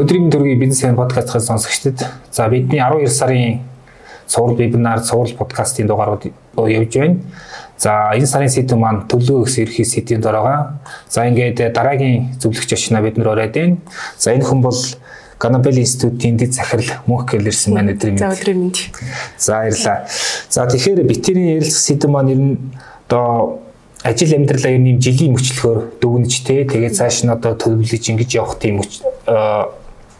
Өдрийн 0.00 0.30
төргийн 0.32 0.56
бизнес 0.56 0.80
хэн 0.80 0.96
подкастын 0.96 1.42
сонсогчдод 1.44 2.06
за 2.32 2.48
бидний 2.48 2.80
12 2.80 3.10
сарын 3.12 3.60
сурал 4.26 4.56
вебинар, 4.56 5.04
сурал 5.04 5.28
подкастын 5.36 5.86
дугаарууд 5.86 6.24
явж 6.56 6.94
байна. 6.96 7.18
За 7.76 8.08
энэ 8.16 8.26
сарын 8.26 8.48
сэдв 8.48 8.78
маань 8.80 9.02
төлөө 9.12 9.44
өгс 9.44 9.58
ерхий 9.60 9.84
сэдвийн 9.84 10.22
дорогоо. 10.24 10.80
За 11.08 11.26
ингээд 11.28 11.74
дараагийн 11.76 12.32
зөвлөгч 12.40 12.72
очно 12.72 13.02
бид 13.04 13.18
нар 13.18 13.34
ороод 13.34 13.52
байна. 13.52 13.76
За 14.16 14.32
энэ 14.32 14.44
хүн 14.44 14.62
бол 14.62 14.80
Ганабел 15.38 15.76
институтын 15.76 16.36
дэд 16.36 16.54
захирал 16.54 17.04
мөнх 17.04 17.28
гэлэрсэн 17.28 17.74
маань 17.74 17.92
өдрийн 17.92 18.16
мэнд. 18.16 18.24
За 18.24 18.32
өдрийн 18.32 18.58
мэнд. 18.60 18.78
За 19.36 19.52
баярлалаа. 19.52 20.06
За 20.48 20.64
тэгэхээр 20.64 21.04
битэрийн 21.04 21.60
ярилцах 21.60 21.80
сэдв 21.80 22.08
маань 22.08 22.32
ер 22.32 22.40
нь 22.40 22.56
одоо 23.04 23.60
ажил 24.02 24.32
амьдралаа 24.32 24.72
ер 24.72 24.80
нь 24.80 25.00
жилийн 25.00 25.36
мөчлөхөөр 25.36 26.00
дүгнэж 26.00 26.32
тэ 26.44 26.64
тэгээд 26.64 26.96
цааш 26.96 27.24
нь 27.24 27.32
одоо 27.32 27.52
төлөвлөж 27.52 28.04
ингэж 28.16 28.30
явах 28.40 28.56
тийм 28.56 28.80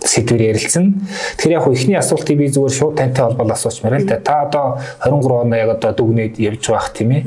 сэдвээр 0.05 0.57
ярилцсан. 0.57 1.05
Тэгэхээр 1.37 1.57
яг 1.57 1.67
ихний 1.69 1.99
асуултыг 1.99 2.37
би 2.39 2.49
зүгээр 2.49 2.73
шууд 2.73 2.97
тантай 2.97 3.25
холбоол 3.25 3.53
асуучмаар 3.53 4.01
л 4.01 4.09
да. 4.09 4.17
Та 4.17 4.49
одоо 4.49 4.67
23 5.05 5.45
оноо 5.45 5.59
яг 5.59 5.71
одоо 5.77 5.93
дүгнээд 5.93 6.41
явж 6.41 6.65
байх 6.73 6.89
тийм 6.97 7.11
ээ. 7.13 7.23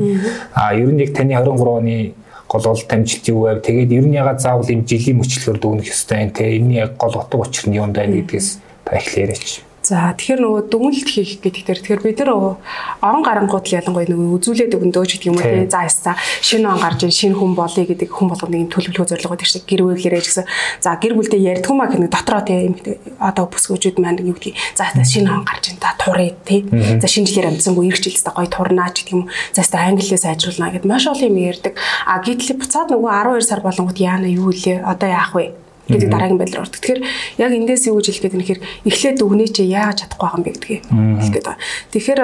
А 0.54 0.74
ер 0.74 0.90
нь 0.90 1.02
яг 1.02 1.14
таны 1.14 1.38
23 1.38 1.70
оны 1.70 2.14
гол 2.50 2.64
гол 2.64 2.82
дамжилт 2.90 3.26
юу 3.30 3.46
вэ? 3.46 3.62
Тэгээд 3.62 3.92
ер 3.94 4.06
нь 4.10 4.18
ягаад 4.18 4.42
заавал 4.42 4.70
юм 4.70 4.86
жилийн 4.86 5.22
мөчлөхөөр 5.22 5.60
дүгнэх 5.62 5.94
ёстой 5.94 6.26
юм 6.26 6.32
те. 6.34 6.58
Энийн 6.58 6.90
яг 6.90 6.98
гол 6.98 7.14
утга 7.14 7.38
учир 7.38 7.70
нь 7.70 7.78
юунд 7.78 7.94
байна 7.94 8.18
гэдгээс 8.18 8.58
та 8.86 8.98
эхлээрэй. 8.98 9.73
За 9.84 10.16
тэгэхээр 10.16 10.40
нөгөө 10.40 10.62
дүгнэлт 10.72 11.10
хийх 11.12 11.44
гэдэгтэр 11.44 11.80
тэгэхээр 11.84 12.02
бид 12.08 12.20
нар 12.24 12.56
орон 13.04 13.20
гарангууд 13.20 13.68
ялангуяа 13.68 14.08
нөгөө 14.08 14.40
үзүүлээд 14.40 14.80
өгөндөөч 14.80 15.12
гэдэг 15.20 15.28
юм 15.28 15.36
уу 15.36 15.44
тийм. 15.44 15.68
За 15.68 15.84
яста 15.84 16.16
шинэ 16.40 16.72
он 16.72 16.80
гарч 16.80 17.04
ийн 17.04 17.12
шинэ 17.12 17.36
хүн 17.36 17.52
болъё 17.52 17.84
гэдэг 17.84 18.08
хүн 18.08 18.32
болгоны 18.32 18.72
төлөвлөгөө 18.72 19.12
зорилго 19.12 19.36
байдаг 19.36 19.52
шиг 19.52 19.68
гэр 19.68 19.84
бүлээрээ 19.84 20.24
гэсэн. 20.24 20.48
За 20.80 20.96
гэр 20.96 21.20
бүлдээ 21.20 21.60
ярьдаг 21.60 21.68
юм 21.68 21.84
а 21.84 21.92
гэх 21.92 22.00
нэг 22.00 22.16
дотроо 22.16 22.42
тийм 22.48 22.80
одоо 23.20 23.46
бүсгүүчүүд 23.52 24.00
маань 24.00 24.24
юу 24.24 24.40
гэдгийг 24.40 24.56
за 24.72 24.88
яста 24.88 25.04
шинэ 25.04 25.28
он 25.28 25.44
гарч 25.44 25.64
ийн 25.68 25.84
та 25.84 25.92
турыг 26.00 26.40
тийм 26.48 26.72
за 26.72 27.08
шинэ 27.12 27.28
жилээр 27.28 27.52
амжсангүй 27.52 27.92
ирэх 27.92 28.08
жилээс 28.08 28.24
гоё 28.24 28.48
турнаач 28.48 29.04
гэдэг 29.04 29.12
юм 29.20 29.28
за 29.52 29.68
яста 29.68 29.84
англиээ 29.84 30.24
сайжруулна 30.24 30.72
гэд 30.72 30.88
маш 30.88 31.12
олон 31.12 31.28
юм 31.28 31.44
ярьдаг. 31.44 31.76
А 32.08 32.24
гэтэл 32.24 32.56
буцаад 32.56 32.88
нөгөө 32.88 33.12
12 33.36 33.52
сар 33.52 33.60
болонгод 33.60 34.00
яана 34.00 34.32
юу 34.32 34.56
илээ 34.56 34.88
одоо 34.88 35.12
яах 35.12 35.36
вэ 35.36 35.63
гэдэг 35.88 36.10
дараагийн 36.10 36.40
байдлаар 36.40 36.64
ордог. 36.64 36.80
Тэгэхээр 36.80 37.02
яг 37.44 37.52
эндээс 37.52 37.84
юу 37.92 38.00
гэж 38.00 38.08
хэлгээд 38.16 38.36
нэхэр 38.40 38.60
эхлээд 38.88 39.18
дүгнээ 39.20 39.50
чи 39.52 39.64
яаж 39.68 40.08
чадахгүй 40.08 40.24
байгаа 40.24 40.40
юм 40.40 40.46
бэ 40.48 40.52
гэдгийг 40.56 40.84
хэлгээд 40.88 41.46
байгаа. 41.48 41.60
Тэгэхээр 41.92 42.22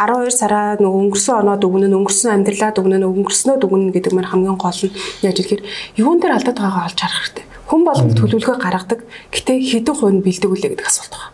12 0.00 0.32
сараа 0.32 0.66
нөгөө 0.80 1.00
өнгөрсөн 1.04 1.34
оноо 1.44 1.56
дүгнэн 1.60 1.92
өнгөрсөн 2.00 2.30
амьдралаа 2.32 2.70
дүгнэн 2.72 3.04
өнгөрснөө 3.04 3.56
дүгнэн 3.60 3.92
гэдэг 3.92 4.12
маань 4.16 4.30
хамгийн 4.32 4.56
гол 4.56 4.80
нь 4.88 4.96
яаж 5.20 5.36
гэхээр 5.36 5.62
юун 6.00 6.16
дээр 6.16 6.36
алдаад 6.40 6.56
байгаагаа 6.56 6.88
олж 6.88 6.98
харах 7.04 7.20
хэрэгтэй. 7.28 7.44
Хүн 7.68 7.82
болгонд 7.84 8.16
төлөвлөгөө 8.16 8.56
гаргадаг. 8.60 9.00
Гэтэ 9.32 9.52
хэдэн 9.56 9.94
хувь 9.96 10.12
нь 10.16 10.24
бэлдэг 10.24 10.48
үлээ 10.52 10.70
гэдэг 10.72 10.88
асуулт 10.88 11.12
байна. 11.12 11.32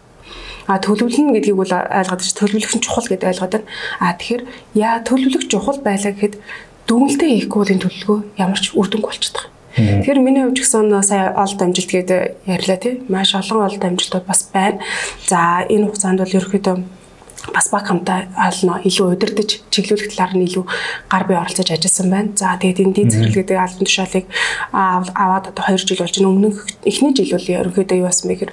А 0.71 0.79
төлөвлөн 0.79 1.35
гэдгийг 1.35 1.59
бол 1.59 1.71
ойлгоод 1.71 2.23
чи 2.23 2.35
төлөвлөх 2.39 2.75
нь 2.79 2.85
чухал 2.87 3.07
гэдээ 3.11 3.31
ойлгоод 3.35 3.55
байна. 3.59 3.71
А 3.99 4.15
тэгэхээр 4.15 4.43
яа 4.79 5.03
төлөвлөх 5.03 5.51
чухал 5.51 5.79
байлаа 5.83 6.15
гэхэд 6.15 6.39
дүгнэлтээ 6.87 7.31
хийхгүй 7.47 7.59
бол 7.59 7.75
энэ 7.75 7.83
төлөвлөгөө 7.83 8.19
ямар 8.39 8.59
ч 8.63 8.71
үр 8.79 8.87
дүнг 8.87 9.07
болчихдог. 9.11 9.51
Тэгэхээр 9.77 10.19
миний 10.19 10.43
хувьд 10.43 10.59
ч 10.59 10.67
гэсэн 10.67 10.91
сая 11.03 11.31
олд 11.39 11.61
амжилт 11.63 11.91
гэдэг 11.91 12.21
ярьлаа 12.47 12.79
тий. 12.79 13.03
Маш 13.07 13.35
олон 13.39 13.71
олд 13.71 13.83
амжилтууд 13.83 14.27
бас 14.27 14.51
байна. 14.51 14.83
За 15.31 15.63
энэ 15.69 15.87
хугацаанд 15.87 16.19
бол 16.19 16.37
ерөөхдөө 16.39 16.77
бас 17.55 17.71
баг 17.73 17.87
хамтаа 17.89 18.29
ална 18.37 18.81
илүү 18.85 19.17
удирдах 19.17 19.49
чиглүүлэх 19.73 20.13
талаар 20.13 20.37
нь 20.37 20.45
илүү 20.45 20.65
гар 21.09 21.25
бие 21.27 21.39
оролцож 21.41 21.71
ажилласан 21.71 22.11
байна. 22.11 22.31
За 22.37 22.59
тэгээд 22.61 22.83
энэ 22.85 22.95
дээд 22.95 23.11
зэрэг 23.15 23.35
гэдэг 23.35 23.57
албан 23.57 23.87
тушаалыг 23.87 24.27
аваад 24.73 25.45
одоо 25.49 25.65
2 25.65 25.89
жил 25.89 26.03
болж 26.05 26.15
байна. 26.21 26.31
Өмнөх 26.31 26.57
эхний 26.85 27.15
жил 27.17 27.33
бол 27.33 27.49
ерөнхийдөө 27.49 27.99
юу 28.05 28.11
бэ 28.11 28.35
гэхээр 28.37 28.53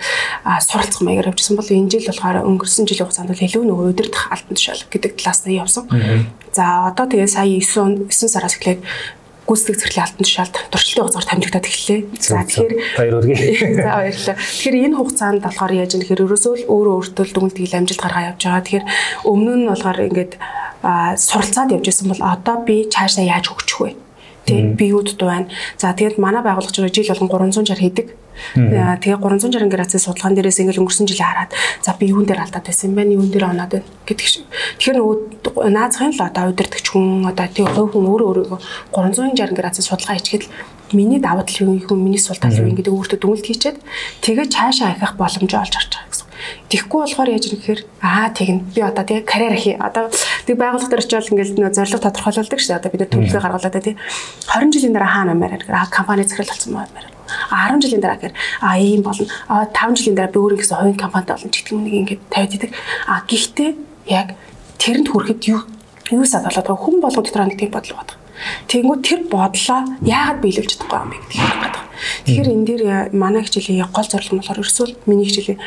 суралцах 0.63 1.01
маягаар 1.03 1.31
явжсан 1.35 1.55
бол 1.59 1.67
энэ 1.67 1.91
жил 1.91 2.07
болохоор 2.07 2.47
өнгөрсөн 2.47 2.87
жилийн 2.87 3.05
хугацаанд 3.05 3.31
бол 3.33 3.45
илүү 3.45 3.63
нөгөө 3.67 3.87
удирдах 3.91 4.23
албан 4.31 4.55
тушаал 4.55 4.83
гэдэг 4.87 5.11
талаас 5.19 5.41
нь 5.45 5.59
явсан. 5.59 5.83
За 6.55 6.87
одоо 6.89 7.05
тэгээд 7.11 7.33
сая 7.35 7.45
9 7.45 8.07
9 8.07 8.31
сараас 8.31 8.55
эхлээд 8.55 8.81
гүйцэтгэх 9.47 9.79
зэрэглийн 9.79 10.05
алтан 10.05 10.23
тушаалд 10.27 10.55
туршилтын 10.69 11.03
хугацаар 11.07 11.27
тамжигдаад 11.31 11.65
эхэллээ. 11.71 12.01
За 12.19 12.43
тэгэхээр 12.43 12.73
баяр 12.99 13.13
хүргэе. 13.15 13.39
За 13.79 13.91
баярлалаа. 13.95 14.35
Тэгэхээр 14.35 14.75
энэ 14.83 14.97
хугацаанд 14.99 15.41
болохоор 15.47 15.73
яаж 15.73 15.91
юм 15.95 16.01
гэхээр 16.03 16.23
ерөөсөө 16.27 16.53
л 16.53 16.67
өөрөө 16.67 16.95
өөртөө 16.99 17.25
дүгнэлтийг 17.31 17.73
амжилт 17.79 18.03
гаргаа 18.03 18.27
явж 18.35 18.41
байгаа. 18.43 18.65
Тэгэхээр 18.67 18.85
өмнө 19.23 19.53
нь 19.55 19.69
болохоор 19.71 19.99
ингээд 20.11 20.33
суралцаад 21.15 21.69
явж 21.73 21.85
исэн 21.87 22.11
бол 22.11 22.21
одоо 22.27 22.55
би 22.67 22.91
цаашаа 22.91 23.23
яаж 23.23 23.47
хөгжих 23.47 23.79
вэ? 23.79 23.91
Тэг 24.47 24.75
би 24.75 24.85
юуд 24.91 25.15
дуу 25.15 25.31
байна. 25.31 25.47
За 25.79 25.95
тэгээд 25.95 26.19
манай 26.19 26.43
байгууллагч 26.43 26.75
жил 26.91 27.07
болгон 27.07 27.31
360 27.55 27.79
хийдэг 27.79 28.07
Тэгээ 28.55 29.17
360 29.23 29.71
градусын 29.71 30.03
судалгаан 30.03 30.35
дээрээс 30.37 30.61
ингээл 30.61 30.81
өнгөрсөн 30.83 31.07
жилээ 31.09 31.27
хараад 31.27 31.51
за 31.81 31.95
би 31.99 32.11
юун 32.11 32.25
дээр 32.25 32.43
алдаад 32.45 32.65
байсан 32.67 32.95
бэ? 32.95 33.07
Юун 33.17 33.29
дээр 33.31 33.45
оноод 33.51 33.71
байна 33.77 33.87
гэдэг 34.05 34.27
шиг. 34.27 34.45
Тэгэхээр 34.77 34.97
нөгөө 34.97 35.69
наазахын 35.73 36.13
л 36.13 36.21
одоо 36.25 36.43
удирдахч 36.53 36.87
хүн 36.91 37.27
одоо 37.27 37.45
тэгээ 37.47 37.73
хувь 37.75 37.91
хүн 37.93 38.05
өөрөө 38.07 38.27
өөрийгөө 38.27 38.59
360 38.93 39.57
градусын 39.57 39.85
судалгаа 39.87 40.17
хийгээд 40.17 40.43
миний 40.93 41.19
давуу 41.19 41.43
тал 41.43 41.67
юу 41.67 41.75
юм 41.75 41.99
миний 42.03 42.19
сул 42.19 42.37
тал 42.39 42.53
юу 42.53 42.71
гэдэг 42.71 42.93
өөртөө 42.93 43.19
дүнэлт 43.19 43.45
хийчээд 43.47 43.77
тэгээ 44.23 44.47
цаашаа 44.47 44.95
ахих 44.95 45.19
боломжоо 45.19 45.59
олж 45.63 45.73
харж 45.75 45.91
байгаа 45.91 46.11
гэсэн. 46.11 46.26
Тэгэхгүй 46.69 46.99
болохоор 47.03 47.29
яаж 47.33 47.45
юм 47.49 47.59
гэхээр 47.59 47.81
аа 48.01 48.29
тэгнь 48.33 48.61
би 48.73 48.81
одоо 48.81 49.03
тэгээ 49.03 49.25
карьер 49.25 49.55
хий. 49.57 49.75
Одоо 49.77 50.11
тэг 50.45 50.55
байгууллага 50.57 50.91
дээр 50.91 51.03
очивол 51.05 51.31
ингээл 51.33 51.55
нөө 51.57 51.73
зорилго 51.73 52.03
тодорхойлуулдаг 52.03 52.59
шүү. 52.59 52.77
Одоо 52.77 52.89
бид 52.91 53.09
төлөвлөгөө 53.09 53.41
гаргалаа 53.41 53.83
тий 53.83 53.95
20 53.95 54.73
жилийн 54.73 54.93
дараа 54.95 55.11
хаана 55.13 55.33
маягаар 55.33 55.63
аа 55.73 55.87
компани 55.89 56.23
захирал 56.23 56.53
болсон 56.53 56.73
байна 56.77 57.17
10 57.51 57.81
жилийн 57.83 58.01
дараа 58.01 58.17
гэхээр 58.17 58.35
а 58.61 58.79
ийм 58.79 59.01
болно. 59.03 59.25
А 59.47 59.65
5 59.67 59.97
жилийн 59.97 60.15
дараа 60.15 60.31
би 60.31 60.39
өөрөө 60.39 60.59
гэсэн 60.59 60.77
хувийн 60.77 60.99
компанитай 60.99 61.35
болно 61.35 61.51
ч 61.51 61.55
гэдэг 61.63 61.73
юм 61.75 61.83
нэг 61.83 61.93
ингээд 61.93 62.21
тавиад 62.31 62.55
идэг. 62.55 62.71
А 63.07 63.21
гэхдээ 63.27 63.69
яг 64.07 64.27
тэрэнд 64.79 65.07
хүрэхэд 65.11 65.41
юу 65.51 65.61
юу 66.11 66.25
сад 66.25 66.47
болоод 66.47 66.67
хүн 66.67 67.01
болгон 67.03 67.23
дотор 67.23 67.47
нэг 67.47 67.59
тийм 67.59 67.71
бодол 67.71 67.97
байдаг. 67.99 68.17
Тэнгүү 68.69 68.97
тэр 69.01 69.19
бодлоо 69.27 69.81
яагаад 70.05 70.39
биелүүлж 70.43 70.71
чадахгүй 70.77 70.99
юм 71.01 71.09
бэ 71.11 71.17
гэдэг 71.17 71.41
юм 71.41 71.59
байна. 71.59 71.81
Тэгэхээр 72.25 72.53
энэ 72.53 72.65
дээр 72.69 72.83
манай 73.17 73.41
хичээлийн 73.43 73.89
гол 73.89 74.07
зорилго 74.07 74.33
нь 74.37 74.39
болохоор 74.39 74.61
ерөөсөө 74.61 74.87
миний 75.09 75.27
хичээлийн 75.27 75.59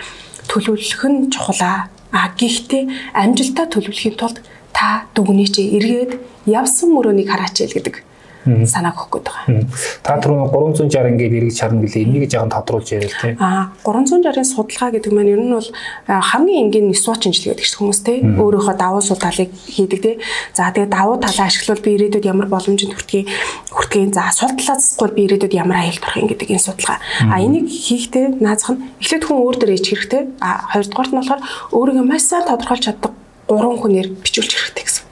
төлөвлөх 0.51 1.03
нь 1.07 1.31
чухлаа. 1.31 1.89
А 2.11 2.35
гэхдээ 2.35 3.15
амжилтаа 3.15 3.67
төлөвлөхийн 3.71 4.19
тулд 4.19 4.43
та 4.75 5.07
дүгнээ 5.15 5.49
чи 5.55 5.63
эргээд 5.79 6.13
явсан 6.51 6.91
мөрөөнийг 6.91 7.31
хараач 7.31 7.63
ял 7.63 7.75
гэдэг 7.79 8.10
санааг 8.47 8.97
өгөх 8.97 9.21
гээд 9.21 9.27
байгаа. 9.29 9.69
Та 10.01 10.17
түрүү 10.21 10.49
360 10.49 11.13
ингээд 11.13 11.37
эргэж 11.37 11.59
харна 11.61 11.85
гэлээ 11.85 12.05
энийг 12.09 12.25
жаахан 12.33 12.53
тодруулж 12.55 12.89
яриа 12.97 13.11
л 13.13 13.21
тийм. 13.21 13.37
Аа 13.37 13.69
360-ын 13.85 14.49
судалгаа 14.49 14.91
гэдэг 14.97 15.13
маань 15.13 15.33
ер 15.35 15.41
нь 15.45 15.53
бол 15.53 15.69
хамгийн 16.09 16.61
энгийн 16.73 16.89
нисвоч 16.89 17.21
шинжилгээ 17.21 17.53
гэдэг 17.53 17.67
чинь 17.69 17.79
хүмүүс 17.85 18.01
тийм 18.01 18.23
өөрийнхөө 18.41 18.77
давуу 18.81 19.03
сул 19.05 19.21
талыг 19.21 19.53
хийдэг 19.53 20.01
тийм. 20.01 20.17
За 20.57 20.73
тэгээ 20.73 20.89
давуу 20.89 21.21
талаа 21.21 21.47
ашиглавал 21.53 21.85
би 21.85 21.91
ирээдүйд 22.01 22.25
ямар 22.25 22.49
боломжинд 22.49 22.97
хүртгийг 22.97 23.29
хүртгийг 23.69 24.17
за 24.17 24.33
сул 24.33 24.57
талаасгүй 24.57 25.09
би 25.13 25.23
ирээдүйд 25.29 25.55
ямар 25.61 25.85
аюул 25.85 26.01
төрөх 26.01 26.21
юм 26.25 26.29
гэдэг 26.33 26.49
энэ 26.57 26.65
судалгаа. 26.65 26.99
А 27.29 27.37
энийг 27.45 27.69
хийхдээ 27.69 28.41
наазах 28.41 28.81
нь 28.81 28.83
эхлээд 29.05 29.25
хүн 29.29 29.39
өөр 29.45 29.57
дээр 29.61 29.75
ээж 29.77 29.87
хэрэгтэй. 29.93 30.23
А 30.41 30.65
хоёрдугаарт 30.73 31.13
нь 31.13 31.19
болохоор 31.21 31.43
өөрийгөө 31.77 32.07
маш 32.09 32.25
сайн 32.25 32.49
тодорхойлж 32.49 32.85
чаддаг 32.89 33.20
гурван 33.51 33.83
хүнээр 33.83 34.09
бичүүлж 34.23 34.53
хэрэгтэй 34.55 34.85
гэсэн. 34.87 35.05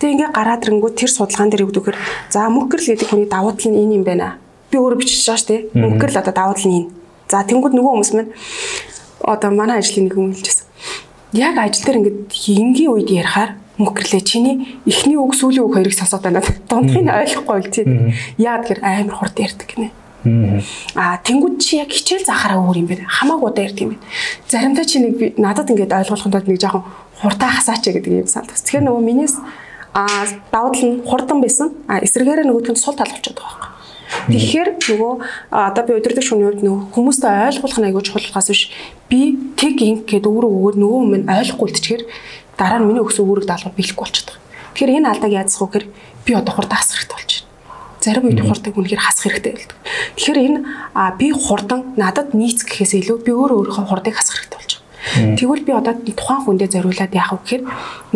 Тэгээ 0.00 0.14
ингээ 0.16 0.30
гараад 0.32 0.64
ирэнгүү 0.64 0.90
тэр 0.96 1.10
судалгаан 1.12 1.52
дээр 1.52 1.68
өгдөгөр 1.68 1.96
за 2.32 2.48
мөнгөрл 2.48 2.88
гэдэг 2.88 3.08
хүний 3.12 3.28
давуу 3.28 3.52
тал 3.52 3.68
нь 3.68 3.76
энэ 3.84 3.96
юм 4.00 4.04
байна. 4.08 4.40
Би 4.72 4.80
өөрөө 4.80 4.96
бичиж 4.96 5.20
байгаа 5.28 5.36
шүү 5.36 5.50
дээ. 5.52 5.60
Мөнгөрл 5.76 6.16
одоо 6.16 6.32
давуу 6.32 6.56
тал 6.56 6.68
нь 6.72 6.76
энэ. 6.80 6.90
За 7.28 7.44
тэнгууд 7.44 7.74
нөгөө 7.76 7.92
хүмүүс 8.00 8.12
маань 8.16 8.32
одоо 9.20 9.50
манай 9.52 9.84
ажлын 9.84 10.08
нэг 10.08 10.14
хүн 10.16 10.32
хэлжсэн. 10.32 10.66
Яг 11.36 11.54
ажил 11.60 11.84
дээр 11.84 12.00
ингээд 12.00 12.18
энгийн 12.32 12.92
үед 12.96 13.10
ярихаар 13.12 13.50
мөнгөрлөө 13.76 14.22
чиний 14.24 14.80
эхний 14.88 15.20
үг 15.20 15.36
сүүлийн 15.36 15.68
үг 15.68 15.74
хоёрыг 15.76 15.92
сонсоод 15.92 16.24
байна. 16.24 16.40
Дундхыг 16.40 17.04
нь 17.04 17.12
ойлгохгүй 17.12 17.60
л 17.60 17.72
тийм. 17.74 17.88
Яа 18.40 18.64
тэгэхээр 18.64 18.80
амар 18.80 19.16
хурд 19.20 19.36
ярьдаг 19.36 19.68
гинэ. 19.68 19.92
Аа 20.96 21.18
тэнгууд 21.22 21.62
чи 21.62 21.78
яг 21.78 21.90
хичээл 21.90 22.26
заахаараа 22.26 22.60
өөр 22.60 22.82
юм 22.82 22.88
байна. 22.90 23.06
Хамаагүй 23.06 23.52
ярьд 23.62 23.78
юм 23.80 23.90
байна. 23.94 24.04
Заримдаа 24.48 24.84
чи 24.84 24.98
нэг 24.98 25.38
надад 25.38 25.70
ингээд 25.70 25.92
ойлгуулахын 25.92 26.32
тулд 26.32 26.48
нэг 26.48 26.60
жоохон 26.60 26.84
хурдаа 27.20 27.50
хасаач 27.54 27.84
гэдэг 27.86 28.26
юм 28.26 28.28
санал. 28.28 28.50
Тэгэхээр 28.52 28.84
нөгөө 28.86 29.02
минийс 29.02 29.34
а 29.94 30.26
давуу 30.52 30.74
тал 30.74 30.84
нь 30.84 31.02
хурдан 31.06 31.40
байсан. 31.40 31.72
А 31.88 32.02
эсрэгээр 32.04 32.44
нөгөөдгөө 32.44 32.76
сул 32.76 32.98
тал 32.98 33.08
болчиход 33.08 33.40
байгаа 33.40 33.56
байхгүй. 33.56 33.76
Тэгэхээр 34.30 34.68
нөгөө 34.86 35.12
одоо 35.50 35.82
би 35.86 35.92
өдөртөг 35.98 36.24
шөнийн 36.26 36.48
үед 36.50 36.62
нөгөө 36.62 36.94
хүмүүстэй 36.94 37.30
ойлгуулах 37.48 37.78
нь 37.80 37.86
аягүй 37.90 38.02
чухалхаас 38.06 38.48
биш 38.50 38.62
би 39.10 39.20
тэг 39.58 39.82
инг 39.82 40.06
гэд 40.06 40.26
өөрөө 40.26 40.50
өгөөд 40.50 40.76
нөгөө 40.78 41.00
юм 41.00 41.12
ойлгохгүй 41.26 41.66
үлдчихээр 41.66 42.02
дараа 42.58 42.78
нь 42.80 42.86
миний 42.86 43.02
өгсөн 43.02 43.26
үүрэг 43.26 43.46
даалгавар 43.46 43.76
биелэхгүй 43.76 44.04
болчиход 44.04 44.28
байгаа. 44.30 44.44
Тэгэхээр 44.74 44.94
энэ 45.00 45.10
алдааг 45.10 45.32
яадсах 45.32 45.60
вэ 45.62 45.66
гэхээр 45.66 45.86
би 46.26 46.32
одоо 46.34 46.52
хурдан 46.54 46.78
хасах 46.78 46.96
хэрэгтэй 47.00 47.16
болж. 47.16 47.45
Зарим 48.06 48.30
үед 48.30 48.38
хурдан 48.38 48.70
үнэхээр 48.70 49.02
хасах 49.02 49.34
хэрэгтэй 49.34 49.52
байдаг. 49.58 49.74
Тэгэхээр 50.14 50.38
энэ 50.46 50.58
би 51.18 51.28
хурдан 51.34 51.80
надад 51.98 52.38
нийц 52.38 52.62
гэхээс 52.62 53.02
илүү 53.02 53.18
би 53.26 53.34
өөрөө 53.34 53.58
өөрийнхөө 53.66 53.86
хурдыг 53.90 54.14
хасах 54.14 54.46
хэрэгтэй 54.46 54.58
болж. 54.62 54.72
Тэгвэл 55.14 55.62
би 55.62 55.72
одоо 55.72 55.94
тухайн 55.94 56.42
хүндээ 56.42 56.68
зориулаад 56.74 57.14
яах 57.14 57.30
вэ 57.32 57.38
гэхээр 57.38 57.62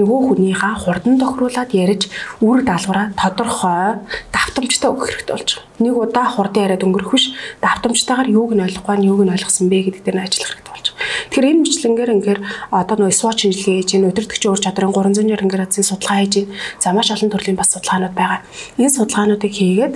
нөгөө 0.03 0.21
хүнийхээ 0.27 0.75
хурдан 0.83 1.15
тохируулаад 1.23 1.71
ярьж 1.71 2.03
үр 2.43 2.67
даалгавраа 2.67 3.15
тодорхой 3.15 4.03
давтамжтай 4.35 4.91
өгөх 4.91 5.07
хэрэгтэй 5.07 5.35
болж 5.39 5.51
байгаа. 5.55 5.79
Нэг 5.79 5.95
удаа 5.95 6.27
хурдан 6.27 6.63
яриад 6.67 6.83
өнгөрөх 6.83 7.15
биш 7.15 7.31
давтамжтайгаар 7.63 8.29
юуг 8.35 8.53
нь 8.59 8.65
ойлгохгүй 8.67 8.97
нь 8.99 9.07
юуг 9.07 9.23
нь 9.23 9.33
ойлгосон 9.33 9.71
бэ 9.71 9.79
гэдэг 9.87 10.03
дээр 10.03 10.19
нь 10.19 10.25
ажиллах 10.27 10.51
хэрэгтэй 10.51 10.75
болж 10.75 10.87
байгаа. 10.91 10.99
Тэгэхээр 11.31 11.51
энэ 11.51 11.63
мэтлэнгээр 11.63 12.15
ингээд 12.19 12.41
одоо 12.75 12.97
нөгөө 12.99 13.15
SWOT 13.15 13.39
шинжилгээ 13.39 13.77
хийж, 13.87 13.91
өдөртөгчийн 14.11 14.51
ур 14.51 14.61
чадрын 14.61 14.91
300 14.91 15.47
градусын 15.47 15.87
судалгаа 15.87 16.19
хийж, 16.27 16.35
за 16.83 16.91
маш 16.91 17.09
олон 17.15 17.31
төрлийн 17.31 17.55
бас 17.55 17.71
судалгаанууд 17.71 18.15
байгаа. 18.19 18.43
Энэ 18.83 18.95
судалгаануудыг 18.99 19.53
хийгээд 19.55 19.95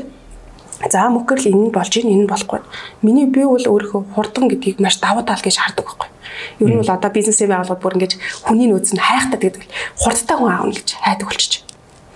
За 0.82 1.08
мөхөрл 1.08 1.46
энэ 1.46 1.62
нь 1.68 1.74
болж 1.74 1.92
ийн 1.94 2.10
энэ 2.10 2.22
нь 2.26 2.30
болохгүй. 2.30 2.60
Миний 3.02 3.26
би 3.30 3.46
бол 3.46 3.62
өөрөө 3.62 4.14
хурдан 4.14 4.50
гэдгийг 4.50 4.82
маш 4.82 4.98
давуу 4.98 5.22
тал 5.22 5.38
гэж 5.38 5.56
хардаг 5.58 5.86
байхгүй. 5.86 6.10
Ер 6.60 6.70
нь 6.74 6.80
бол 6.82 6.90
одоо 6.90 7.10
бизнесээ 7.14 7.46
байгуулахад 7.46 7.82
бүр 7.82 7.94
ингэж 7.94 8.12
хүний 8.42 8.66
нөөц 8.66 8.90
нь 8.92 9.00
хайхтад 9.00 9.40
гэдэг 9.40 9.64
хурдтай 10.02 10.36
хүн 10.36 10.50
аавна 10.50 10.74
гэж 10.74 10.88
хайдаг 10.98 11.26
болчих. 11.30 11.62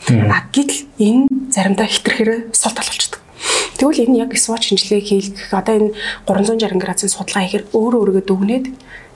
А 0.08 0.42
гэтэл 0.50 0.90
энэ 0.98 1.26
заримдаа 1.54 1.86
хитрхээр 1.86 2.50
сул 2.52 2.74
тал 2.74 2.88
болчихдог. 2.90 3.20
Тэгвэл 3.78 4.10
энэ 4.10 4.18
яг 4.26 4.34
SWOT 4.34 4.62
шинжилгээ 4.66 5.02
хийх 5.06 5.54
одоо 5.54 5.74
энэ 5.78 5.94
360 6.26 6.82
градусын 6.82 7.14
судалгаа 7.14 7.46
хийхээр 7.46 7.64
өөрөө 7.70 8.00
өөргөө 8.02 8.24
дүгнээд 8.26 8.66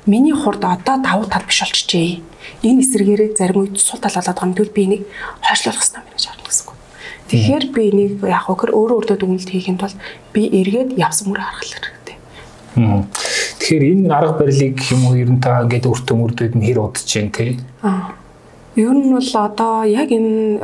миний 0.06 0.34
хурд 0.34 0.62
одоо 0.62 0.96
давуу 1.02 1.26
тал 1.26 1.42
биш 1.42 1.66
болчихжээ. 1.66 2.22
Энэ 2.62 2.82
эсрэгээрээ 2.86 3.30
зарим 3.34 3.66
үед 3.66 3.82
сул 3.82 3.98
тал 3.98 4.14
болоод 4.14 4.30
байгаа 4.30 4.46
юм. 4.46 4.54
Тэгвэл 4.54 4.76
би 4.76 4.82
энийг 4.86 5.02
хойшлуулах 5.42 5.82
хэрэгтэй 5.82 5.98
юм 5.98 6.14
гэж 6.14 6.24
харна 6.30 6.46
гэсэн 6.46 6.66
үг. 6.70 6.81
Тэгэхээр 7.32 7.64
би 7.72 7.82
энийг 7.88 8.12
яг 8.28 8.44
хөхөр 8.44 8.76
өөрөө 8.76 8.96
өөртөө 9.00 9.16
дүгнэлт 9.24 9.48
хийхэд 9.48 9.80
бол 9.80 9.96
би 10.36 10.42
эргээд 10.52 11.00
явсан 11.00 11.32
мөрө 11.32 11.40
харгал 11.40 11.72
хэрэгтэй. 11.72 12.16
Тэгэхээр 13.56 13.84
энэ 13.88 14.12
арга 14.12 14.36
барилыг 14.36 14.76
юм 14.92 15.00
уу 15.08 15.16
ер 15.16 15.30
нь 15.32 15.40
та 15.40 15.64
ингээд 15.64 15.88
өөртөө 15.88 16.16
мөрдөд 16.20 16.52
нь 16.60 16.66
хэр 16.68 16.84
удаж 16.84 17.08
чинь 17.08 17.32
тий? 17.32 17.56
Аа. 17.80 18.12
Ер 18.76 18.92
нь 18.92 19.16
бол 19.16 19.32
одоо 19.32 19.88
яг 19.88 20.12
энэ 20.12 20.60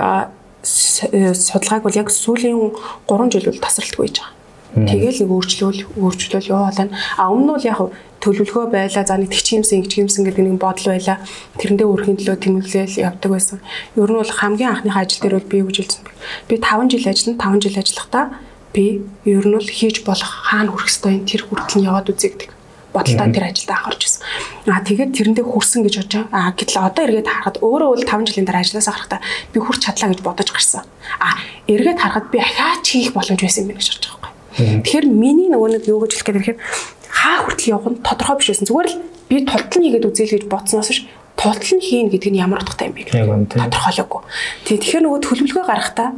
судалгааг 1.33 1.83
бол 1.89 1.97
яг 1.97 2.13
сүүлийн 2.13 2.73
3 3.09 3.33
жил 3.33 3.49
бол 3.49 3.65
тасралтгүй 3.65 4.05
байж 4.05 4.17
байгаа. 4.21 4.38
Тэгэл 4.75 5.25
нэг 5.25 5.31
өөрчлөл 5.33 5.81
өөрчлөл 5.97 6.53
яваалаа. 6.53 6.89
А 7.17 7.33
өмнө 7.33 7.45
нь 7.45 7.53
бол 7.57 7.69
яг 7.69 7.81
төлөвлөгөө 8.21 8.67
байла 8.75 9.03
за 9.07 9.15
нэг 9.17 9.31
тэгчимсэн 9.33 9.81
ингэчимсэн 9.81 10.27
гэдэг 10.27 10.45
нэг 10.45 10.59
бодол 10.61 10.93
байла. 10.93 11.23
Тэрэндээ 11.57 11.87
өөрхийн 11.89 12.19
төлөө 12.19 12.37
тэмүүлэл 12.43 13.01
явдаг 13.01 13.31
байсан. 13.31 13.59
Ер 13.97 14.11
нь 14.11 14.19
бол 14.19 14.29
хамгийн 14.29 14.71
анхныхаа 14.75 15.03
ажил 15.07 15.23
дээр 15.23 15.39
бол 15.39 15.49
би 15.49 15.59
бэ? 15.63 15.89
Би 16.51 16.55
5 16.59 16.91
жил 16.93 17.07
ажиллана, 17.09 17.39
5 17.39 17.63
жил 17.65 17.79
ажиллахдаа 17.79 18.25
би 18.75 18.85
ер 19.25 19.45
нь 19.47 19.55
бол 19.55 19.71
хийж 19.71 20.05
болох 20.05 20.33
хаана 20.51 20.71
хүрэх 20.75 20.91
ёстой 20.91 21.23
тэр 21.25 21.47
хүртэл 21.47 21.79
нь 21.81 21.87
яваад 21.89 22.11
үзье 22.11 22.31
гэдэг 22.35 22.51
бодолтой 22.93 23.29
тэр 23.33 23.45
ажилдаа 23.49 23.77
анхаарч 23.79 24.03
байсан. 24.03 24.23
Аа 24.67 24.83
тэгээд 24.83 25.11
тэрэндээ 25.15 25.47
хүрсэн 25.47 25.81
гэж 25.87 25.95
бодож. 26.03 26.15
Аа 26.33 26.53
гэтэл 26.57 26.83
одоо 26.83 27.03
эргээд 27.07 27.29
харахад 27.29 27.57
өөрөө 27.63 27.89
бол 27.95 28.05
5 28.05 28.29
жилийн 28.29 28.47
дараа 28.49 28.63
ажилласаа 28.65 28.95
гарахдаа 28.97 29.21
би 29.53 29.59
хүрч 29.61 29.81
чадлаа 29.85 30.09
гэж 30.11 30.21
бодож 30.25 30.49
гарсан. 30.51 30.83
Аа 31.21 31.37
эргээд 31.69 32.01
харахад 32.01 32.27
би 32.33 32.39
ахаач 32.41 32.85
хийх 32.89 33.13
боломж 33.15 33.41
байсан 33.41 33.63
юм 33.65 33.69
байна 33.73 33.81
гэж 33.81 33.89
бодож. 33.93 34.18
Тэгэхээр 34.59 35.07
миний 35.07 35.49
нөгөө 35.49 35.79
нэг 35.79 35.85
юу 35.87 36.03
гэж 36.03 36.19
хэлэх 36.19 36.27
гээд 36.27 36.39
ирэхээр 36.43 36.59
хаа 37.09 37.39
хүртэл 37.47 37.73
явах 37.79 37.89
нь 37.95 38.03
тодорхой 38.03 38.37
биш 38.43 38.49
байсан. 38.51 38.67
Зүгээр 38.67 38.89
л 38.91 38.99
би 39.31 39.37
тултал 39.47 39.81
нэгээд 39.83 40.09
үзэл 40.11 40.35
гэж 40.35 40.45
бодсноос 40.51 40.91
ш 40.91 41.07
тултал 41.39 41.73
нь 41.79 41.85
хийн 41.87 42.11
гэдэг 42.11 42.31
нь 42.35 42.43
ямар 42.43 42.67
утгатай 42.67 42.91
юм 42.91 42.95
бэ 42.99 43.07
гэдэг 43.07 43.55
тодорхойлоогүй. 43.55 44.21
Тэгээ 44.67 44.83
тэгэхээр 44.83 45.05
нөгөө 45.07 45.21
төлөвлөгөө 45.23 45.65
гаргахтаа 45.71 46.09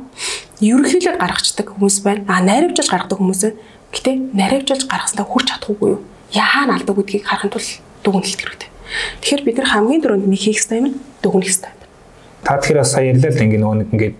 ерөнхийдөө 0.65 1.15
гаргацдаг 1.21 1.67
хүмүүс 1.77 1.97
байна. 2.01 2.25
А 2.25 2.41
найрамжуулж 2.41 2.89
гаргадаг 2.89 3.19
хүмүүс 3.21 3.41
байна. 3.45 3.61
Гэтэ 3.93 4.11
найрамжуулж 4.33 4.85
гаргаснаа 4.89 5.27
хүрч 5.29 5.47
чадахгүй 5.53 5.89
юу? 5.97 6.01
Яахан 6.33 6.73
алдаг 6.73 6.97
гэдгийг 6.97 7.25
харахын 7.29 7.53
тулд 7.53 7.69
дүгнэлт 8.05 8.41
хэрэгтэй. 8.41 8.71
Тэгэхээр 9.21 9.45
бид 9.45 9.57
нар 9.61 9.69
хамгийн 9.69 10.01
дөрөнд 10.01 10.27
нэг 10.31 10.41
хийх 10.41 10.61
ёстой 10.65 10.79
юм 10.81 10.87
дүгнэх 11.21 11.53
ёстой. 11.53 11.73
Та 12.45 12.57
тэгэхээр 12.57 12.89
сая 12.89 13.13
ярьлаа 13.13 13.33
л 13.33 13.45
ингээ 13.45 13.61
нөгөө 13.61 13.77
нэг 13.85 13.89
ингээ 13.93 14.13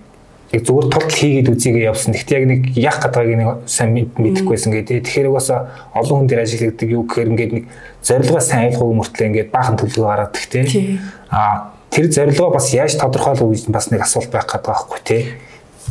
яг 0.51 0.63
зүгээр 0.67 0.89
тотал 0.91 1.15
хийгээд 1.15 1.49
үзийгээ 1.55 1.87
явсан. 1.87 2.15
Тэгт 2.15 2.31
яг 2.35 2.45
нэг 2.51 2.63
яах 2.75 2.99
гэдгийг 2.99 3.39
нэг 3.39 3.51
сайн 3.71 3.95
мэдэхгүйсэн 3.95 4.71
гэдэг. 4.75 5.07
Тэгэхээр 5.07 5.31
бас 5.31 5.49
олон 5.55 6.17
хүн 6.23 6.27
дээр 6.27 6.43
ажилладаг 6.43 6.89
юу 6.91 7.07
гэхээр 7.07 7.31
ингээд 7.31 7.53
нэг 7.55 7.65
зорилгоо 8.03 8.43
сайн 8.43 8.75
ойлгоогүй 8.75 8.97
мөртлөө 8.99 9.27
ингээд 9.31 9.53
баахан 9.55 9.79
төлөвлөгөө 9.79 10.11
гаргадаг 10.11 10.43
тий. 10.51 10.99
Аа 11.31 11.71
тэр 11.95 12.07
зорилгоо 12.11 12.51
бас 12.51 12.67
яаж 12.75 12.99
тодорхойлох 12.99 13.51
гэж 13.55 13.71
бас 13.71 13.95
нэг 13.95 14.03
асуулт 14.03 14.31
байх 14.35 14.51
гэдэг 14.51 14.67
байхгүй 14.67 15.01
тий. 15.07 15.23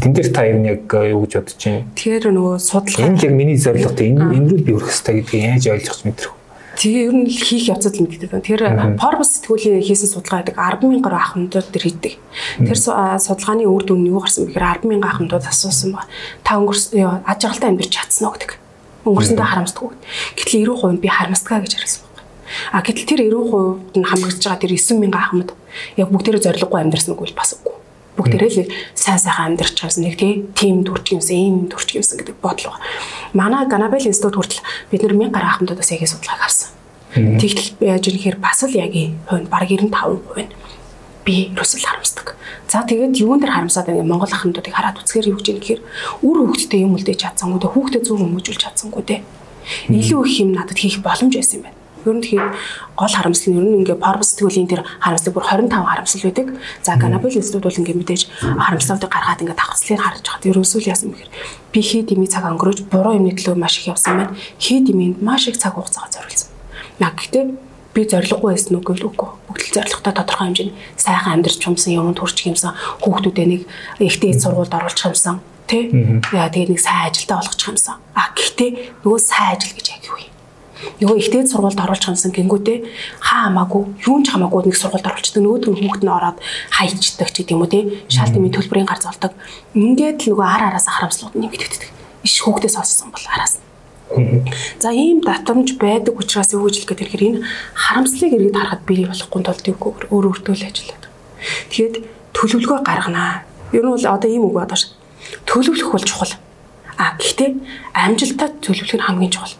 Тэн 0.03 0.11
дээр 0.11 0.29
та 0.35 0.43
ер 0.43 0.59
нь 0.59 0.67
яг 0.67 0.91
юу 0.91 1.23
гэж 1.23 1.33
бодож 1.39 1.59
байна? 1.63 1.87
Тэгэхээр 1.95 2.35
нөгөө 2.35 2.55
судалгаа 2.59 3.07
энэ 3.15 3.23
яг 3.23 3.33
миний 3.35 3.59
зорилго 3.59 3.95
тий. 3.95 4.11
Энэ 4.11 4.27
энэ 4.27 4.47
рүү 4.51 4.59
би 4.59 4.71
хүрэх 4.75 4.91
хэрэгтэй 4.91 5.15
гэдгийг 5.23 5.43
яаж 5.55 5.65
ойлгох 5.71 6.03
мэдрэх 6.03 6.38
Тэгээ 6.79 7.11
ер 7.11 7.15
нь 7.19 7.27
хийх 7.27 7.67
явцад 7.75 7.99
л 7.99 8.07
мэддэг. 8.07 8.31
Тэр 8.39 8.63
Forbes 8.95 9.35
сэтгүүлийн 9.35 9.83
хийсэн 9.83 10.15
судалгаа 10.15 10.47
гэдэг 10.47 10.55
100000 10.55 11.03
гаруй 11.03 11.19
ахмадууд 11.19 11.67
тэр 11.75 11.83
хийдэг. 11.83 12.13
Тэр 12.63 12.77
судалгааны 12.79 13.67
үр 13.67 13.83
дүн 13.83 14.07
нь 14.07 14.09
юу 14.15 14.23
гарсан 14.23 14.47
бэ 14.47 14.55
гэхээр 14.55 14.87
100000 14.87 15.03
ахмадууд 15.03 15.43
асуусан 15.43 15.91
ба 15.91 16.07
та 16.47 16.55
өнгөрсөн 16.55 17.27
аж 17.27 17.39
аргалтай 17.43 17.75
амьдарч 17.75 17.91
чадсан 17.91 18.31
уу 18.31 18.33
гэдэг. 18.39 18.51
Өнгөрсөндөө 19.03 19.47
харамсдаггүй. 19.51 19.91
Гэтэл 20.39 20.71
90% 20.71 20.95
нь 20.95 21.03
би 21.03 21.07
харамсдгаа 21.11 21.59
гэж 21.67 21.71
хариулсан 21.75 22.03
байна. 22.07 22.23
А 22.71 22.79
гэтэл 22.79 23.09
тэр 23.11 23.19
90% 23.27 23.99
нь 23.99 24.07
хамрагдж 24.07 24.43
байгаа 24.47 24.63
тэр 24.63 24.71
9000 24.79 25.19
ахмад 25.19 25.49
яг 25.99 26.07
бүгдээрээ 26.15 26.45
зориггүй 26.47 26.79
амьдарсан 26.79 27.11
үгүй 27.11 27.35
бас 27.35 27.59
үгүй 27.59 27.75
бүгдээрээ 28.19 28.51
л 28.51 28.73
сайн 28.99 29.19
сайхан 29.23 29.55
амьдарч 29.55 29.79
байгаас 29.79 29.97
нэг 30.03 30.19
тийм 30.19 30.83
төрч 30.83 31.15
юмсан, 31.15 31.39
ийм 31.39 31.55
төрч 31.71 31.95
юмсан 31.95 32.19
гэдэг 32.19 32.35
бодол 32.43 32.75
байна. 32.75 32.83
Манай 33.31 33.63
Ганабел 33.71 34.03
институт 34.03 34.35
хүртэл 34.35 34.61
бид 34.91 35.01
нар 35.07 35.15
1000 35.15 35.31
гаруй 35.31 35.49
ахмадуудаас 35.49 35.91
яг 35.95 36.03
судалгааг 36.03 36.43
авсан. 36.43 36.69
Тэгтэл 37.15 37.79
яаж 37.79 38.05
ихээр 38.11 38.37
бас 38.37 38.61
л 38.67 38.75
яг 38.75 38.91
хувь 39.25 39.47
баг 39.47 39.63
95% 39.63 40.43
нь 40.43 40.51
би 41.25 41.53
ерөөсөл 41.55 41.85
харамсдаг. 41.87 42.35
За 42.67 42.85
тэгээд 42.85 43.17
юун 43.21 43.39
дээр 43.39 43.53
харамсаад 43.53 43.87
байгаа 43.89 44.05
Монгол 44.05 44.29
ахмадуудыг 44.29 44.73
хараад 44.73 45.01
үзэхээр 45.01 45.29
юу 45.33 45.37
гэж 45.39 45.47
юм 45.49 45.59
гэхээр 45.61 45.81
үр 46.21 46.37
хөвгтдээ 46.45 46.85
юм 46.85 46.93
үлдээж 46.97 47.19
чадсангүй 47.25 47.59
дээ, 47.61 47.73
хүүхдэд 47.73 48.03
зөв 48.05 48.17
хүмүүжүүлж 48.21 48.61
чадсангүй 48.61 49.03
дээ. 49.09 49.21
Илүү 49.89 50.21
их 50.25 50.35
юм 50.41 50.49
надад 50.53 50.77
хийх 50.77 51.01
боломж 51.01 51.33
байсан 51.33 51.61
юм 51.61 51.63
байна. 51.65 51.78
Ер 52.09 52.17
нь 52.17 52.23
тэгэхээр 52.25 52.49
гол 52.97 53.13
харамсал 53.13 53.53
нь 53.53 53.57
ер 53.61 53.65
нь 53.69 53.77
ингээ 53.85 54.01
Forbes 54.01 54.33
сэтгүүлийн 54.33 54.65
тэр 54.65 54.81
харамслыг 54.97 55.33
бүр 55.37 55.45
25 55.45 55.69
харамсал 55.69 56.25
байдаг. 56.25 56.47
За 56.81 56.97
Ganabel 56.97 57.37
институт 57.37 57.63
бол 57.69 57.79
ингээ 57.79 57.97
мэдээж 58.01 58.21
харамслуудыг 58.41 59.09
гаргаад 59.13 59.41
ингээ 59.45 59.57
давхцлыг 59.61 59.99
харж 60.01 60.25
хаад 60.25 60.49
ерөөсөө 60.49 60.79
л 60.81 60.89
яасан 60.89 61.13
бэхээр 61.13 61.31
би 61.69 61.79
хий 61.85 62.01
дими 62.01 62.25
цаг 62.25 62.49
өнгөрөөж 62.49 62.89
буруу 62.89 63.13
юмны 63.13 63.37
төлөө 63.37 63.53
маш 63.53 63.77
их 63.77 63.93
явсан 63.93 64.17
байна. 64.17 64.33
Хий 64.57 64.81
диминд 64.81 65.21
маш 65.21 65.45
их 65.45 65.61
цаг 65.61 65.77
хугацаа 65.77 66.09
зориулсан. 66.09 66.49
Яг 66.97 67.13
гэхдээ 67.13 67.69
би 67.93 68.05
зориггүй 68.05 68.53
байсан 68.53 68.77
үг 68.77 68.89
л 68.89 69.05
үгүй. 69.09 69.29
Бүгд 69.49 69.63
л 69.69 69.75
зоригтой 69.77 70.13
тодорхой 70.13 70.47
хэмжээний 70.49 70.75
сайхан 70.97 71.41
амьдрч 71.41 71.61
юмсан, 71.65 71.93
юмд 71.93 72.19
хүрч 72.21 72.47
юмсан, 72.47 72.73
хүүхдүүдээ 73.01 73.47
нэг 73.49 73.61
ихтэй 73.99 74.33
сургуульд 74.37 74.73
оруулах 74.73 75.09
юмсан, 75.09 75.41
тий? 75.67 75.89
Яа 76.33 76.49
тэгээд 76.53 76.73
нэг 76.73 76.81
сайн 76.81 77.09
ажилдаа 77.09 77.41
болгочих 77.41 77.69
юмсан. 77.73 77.95
А 78.13 78.29
гэхдээ 78.37 79.03
нөгөө 79.03 79.19
сайн 79.19 79.57
ажил 79.57 79.73
гэж 79.73 79.87
яг 79.89 80.03
юу 80.05 80.17
юм? 80.21 80.38
Нөгөө 80.99 81.17
ихтэй 81.19 81.43
сургуульд 81.47 81.79
оруулж 81.79 82.03
хамсан 82.05 82.31
гингүүтээ 82.31 82.77
хаа 83.19 83.51
хамаагүй 83.51 83.81
юун 84.07 84.23
ч 84.23 84.31
хамаагүй 84.31 84.71
нэг 84.71 84.77
сургуульд 84.79 85.09
оруулчихдаг 85.09 85.43
нөгөөдгөө 85.43 85.75
хүүхэд 85.75 86.03
нь 86.07 86.15
ороод 86.15 86.37
хайчдаг 86.71 87.29
ч 87.31 87.35
гэдэг 87.43 87.55
юм 87.55 87.63
уу 87.63 87.71
тий 87.71 87.83
шал 88.07 88.31
дэмий 88.31 88.51
төлбөрийн 88.51 88.87
гар 88.87 89.01
золдог 89.03 89.35
ингээд 89.75 90.23
л 90.23 90.29
нөгөө 90.31 90.47
ар 90.47 90.63
араасаа 90.71 90.93
харамслууд 90.95 91.35
нэмэгддэг 91.35 91.83
иш 92.23 92.35
хүүхдээс 92.43 92.75
олсон 92.79 93.11
бол 93.11 93.25
араас. 93.31 93.59
За 94.79 94.89
ийм 94.91 95.21
татамж 95.21 95.77
байдаг 95.77 96.17
учраас 96.17 96.51
юу 96.53 96.65
гэж 96.65 96.81
хэлэх 96.81 96.89
гээд 96.89 97.03
ирэхээр 97.05 97.27
энэ 97.29 97.43
харамслыг 97.75 98.33
эргээд 98.33 98.57
харахад 98.57 98.83
бий 98.89 99.05
болохгүй 99.05 99.41
тулд 99.45 99.65
юу 99.69 99.77
өөр 100.09 100.25
өөртөө 100.33 100.55
л 100.57 100.67
ажиллаад. 100.67 101.03
Тэгэхэд 101.69 101.95
төлөвлөгөө 102.33 102.79
гарганаа. 102.83 103.45
Ер 103.71 103.85
нь 103.85 103.93
бол 103.93 104.05
одоо 104.09 104.29
ийм 104.29 104.49
үг 104.49 104.55
бодож 104.57 104.97
төлөвлөх 105.45 105.93
бол 105.93 106.05
чухал. 106.09 106.33
А 106.97 107.15
гэхдээ 107.21 107.49
амжилттай 107.93 108.49
төлөвлөх 108.59 108.97
нь 108.97 109.05
хамгийн 109.05 109.31
чухал. 109.31 109.53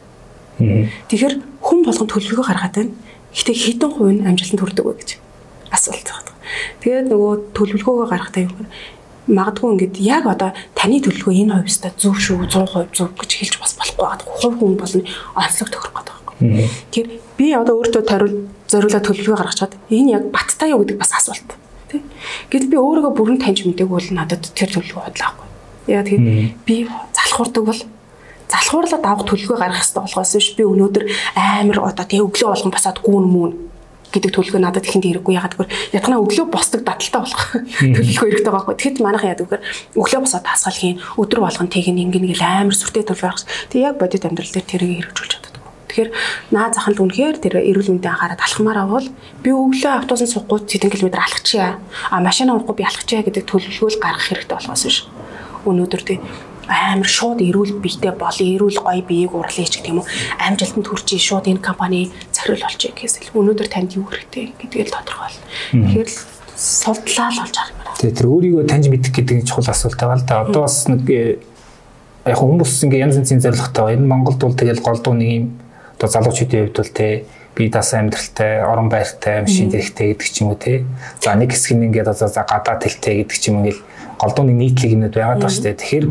Тэгэхээр 0.59 1.35
хүн 1.63 1.79
болгон 1.87 2.07
төлөвлөгөө 2.11 2.45
гаргаад 2.45 2.75
байна. 2.75 2.93
Гэтэ 3.31 3.53
хэдэн 3.55 3.91
хувь 3.95 4.13
нь 4.13 4.25
амжилтанд 4.27 4.61
хүрдэг 4.61 4.85
вэ 4.85 4.93
гэж 4.99 5.09
асуулт 5.71 6.07
байна. 6.11 6.33
Тэгээд 6.83 7.07
нөгөө 7.09 7.33
төлөвлөгөөгөө 7.55 8.07
гаргахтаа 8.09 8.43
юу 8.43 8.53
магадгүй 9.29 9.69
ингээд 9.77 9.95
яг 10.01 10.25
одоо 10.25 10.51
таны 10.73 10.97
төлөвлөгөө 11.05 11.37
энэ 11.45 11.53
хувьстай 11.61 11.93
зөв 11.93 12.17
шүү 12.17 12.49
100% 12.49 12.97
зөв 12.97 13.13
гэж 13.13 13.31
хэлж 13.37 13.55
бас 13.61 13.73
болохгүй 13.77 14.03
байгаа. 14.03 14.25
Хувь 14.41 14.57
хүн 14.57 14.75
болно 14.75 15.01
онцлог 15.37 15.69
тохирох 15.69 15.93
гэдэг 16.01 16.15
байна. 16.41 16.65
Тэгэхээр 16.89 17.09
би 17.37 17.45
одоо 17.53 17.75
өөртөө 17.77 18.03
зориулаад 18.65 19.05
төлөвлөгөө 19.05 19.37
гаргачаад 19.37 19.73
энэ 19.93 20.13
яг 20.17 20.23
баттай 20.33 20.73
юу 20.73 20.81
гэдэг 20.81 20.97
бас 20.97 21.13
асуулт. 21.13 21.49
Тэ. 21.93 22.01
Гэтэл 22.49 22.73
би 22.73 22.77
өөрийгөө 22.81 23.13
бүрэн 23.13 23.37
таньж 23.37 23.65
мэдээгүй 23.69 23.93
бол 23.93 24.09
надад 24.17 24.43
тэр 24.57 24.69
төлөвлөгөө 24.73 25.03
бодлоо. 25.13 25.45
Яа 25.85 26.01
тэгэхээр 26.05 26.65
би 26.65 26.75
залхуурдаг 27.13 27.63
бол 27.65 27.81
залхуурлаад 28.49 29.05
авах 29.05 29.25
төлөвлөгөө 29.29 29.57
гаргах 29.61 29.81
хэрэгтэй 29.85 30.03
болохоос 30.03 30.33
биш 30.35 30.47
би 30.57 30.63
өнөөдөр 30.65 31.03
амар 31.37 31.77
одоо 31.89 32.05
тэгээ 32.05 32.25
өглөө 32.25 32.49
болгон 32.49 32.73
басаад 32.73 32.97
гүүн 33.05 33.25
мөн 33.29 33.51
гэдэг 34.09 34.31
төлөвлөгөө 34.33 34.61
надад 34.61 34.85
ихэнд 34.89 35.05
хэрэггүй 35.05 35.33
ягаад 35.37 35.53
гэвэл 35.53 35.75
ятгана 35.93 36.17
өглөө 36.17 36.45
босдог 36.49 36.81
дадалтай 36.81 37.21
болох 37.21 37.43
төлөвлөгөө 37.77 38.29
хэрэгтэй 38.33 38.53
байхгүй. 38.53 38.73
Тэгэхэд 38.73 39.03
манайхан 39.05 39.29
яадаг 39.29 39.45
гэхээр 39.53 39.63
өглөө 40.01 40.21
босоод 40.25 40.45
тасгал 40.49 40.79
хийн 40.81 40.97
өдөр 41.21 41.39
болгон 41.45 41.69
тэг 41.69 41.85
ин 41.93 42.01
ингэн 42.09 42.25
гэл 42.33 42.41
амар 42.41 42.73
сүртэй 42.73 43.05
төлөвлөгөө 43.05 43.29
гаргах. 43.29 43.45
Тэг 43.69 43.79
яг 43.85 43.95
бодит 44.01 44.25
амьдрал 44.25 44.49
дээр 44.49 44.65
тэрийг 44.65 45.13
хэрэгжүүлж 45.13 45.29
чаддаг. 45.29 45.53
Тэгэхээр 45.89 46.09
наа 46.53 46.67
заханд 46.73 46.97
үнэхээр 47.05 47.37
тэр 47.37 47.53
эрүүл 47.61 47.91
мэндийн 47.93 48.13
анхаарал 48.17 48.41
алхмаар 48.41 48.79
авал 48.81 49.07
би 49.45 49.49
өглөө 49.53 49.93
автобусанд 49.93 50.33
суухгүй 50.33 50.57
хэдэн 50.65 50.89
километр 50.89 51.21
алхачихъя. 51.21 51.77
А 52.09 52.17
машин 52.17 52.49
авахгүй 52.49 52.81
би 52.81 52.85
алхачихъя 52.85 53.25
гэдэг 53.25 53.45
төлөвлөгөөл 53.45 54.01
гаргах 54.01 54.25
хэрэгтэй 54.29 54.57
болохоос 54.57 54.83
биш. 54.85 54.97
Өнөөдөр 55.65 56.01
тий 56.05 56.17
амар 56.69 57.09
шууд 57.09 57.41
эрүүл 57.41 57.81
биетэй 57.81 58.13
бол 58.13 58.37
эрүүл 58.37 58.79
гоё 58.79 59.01
биеийг 59.01 59.33
урлаач 59.33 59.81
гэх 59.81 59.89
юм 59.89 60.05
уу 60.05 60.07
амжилтанд 60.37 60.87
хүрчээ 60.87 61.19
шууд 61.19 61.49
энэ 61.49 61.65
компани 61.65 62.13
захирал 62.29 62.69
болчих 62.69 62.93
гэхээс 62.93 63.33
л 63.33 63.41
өнөөдөр 63.41 63.67
танд 63.67 63.97
юу 63.97 64.05
хэрэгтэй 64.05 64.53
гэдгийг 64.61 64.93
тодорхойл. 64.93 65.37
Тэгэхээр 65.73 66.09
судлаа 66.53 67.29
л 67.33 67.39
болж 67.41 67.55
юм. 67.57 67.67
Тэгээ 67.99 68.17
тэр 68.19 68.27
өөрийгөө 68.29 68.63
таньж 68.69 68.85
мэдэх 68.93 69.11
гэдэг 69.15 69.35
нь 69.41 69.47
чухал 69.49 69.73
асуулт 69.73 69.97
байгаа 69.97 70.19
л 70.21 70.27
да. 70.29 70.45
Одоо 70.45 70.61
бас 70.69 70.85
нэг 70.85 71.03
яг 71.09 72.37
хүмүүс 72.37 72.73
ингээ 72.85 73.03
янз 73.03 73.17
янзын 73.17 73.41
зорилготой. 73.41 73.97
Энэ 73.97 74.05
Монголд 74.05 74.39
бол 74.39 74.53
тэгэл 74.53 74.83
голдуу 74.83 75.15
нэг 75.17 75.29
юм 75.33 75.45
одоо 75.97 76.07
залуучуудын 76.07 76.69
хувьд 76.69 76.77
бол 76.77 76.93
те 76.93 77.25
би 77.55 77.67
дасан 77.67 78.07
амьдралтай, 78.07 78.63
орон 78.63 78.87
байртай, 78.87 79.41
машин 79.43 79.67
дэрхтэй 79.67 80.15
гэдэг 80.15 80.27
ч 80.31 80.35
юм 80.43 80.53
уу 80.53 80.59
те. 80.59 80.85
За 81.19 81.35
нэг 81.35 81.51
хэсэг 81.51 81.75
нь 81.75 81.91
ингээд 81.91 82.07
одоо 82.07 82.29
гадаа 82.31 82.79
тэлтэй 82.79 83.23
гэдэг 83.23 83.35
ч 83.35 83.51
юм 83.51 83.63
ингээл 83.63 83.83
голдууны 84.15 84.53
нийтлэг 84.55 84.95
юмуд 84.95 85.15
байгаад 85.15 85.43
байна 85.43 85.51
шүү 85.51 85.63
дээ. 85.67 85.75
Тэгэхээр 85.75 86.05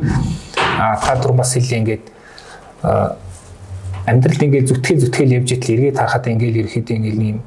та 0.78 1.18
түр 1.18 1.34
бас 1.34 1.52
хэлээ 1.58 1.78
ингээд 1.82 2.04
амьдралд 4.06 4.42
ингээд 4.46 4.66
зүтгэл 4.70 5.02
зүтгэл 5.02 5.36
явж 5.42 5.48
итэл 5.58 5.74
эргээд 5.74 5.98
харахад 5.98 6.30
ингээд 6.30 6.58
ерөөхдөө 6.62 6.96
ингээд 6.96 7.18
юм 7.18 7.40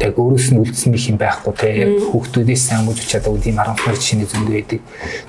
яг 0.00 0.18
өөрөөс 0.18 0.46
нь 0.54 0.58
үлдсэн 0.58 0.90
нэг 0.90 1.02
юм 1.06 1.18
байхгүй 1.18 1.54
те 1.54 1.68
яг 1.86 1.92
хүүхдүүдээс 2.10 2.62
сайн 2.66 2.82
мөж 2.86 2.98
чадаа 3.06 3.30
үгүй 3.30 3.54
юм 3.54 3.62
12 3.62 4.02
шинэ 4.02 4.26
зөндөө 4.26 4.54
байдаг. 4.58 4.80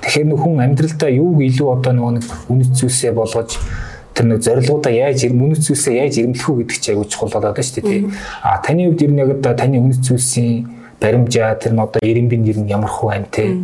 Тэгэхээр 0.02 0.26
нөх 0.26 0.42
хүн 0.42 0.58
амьдралдаа 0.66 1.10
юуг 1.14 1.38
илүү 1.46 1.68
одоо 1.70 1.92
нөгөө 1.94 2.12
нэг 2.18 2.24
үнэт 2.50 2.70
зүйлсээ 2.74 3.12
болгож 3.14 3.50
тэр 4.10 4.26
нэг 4.26 4.40
зорилгоудаа 4.42 4.90
яаж 4.90 5.22
үнэт 5.30 5.62
зүйлсээ 5.62 5.94
яаж 6.02 6.14
ирэмлэх 6.18 6.48
үү 6.50 6.56
гэдэг 6.66 6.78
чинь 6.82 6.92
аягүй 6.98 7.06
чухал 7.06 7.30
болоод 7.30 7.54
байна 7.54 7.68
шүү 7.70 7.84
дээ. 7.86 8.02
А 8.42 8.58
таны 8.58 8.80
хувьд 8.90 9.02
ер 9.06 9.12
нь 9.14 9.20
яг 9.22 9.30
одоо 9.38 9.54
таны 9.54 9.76
үнэт 9.78 10.02
зүйлсийн 10.02 10.66
баримжаа 10.98 11.54
тэр 11.54 11.72
нь 11.76 11.84
одоо 11.84 12.00
ирэмбийн 12.02 12.42
нэр 12.42 12.58
нь 12.66 12.70
ямар 12.72 12.90
хөө 12.90 13.08
байна 13.12 13.28
те. 13.30 13.54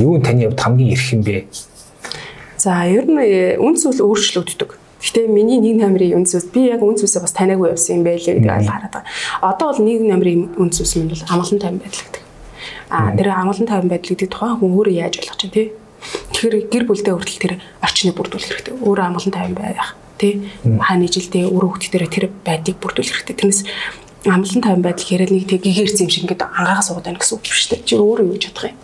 Юу 0.00 0.16
нь 0.16 0.24
таны 0.24 0.48
хувьд 0.48 0.60
хамгийн 0.64 0.96
эрх 0.96 1.06
юм 1.12 1.22
бэ? 1.28 1.44
За 2.58 2.84
ер 2.90 3.06
нь 3.06 3.22
э, 3.22 3.56
үнэт 3.62 3.78
зүйл 3.78 4.02
өөрчлөгддөг 4.02 4.88
Гэтэ 4.98 5.30
миний 5.30 5.62
нэг 5.62 5.78
номерын 5.78 6.26
үнс 6.26 6.34
ус 6.34 6.50
би 6.50 6.66
яг 6.66 6.82
үнс 6.82 7.06
усаа 7.06 7.22
бас 7.22 7.30
танаагүй 7.30 7.70
явсан 7.70 8.02
юм 8.02 8.04
байлээ 8.04 8.42
гэдэг 8.42 8.66
хараад 8.66 8.90
байгаа. 8.90 9.06
Одоо 9.46 9.70
бол 9.70 9.82
нэг 9.86 10.02
номерын 10.02 10.50
үнс 10.58 10.82
ус 10.82 10.98
нь 10.98 11.06
бол 11.06 11.22
амгалан 11.22 11.62
тайван 11.62 11.78
байдал 11.78 12.02
гэдэг. 12.02 12.22
Аа 12.90 13.14
тэр 13.14 13.28
амгалан 13.30 13.68
тайван 13.70 13.86
байдал 13.86 14.10
гэдэг 14.10 14.26
тухайн 14.26 14.58
хүн 14.58 14.74
өөрөө 14.74 14.94
яаж 14.98 15.14
ойлгож 15.22 15.38
чинь 15.38 15.54
тий. 15.54 15.66
Тэгэхээр 16.34 16.54
гэр 16.66 16.84
бүлдээ 16.90 17.14
хүртэл 17.14 17.42
тэр 17.46 17.54
орчныг 17.78 18.14
бүрдүүлэх 18.18 18.50
хэрэгтэй. 18.50 18.74
Өөрөө 18.82 19.06
амгалан 19.06 19.34
тайван 19.38 19.54
байх 19.54 19.94
тий. 20.18 20.32
Хааны 20.66 21.06
жилдээ 21.06 21.46
өрөө 21.46 21.70
хөлтөөр 21.78 22.04
тэр 22.10 22.26
байдыг 22.42 22.76
бүрдүүлэх 22.82 23.22
хэрэгтэй. 23.22 23.38
Тэрнээс 23.38 23.62
амгалан 24.26 24.62
тайван 24.66 24.82
байдал 24.82 25.06
гэхээр 25.06 25.30
нэг 25.30 25.46
тэг 25.46 25.62
гэгэрц 25.62 26.02
юм 26.02 26.10
шиг 26.10 26.26
ингээд 26.26 26.42
ангаагаа 26.42 26.98
байна 26.98 27.22
гэсэн 27.22 27.38
үг 27.38 27.42
биш 27.46 27.70
үү? 27.70 27.86
Чи 27.86 27.94
өөрөө 27.94 28.26
юу 28.34 28.42
чадах 28.42 28.74
юм? 28.74 28.78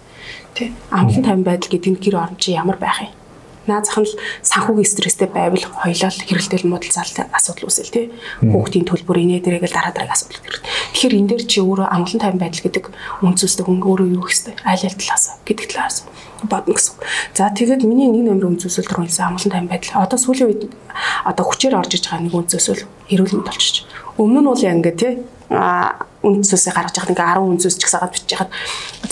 Тий. 0.55 0.71
Амгалан 0.95 1.27
тайван 1.27 1.43
байдал 1.43 1.71
гэдэг 1.75 1.91
нь 1.91 1.99
гэр 1.99 2.23
орон 2.23 2.39
чи 2.39 2.55
ямар 2.55 2.79
байх 2.79 3.03
юм? 3.03 3.11
Наазах 3.67 4.05
нь 4.05 4.11
санхүүгийн 4.45 4.91
стресстэй 4.91 5.29
байвал 5.29 5.65
хоёлоо 5.65 6.11
хэрэлдээл 6.11 6.69
муудалцаалт 6.69 7.17
асуудал 7.33 7.67
үүсэл 7.69 7.93
тий. 7.93 8.07
Хүүхдийн 8.45 8.85
төлбөр 8.85 9.19
инээ 9.21 9.41
дээрээ 9.45 9.73
дараа 9.73 9.93
дараагийн 9.95 10.17
асуудал 10.17 10.43
гэрэл. 10.45 10.65
Тэгэхээр 10.95 11.19
энэ 11.19 11.29
дээр 11.33 11.45
чи 11.49 11.59
өөрөө 11.65 11.87
амгалан 11.89 12.21
тайван 12.21 12.41
байдал 12.41 12.65
гэдэг 12.65 12.85
үнцөстэй 13.25 13.65
хүн 13.65 13.81
өөрөө 13.81 14.09
юу 14.15 14.25
хийх 14.25 14.43
вэ? 14.49 14.53
Айл 14.69 14.85
айл 14.85 14.99
талаас 15.01 15.25
гэдэг 15.49 15.67
талаас 15.73 15.97
бодно 16.45 16.75
гэсэн. 16.77 16.95
За 17.33 17.51
тэгээд 17.51 17.83
миний 17.89 18.09
нэг 18.09 18.29
номер 18.29 18.53
үнцөсөл 18.53 18.85
рүү 18.85 19.09
хэлсэн 19.09 19.25
амгалан 19.33 19.53
тайван 19.53 19.71
байдал. 19.73 20.05
Одоо 20.05 20.19
сүүлийн 20.21 20.49
үед 20.53 20.63
одоо 21.25 21.45
хүчээр 21.49 21.79
орж 21.81 21.93
иж 21.97 22.05
байгаа 22.05 22.25
нэг 22.25 22.35
үнцөсөл 22.37 22.85
эрүүл 23.09 23.35
мэнд 23.41 23.49
болчих. 23.49 23.89
Өмнө 24.21 24.41
нь 24.45 24.49
бол 24.49 24.61
яг 24.61 24.77
ингээ 24.79 24.97
тий 25.01 25.13
үнцөөсөө 26.25 26.73
гаргаж 26.73 26.97
яхад 26.97 27.13
ингээ 27.13 27.29
10 27.37 27.53
үнцөөс 27.53 27.77
ч 27.77 27.83
гэсэн 27.85 28.01
гад 28.01 28.13
бичиж 28.17 28.31
яхад 28.33 28.51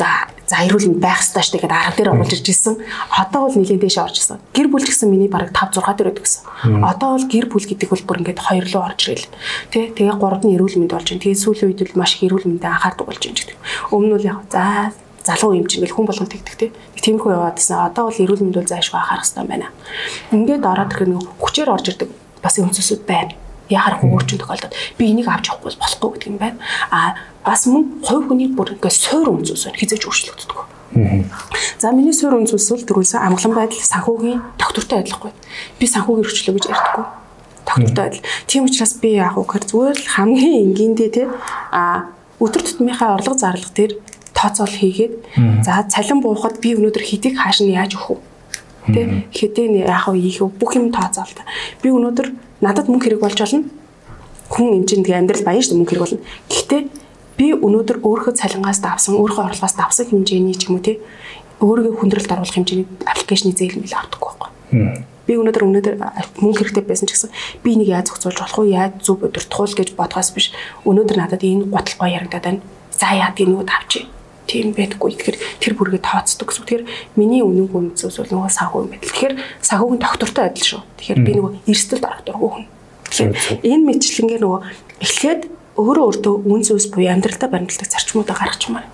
за 0.01 0.09
за 0.53 0.57
эрүүл 0.69 1.01
байх 1.01 1.21
ёстой 1.25 1.45
шүү 1.45 1.55
гэдэг 1.61 1.73
арга 1.73 1.97
дээр 1.97 2.13
оруулж 2.13 2.33
ирж 2.37 2.47
ирсэн. 2.53 2.77
Одоо 3.09 3.41
бол 3.49 3.57
нэлийн 3.57 3.81
дэше 3.81 4.05
орж 4.05 4.17
ирсэн. 4.21 4.39
Гэр 4.53 4.69
бүл 4.69 4.85
гэсэн 4.85 5.09
миний 5.09 5.33
бараг 5.33 5.53
5 5.57 5.81
6 5.81 5.97
дээр 5.97 6.13
байдаг 6.13 6.25
гэсэн. 6.29 6.43
Одоо 6.85 7.09
бол 7.17 7.27
гэр 7.29 7.47
бүл 7.49 7.65
гэдэг 7.65 7.89
бол 7.89 8.05
бүр 8.05 8.21
ингээд 8.21 8.41
хоёр 8.45 8.65
руу 8.69 8.85
орж 8.85 9.01
ирэл. 9.09 9.33
Тэ 9.73 9.97
тэгээ 9.97 10.21
гуравд 10.21 10.45
нь 10.45 10.53
эрүүл 10.53 10.77
мэнд 10.77 10.93
болж 10.93 11.09
байна. 11.09 11.25
Тэгээ 11.25 11.41
сүүлийн 11.41 11.69
үед 11.73 11.81
бол 11.89 12.01
маш 12.05 12.13
их 12.21 12.29
эрүүл 12.29 12.47
мэндэд 12.49 12.69
анхаардаг 12.69 13.07
болж 13.09 13.23
байна 13.25 13.39
гэдэг. 13.41 13.59
Өмнө 13.97 14.17
нь 14.21 14.29
яг 14.29 14.41
за 14.53 14.93
залуу 15.25 15.57
юм 15.57 15.67
чинь 15.71 15.89
хүн 15.89 16.05
болгон 16.05 16.29
тэгдэг 16.29 16.55
те. 16.61 16.69
Тиймэрхүү 17.01 17.33
яваадсан. 17.33 17.89
Одоо 17.89 18.13
бол 18.13 18.21
эрүүл 18.21 18.45
мэнд 18.45 18.59
бол 18.61 18.69
заашгүй 18.69 18.99
анхаарах 19.01 19.25
хэрэгтэй 19.25 19.49
байна. 19.49 19.69
Ингээд 20.37 20.69
ороод 20.69 20.93
ирэх 20.93 21.09
нэг 21.09 21.23
хүчээр 21.41 21.73
орж 21.73 21.87
ирдэг 21.95 22.11
бас 22.43 22.59
өнцөсөд 22.59 23.07
байна 23.07 23.33
яхаар 23.69 24.01
хөвөрчин 24.01 24.39
тохиолдод 24.39 24.75
би 24.99 25.11
энийг 25.13 25.29
авч 25.29 25.51
явахгүй 25.51 25.77
болохгүй 25.79 26.11
гэдэг 26.13 26.29
юм 26.31 26.39
байна. 26.39 26.59
А 26.91 27.15
бас 27.45 27.67
мөн 27.67 28.03
хувь 28.03 28.27
хүний 28.31 28.49
бүр 28.51 28.75
ингээд 28.75 28.95
суур 28.95 29.29
үнцүүс 29.39 29.71
хизээж 29.77 30.07
өөрчлөгддөг. 30.07 30.59
За 31.79 31.91
миний 31.91 32.13
суур 32.13 32.37
үнцүүс 32.37 32.69
бол 32.71 32.85
дөрүүлсэн 32.85 33.25
амгалан 33.25 33.55
байдал 33.57 33.81
санхүүгийн 33.81 34.41
доктортой 34.61 35.01
адилхан. 35.01 35.33
Би 35.81 35.87
санхүүгийн 35.89 36.27
өрчлөө 36.27 36.55
гэж 36.59 36.67
ярьдаггүй. 36.69 37.05
Доктортой 37.65 38.05
адил. 38.07 38.27
Тийм 38.47 38.69
учраас 38.69 38.95
би 39.01 39.17
яг 39.17 39.41
гэр 39.41 39.65
зүгээр 39.65 39.99
л 39.99 40.13
хамгийн 40.13 40.55
энгийндээ 40.69 41.11
те 41.17 41.25
а 41.73 42.13
өдөр 42.43 42.63
тутмынхаа 42.63 43.17
орлого 43.17 43.39
зарлага 43.41 43.73
дээр 43.73 43.93
тооцоол 44.37 44.69
хийгээд 44.69 45.15
за 45.65 45.87
цалин 45.89 46.21
буухад 46.21 46.61
би 46.61 46.75
өнөөдөр 46.77 47.05
хэдийг 47.07 47.39
хааш 47.39 47.63
нь 47.65 47.73
яаж 47.73 47.97
өгөх 47.97 48.19
вэ? 48.19 48.93
Тэ 48.93 49.01
хэдийн 49.31 49.87
яг 49.87 50.11
уу 50.11 50.19
ийх 50.19 50.43
бүх 50.43 50.75
юм 50.75 50.91
тооцоол 50.91 51.31
та. 51.31 51.47
Би 51.81 51.95
өнөөдөр 51.95 52.29
надад 52.63 52.87
мөнгө 52.89 53.05
хэрэг 53.11 53.21
болж 53.21 53.39
болно. 53.43 53.67
Хүн 54.49 54.67
энэ 54.79 54.87
чинь 54.89 55.05
тэгээ 55.05 55.21
амьдрал 55.21 55.45
баян 55.45 55.63
шүү 55.67 55.77
мөнгө 55.77 55.91
хэрэг 55.91 56.05
болно. 56.07 56.25
Гэхдээ 56.49 56.83
би 57.37 57.47
өнөөдөр 57.59 57.99
өөрийнхөө 58.07 58.39
цалингаас 58.39 58.81
давсан, 58.81 59.19
өөрийнхөө 59.19 59.45
орлогоос 59.51 59.75
давсан 59.75 60.07
хэмжээний 60.07 60.55
ч 60.55 60.71
юм 60.71 60.79
уу 60.79 60.85
тий 60.85 61.03
өөрийгөө 61.63 61.99
хүндрэлд 61.99 62.33
оруулах 62.33 62.55
хэмжээний 62.55 62.87
аппликейшны 63.07 63.55
зээл 63.55 63.79
мэл 63.79 63.99
авдаггүй 63.99 64.31
байхгүй. 64.39 64.51
Би 65.27 65.33
өнөөдөр 65.39 65.63
өнөөдөр 65.63 65.95
мөнгө 66.43 66.59
хэрэгтэй 66.59 66.83
байсан 66.83 67.07
ч 67.07 67.15
гэсэн 67.15 67.31
би 67.63 67.79
энийг 67.79 67.95
яаж 67.95 68.11
зохицуулж 68.11 68.39
болох 68.43 68.59
вэ? 68.59 68.75
Яаж 68.75 68.93
зөв 69.07 69.23
удирдахуул 69.23 69.75
гэж 69.79 69.89
бодгоос 69.95 70.31
биш. 70.35 70.51
Өнөөдөр 70.83 71.19
надад 71.23 71.47
энэ 71.47 71.71
гутал 71.71 71.99
гоё 72.03 72.19
ярагдаад 72.19 72.43
байна. 72.43 72.61
За 72.91 73.15
яадаг 73.15 73.47
нүуд 73.47 73.71
авчи. 73.71 74.11
Тийм 74.47 74.75
байдаггүй. 74.75 75.11
Тэгэхээр 75.15 75.39
тэр 75.63 75.73
бүргээ 75.79 76.03
тооцдог 76.03 76.51
гэсэн. 76.51 76.67
Тэгэхээр 76.67 76.85
миний 77.17 77.43
үнэн 77.47 77.71
гүнзээс 77.71 78.19
бол 78.19 78.33
нөгөө 78.43 78.51
санхүү 78.53 78.81
юм 78.83 78.91
байна. 78.91 79.07
Тэгэхээр 79.07 79.35
санхүүгийн 79.63 80.03
доктортой 80.03 80.45
адил 80.51 80.67
шүү. 80.67 80.83
Тэгэхээр 80.99 81.21
би 81.23 81.33
нөгөө 81.39 81.53
эрсдэл 81.71 82.03
докторгүй 82.03 82.51
хүн. 82.51 82.67
Энэ 83.63 83.87
мэдлэнгээр 83.87 84.43
нөгөө 84.43 84.61
эхлээд 85.05 85.43
өөрөө 85.77 86.05
өөртөө 86.09 86.35
үн 86.49 86.63
зүйлс 86.65 86.89
буюу 86.93 87.13
амьдралдаа 87.13 87.49
баримтлагдаг 87.49 87.89
зарчмуудаа 87.93 88.37
гаргачмаар. 88.37 88.87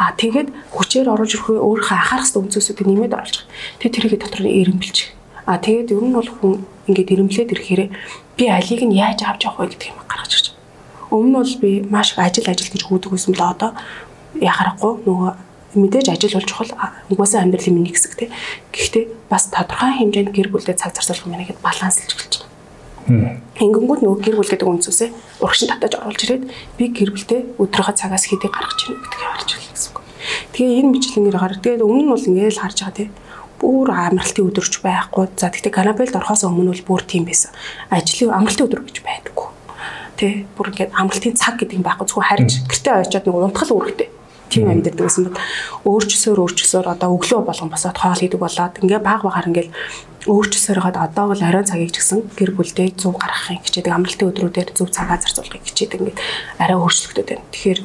А 0.00 0.12
тэгээд 0.16 0.48
хүчээр 0.72 1.12
оруулж 1.12 1.32
ирэх 1.36 1.48
өөрийнхөө 1.52 1.96
анхаарах 1.96 2.28
хэвээр 2.28 2.44
үн 2.44 2.52
зүйлсүүдийг 2.52 2.88
нэмээд 2.88 3.14
оруулж. 3.16 3.36
Тэгээд 3.80 3.94
тэрийг 3.96 4.20
дотор 4.20 4.42
нь 4.44 4.56
эренбэлж. 4.62 4.98
А 5.44 5.60
тэгээд 5.60 5.92
ер 5.92 6.04
нь 6.04 6.16
бол 6.16 6.30
хүн 6.30 6.54
ингээд 6.88 7.12
эренблээд 7.12 7.52
ирэхээр 7.52 7.82
би 8.36 8.44
алийг 8.48 8.82
нь 8.84 8.96
яаж 8.96 9.20
авч 9.24 9.44
явах 9.44 9.68
вэ 9.68 9.76
гэдэг 9.76 9.88
юм 9.92 10.00
гаргаж 10.08 10.32
ирж. 10.32 10.46
Өмнө 11.12 11.28
нь 11.28 11.36
бол 11.36 11.54
би 11.60 11.70
маш 11.86 12.12
их 12.12 12.18
ажил 12.18 12.48
ажил 12.48 12.72
гэж 12.72 12.82
хөөдөг 12.88 13.10
байсан 13.12 13.32
л 13.36 13.44
одоо 13.44 13.70
яхахгүй 14.40 14.92
нөгөө 15.06 15.30
мэдээж 15.76 16.08
ажил 16.08 16.36
бол 16.40 16.48
чухал 16.48 16.72
угаасаа 17.10 17.42
амьдралын 17.44 17.74
миний 17.76 17.92
хэсэг 17.92 18.16
тий. 18.16 18.28
Гэхдээ 18.72 19.28
бас 19.28 19.52
тодорхой 19.52 19.92
хэмжээнд 20.00 20.32
гэр 20.32 20.48
бүлдээ 20.48 20.76
цаг 20.76 20.96
зарцуулах 20.96 21.26
юм 21.28 21.36
нэгэд 21.36 21.60
баланслж 21.60 22.10
эхэлж 22.16 22.34
байгаа. 22.40 23.38
Ингэнгүүт 23.60 24.00
нөгөө 24.02 24.20
гэр 24.24 24.36
бүл 24.40 24.50
гэдэг 24.50 24.66
үнцөөсөө 24.66 25.08
урагшин 25.44 25.68
татаж 25.70 25.92
оруулж 26.00 26.20
ирээд 26.26 26.44
би 26.80 26.84
гэр 26.90 27.10
бүлдээ 27.12 27.40
өдрийнхөө 27.60 27.94
цагаас 27.94 28.24
хэдийг 28.26 28.50
гаргаж 28.50 28.80
ирнэ 28.88 28.98
гэдгийг 29.04 29.30
харж 29.30 29.50
байна 29.52 29.70
гэсэн 29.70 29.90
үг. 29.92 29.98
Тэгээ 30.56 30.78
энэ 30.80 30.92
бичлэгээр 30.96 31.36
гараад 31.38 31.62
тэгээд 31.62 31.86
өмнө 31.86 32.02
нь 32.02 32.10
бол 32.10 32.28
ингээл 32.30 32.62
харж 32.66 32.78
байгаа 32.82 32.96
тий 32.96 33.08
бүр 33.56 33.88
амралтын 33.88 34.46
өдөрч 34.52 34.74
байхгүй. 34.84 35.24
За 35.38 35.48
тэгтээ 35.48 35.72
канапелд 35.72 36.18
орохоос 36.18 36.44
өмнө 36.44 36.76
бол 36.76 36.84
бүр 36.84 37.02
тийм 37.08 37.24
байсан. 37.24 37.54
Ажлын 37.88 38.36
амралтын 38.36 38.66
өдөр 38.68 38.84
гэж 38.84 39.00
байдаггүй. 39.00 39.48
Тэ 40.20 40.44
бүр 40.58 40.66
ингээд 40.74 40.92
амралтын 40.92 41.38
цаг 41.40 41.56
гэдэг 41.56 41.80
юм 41.80 41.86
байхгүй. 41.86 42.04
Зөвхөн 42.04 42.28
харж 42.28 42.50
гэртээ 42.68 43.00
очиод 43.00 43.24
нэг 43.24 43.36
унтгал 43.38 43.72
үүрэгтэй 43.72 44.08
тийм 44.50 44.70
амьдэрдэг 44.70 45.06
гэсэн 45.06 45.24
бол 45.26 45.38
өөрчлөсөөр 45.90 46.38
өөрчлөсөөр 46.42 46.86
одоо 46.94 47.08
өглөө 47.16 47.40
болгон 47.46 47.70
босоод 47.70 47.96
хоол 47.98 48.20
хийдэг 48.20 48.40
болоод 48.40 48.74
ингээ 48.82 49.00
баг 49.02 49.20
багаар 49.26 49.48
ингээл 49.50 49.72
өөрчлөсөөр 50.26 50.78
хаад 50.82 50.96
одоо 50.98 51.24
бол 51.30 51.42
оройн 51.42 51.70
цагийг 51.70 51.94
ч 51.94 52.02
гэсэн 52.02 52.18
гэр 52.34 52.50
бүлдээ 52.58 52.98
зөв 52.98 53.14
гаргахын 53.14 53.62
хичээдэг 53.62 53.94
амралтын 53.94 54.28
өдрүүдээр 54.30 54.68
зөв 54.74 54.90
цагаа 54.90 55.22
зарцуулахыг 55.22 55.62
хичээдэг 55.62 56.02
ингээ 56.02 56.16
арай 56.58 56.76
өөрчлөгдөд 56.82 57.26
байна. 57.30 57.46
Тэгэхээр 57.54 57.80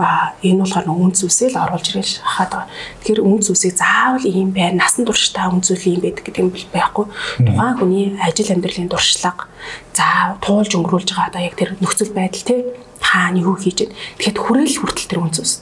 а 0.00 0.32
энэ 0.40 0.64
болохоор 0.64 0.88
үнц 0.88 1.20
үсээ 1.20 1.52
л 1.52 1.60
оруулж 1.68 1.86
ирэл 1.92 2.16
хаад 2.24 2.48
байгаа. 2.48 2.68
Тэгэхээр 3.04 3.20
үнц 3.28 3.46
үсээ 3.52 3.72
заавал 3.76 4.24
ийм 4.24 4.56
байр 4.56 4.72
насан 4.72 5.04
туршдаа 5.04 5.52
үнц 5.52 5.68
үл 5.68 5.84
ийм 5.84 6.00
байдаг 6.00 6.24
гэдэг 6.24 6.40
юм 6.40 6.50
байхгүй. 6.72 7.06
Тухайн 7.44 7.76
хүний 7.76 8.06
ажил 8.16 8.56
амьдралын 8.56 8.88
дуршлага 8.88 9.52
за 9.92 10.40
туулж 10.40 10.72
өнгөрүүлж 10.72 11.12
байгаа 11.12 11.28
одоо 11.28 11.42
яг 11.44 11.54
тэр 11.60 11.76
нөхцөл 11.76 12.16
байдал 12.16 12.40
те 12.40 12.56
хаана 13.04 13.44
юу 13.44 13.60
хийж 13.60 13.84
байна. 13.84 13.96
Тэгэхэд 14.16 14.38
хүрээл 14.40 14.80
хүртэл 14.80 15.10
тэр 15.12 15.20
үнц 15.20 15.36
үс 15.44 15.60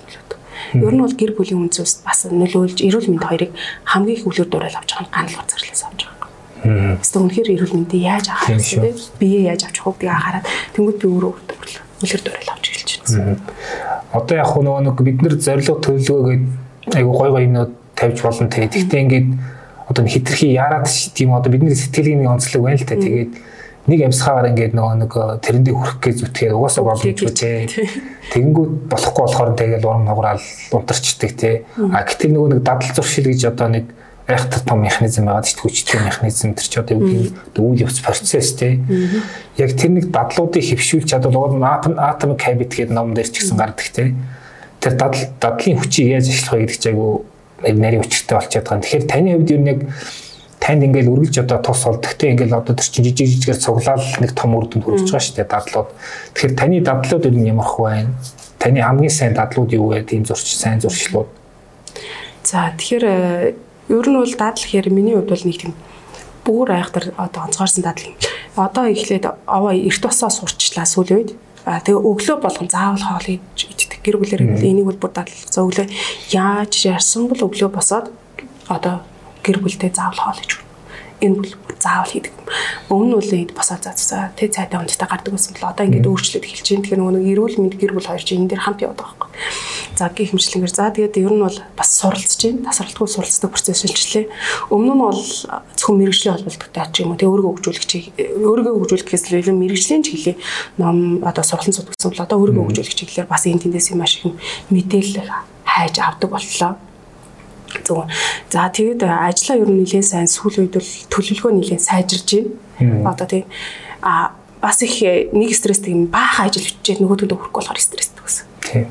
Ер 0.75 0.95
нь 0.95 1.03
бол 1.03 1.15
гэр 1.15 1.33
бүлийн 1.35 1.67
үнцөөс 1.67 2.07
бас 2.07 2.27
нөлөөлж 2.31 2.79
эрүүл 2.87 3.11
мэнд 3.11 3.27
хоёрыг 3.27 3.51
хамгийн 3.85 4.17
их 4.19 4.27
үлгэр 4.27 4.49
дуурайл 4.51 4.79
авч 4.79 4.91
байгаа 4.95 5.07
нь 5.07 5.15
ганал 5.15 5.37
гар 5.37 5.49
зарлаас 5.51 5.83
авч 5.89 6.01
байгаа. 6.07 6.29
Эсвэл 7.01 7.23
үнэхээр 7.27 7.53
эрүүл 7.57 7.75
мэндийг 7.75 8.03
яаж 8.07 8.27
авах 8.31 8.47
вэ? 8.55 8.95
Биеэ 9.19 9.43
яаж 9.51 9.63
авчих 9.67 9.85
вэ 9.87 9.93
гэдгийг 9.99 10.15
анхаарад 10.15 10.47
тэнгууд 10.77 10.99
би 11.01 11.07
өөрөө 11.11 11.33
үлгэр 12.01 12.23
дуурайл 12.23 12.53
авч 12.55 12.65
эхэлж 12.71 12.91
байна. 13.11 13.41
Одоо 14.15 14.37
яг 14.39 14.51
нөгөө 14.55 14.83
нэг 14.87 14.97
бид 15.03 15.19
нар 15.23 15.35
зорилго 15.41 15.81
төлөвлөгөөгээд 15.81 16.45
айгу 16.95 17.13
гой 17.15 17.31
гой 17.31 17.43
юмнууд 17.49 17.73
тавьж 17.97 18.19
болно 18.23 18.49
те. 18.51 18.67
Гэхдээ 18.67 19.01
ингээд 19.05 19.29
одоо 19.91 20.07
хитрхи 20.07 20.55
яарад 20.55 20.87
тийм 21.15 21.35
одоо 21.35 21.51
бидний 21.53 21.75
сэтгэлийн 21.75 22.23
нэг 22.23 22.31
онцлог 22.31 22.63
байна 22.63 22.79
л 22.79 22.87
та. 22.87 22.95
Тэгээд 22.95 23.33
нэг 23.89 24.01
амьсгаагаар 24.05 24.51
ингээд 24.53 24.75
нөгөө 24.77 24.97
нэг 25.01 25.13
тэрэндээ 25.41 25.75
хүрэх 25.75 25.97
гэж 26.05 26.17
зүтгээр 26.21 26.53
угаасаа 26.53 26.85
боломжгүй 26.85 27.33
те. 27.33 27.65
Тэгэнгүүт 28.29 28.73
болохгүй 28.93 29.23
болохоор 29.25 29.51
тэгээд 29.57 29.85
урам 29.89 30.05
нуграал 30.05 30.45
унтарчдаг 30.77 31.33
те. 31.33 31.65
А 31.81 32.05
гэтэл 32.05 32.37
нөгөө 32.37 32.49
нэг 32.57 32.61
дадал 32.61 32.93
зуршил 32.93 33.33
гэж 33.33 33.49
одоо 33.49 33.69
нэг 33.73 33.85
айхтар 34.31 34.63
том 34.63 34.85
механизм 34.85 35.27
байгаа 35.27 35.43
шүү 35.43 35.57
дээ 35.57 35.65
хүчтэй 35.65 36.01
механизм 36.05 36.55
төр 36.55 36.69
ч 36.69 36.75
одоо 36.79 36.95
юу 37.01 37.09
гэдэг 37.09 37.63
үйл 37.65 37.83
явц 37.83 37.99
процесс 38.05 38.53
те. 38.55 38.79
Яг 39.57 39.75
тэр 39.75 39.91
нэг 39.97 40.13
дадлуудыг 40.13 40.63
хөвшүүлж 40.63 41.11
чадвал 41.11 41.57
атом 41.65 42.37
habit 42.39 42.71
гэдэг 42.71 42.95
ном 42.95 43.15
дээр 43.17 43.27
ч 43.33 43.43
гэсэн 43.43 43.59
гардаг 43.59 43.89
те. 43.91 44.15
Тэр 44.79 44.95
дадал 44.95 45.25
дадлын 45.41 45.81
хүчийг 45.83 46.15
яаж 46.15 46.31
ашиглах 46.31 46.55
вэ 46.55 46.61
гэдэг 46.69 46.79
чинь 46.79 46.93
айгу 46.95 47.25
нарийн 47.65 48.05
учиртай 48.05 48.39
болчиход 48.39 48.65
байгаа. 48.71 48.83
Тэгэхээр 48.85 49.05
таны 49.11 49.29
хувьд 49.35 49.51
юу 49.51 49.61
нэг 49.61 49.79
танд 50.71 50.87
ингээл 50.87 51.11
үргэлж 51.11 51.43
одоо 51.43 51.59
тус 51.59 51.83
бол 51.83 51.99
гэхдээ 51.99 52.31
ингээл 52.39 52.63
одоо 52.63 52.79
тэр 52.79 52.87
чинь 52.87 53.07
жижиг 53.11 53.27
жижигээр 53.43 53.59
цуглаал 53.59 54.07
нэг 54.23 54.31
том 54.39 54.55
үр 54.55 54.71
дүнд 54.71 54.87
хүрэж 54.87 55.03
байгаа 55.11 55.27
шүү 55.27 55.37
дээ 55.43 55.51
дадлууд. 55.51 55.89
Тэгэхээр 56.31 56.55
таны 56.55 56.79
дадлууд 56.79 57.25
юу 57.27 57.43
ямар 57.43 57.67
их 57.67 57.75
байна? 57.75 58.15
Таны 58.63 58.79
хамгийн 58.79 59.11
сайн 59.11 59.35
дадлууд 59.35 59.71
юу 59.75 59.91
вэ? 59.91 60.07
Тийм 60.07 60.23
зурч 60.23 60.47
сайн 60.47 60.79
зуршлууд. 60.79 61.27
За 62.47 62.71
тэгэхээр 62.79 63.03
э, 63.03 63.55
ер 63.91 64.07
нь 64.07 64.15
бол 64.15 64.31
дадал 64.31 64.63
гэхээр 64.63 64.95
миний 64.95 65.19
хувьд 65.19 65.35
бол 65.35 65.43
нэг 65.43 65.59
тийм 65.59 65.75
бүр 66.47 66.71
айхтар 66.71 67.05
одоо 67.19 67.51
онцгойрсон 67.51 67.83
дадал 67.83 68.07
юм. 68.07 68.15
Одоо 68.55 68.87
эхлээд 68.87 69.27
овоо 69.51 69.75
эрт 69.75 70.03
басаа 70.07 70.31
сурчлаа 70.31 70.87
сүүлийн 70.87 71.19
үед. 71.19 71.31
А 71.67 71.83
тэгээ 71.83 71.99
өглөө 71.99 72.39
болгон 72.39 72.71
заавал 72.71 73.03
хоол 73.03 73.43
идэх 73.43 73.99
гэр 74.07 74.23
бүлэр 74.23 74.43
энийг 74.63 74.87
бол 74.87 75.03
бүр 75.03 75.13
дадлах 75.19 75.51
за 75.51 75.67
өглөө 75.67 75.91
яаж 76.31 76.73
ярьсан 76.87 77.27
бол 77.27 77.51
өглөө 77.51 77.69
босоод 77.75 78.09
одоо 78.71 79.03
гэр 79.45 79.59
бүлтэй 79.61 79.91
заавал 79.95 80.21
хоол 80.21 80.41
иж 80.45 80.53
энэ 81.21 81.37
бол 81.37 81.53
заавал 81.79 82.11
хийдэг. 82.11 82.33
Өмнө 82.89 83.21
нь 83.21 83.49
үл 83.49 83.53
босоо 83.53 83.77
цацаа 83.77 84.33
тэ 84.37 84.49
цайтай 84.49 84.81
унттай 84.81 85.09
гардаг 85.09 85.33
байсан 85.33 85.53
бол 85.53 85.71
одоо 85.71 85.85
ингээд 85.85 86.09
өөрчлөлт 86.09 86.45
эхэлж 86.49 86.69
байна. 86.69 86.85
Тэгэхээр 86.85 87.01
нөгөө 87.01 87.31
эрүүл 87.33 87.57
мэнд 87.61 87.77
гэр 87.77 87.93
бүл 87.93 88.09
хоёр 88.09 88.25
чинь 88.25 88.41
энэ 88.45 88.51
дээр 88.57 88.65
хамт 88.65 88.81
явдаг 88.81 89.05
байхгүй. 89.05 89.29
За 89.97 90.09
гих 90.09 90.33
хэмжлэнгээр 90.33 90.73
за 90.73 90.93
тэгээд 90.97 91.21
ер 91.21 91.33
нь 91.37 91.45
бол 91.45 91.59
бас 91.77 91.91
суралцж 91.93 92.41
байна. 92.41 92.65
Тасралтгүй 92.73 93.09
суралцдаг 93.09 93.51
процесс 93.53 93.81
шилжлээ. 93.85 94.27
Өмнө 94.73 94.93
нь 94.97 95.03
бол 95.05 95.21
зөвхөн 95.21 95.99
мэрэгжлийн 96.01 96.35
холбогдолтой 96.41 96.89
ч 96.89 96.97
юм 97.05 97.13
уу 97.13 97.21
тэ 97.21 97.29
өөрийгөө 97.29 97.53
хөгжүүлэх 97.61 97.85
чиг 97.85 98.05
өөрийгөө 98.17 98.75
хөгжүүлэхээс 98.81 99.25
илүү 99.29 99.57
мэрэгжлийн 99.61 100.05
чиглэлийн 100.05 100.39
ном 100.81 101.21
одоо 101.21 101.45
сургалтын 101.45 101.77
суд 101.77 101.89
гэсэн 101.93 102.11
бол 102.17 102.25
одоо 102.25 102.37
өөрийгөө 102.41 102.65
хөгжүүлэх 102.65 102.97
чиглэлээр 102.97 103.29
бас 103.29 103.45
энэ 103.45 103.63
тэндээс 103.69 103.93
юм 103.93 104.01
ашиг 104.05 104.25
мэдээлэл 104.73 105.33
хайж 105.65 105.95
авдаг 106.01 106.31
боллоо 106.33 106.73
Зөв. 107.85 108.07
За 108.51 108.69
тэгээд 108.69 109.03
ажлаа 109.07 109.57
ер 109.59 109.71
нь 109.71 109.83
нэлээд 109.85 110.07
сайн 110.07 110.29
сүүл 110.29 110.67
үед 110.67 110.75
бол 110.77 110.91
төлөвлөгөө 111.11 111.53
нэлээд 111.55 111.83
сайжирж 111.83 112.29
байна. 112.79 113.11
Одоо 113.11 113.27
тийм 113.27 113.47
а 114.03 114.33
бас 114.61 114.83
их 114.83 115.01
нэг 115.33 115.55
стресстэй 115.55 115.93
юм 115.93 116.07
баахан 116.13 116.49
ажил 116.49 116.65
бичээд 116.65 117.01
нөгөөдөө 117.01 117.37
хүрэхгүй 117.37 117.61
болохоор 117.61 117.81
стресстэй 117.81 118.23
гэсэн. 118.25 118.47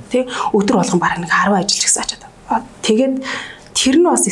Тий. 0.09 0.23
Өдөр 0.53 0.81
болгон 0.81 0.99
бараг 0.99 1.21
нэг 1.21 1.29
10 1.29 1.53
ажил 1.53 1.83
гэсэн 1.85 2.01
ачаад. 2.03 2.23
Тэгээд 2.81 3.15
тэр 3.73 3.95
нь 4.01 4.07
бас 4.09 4.25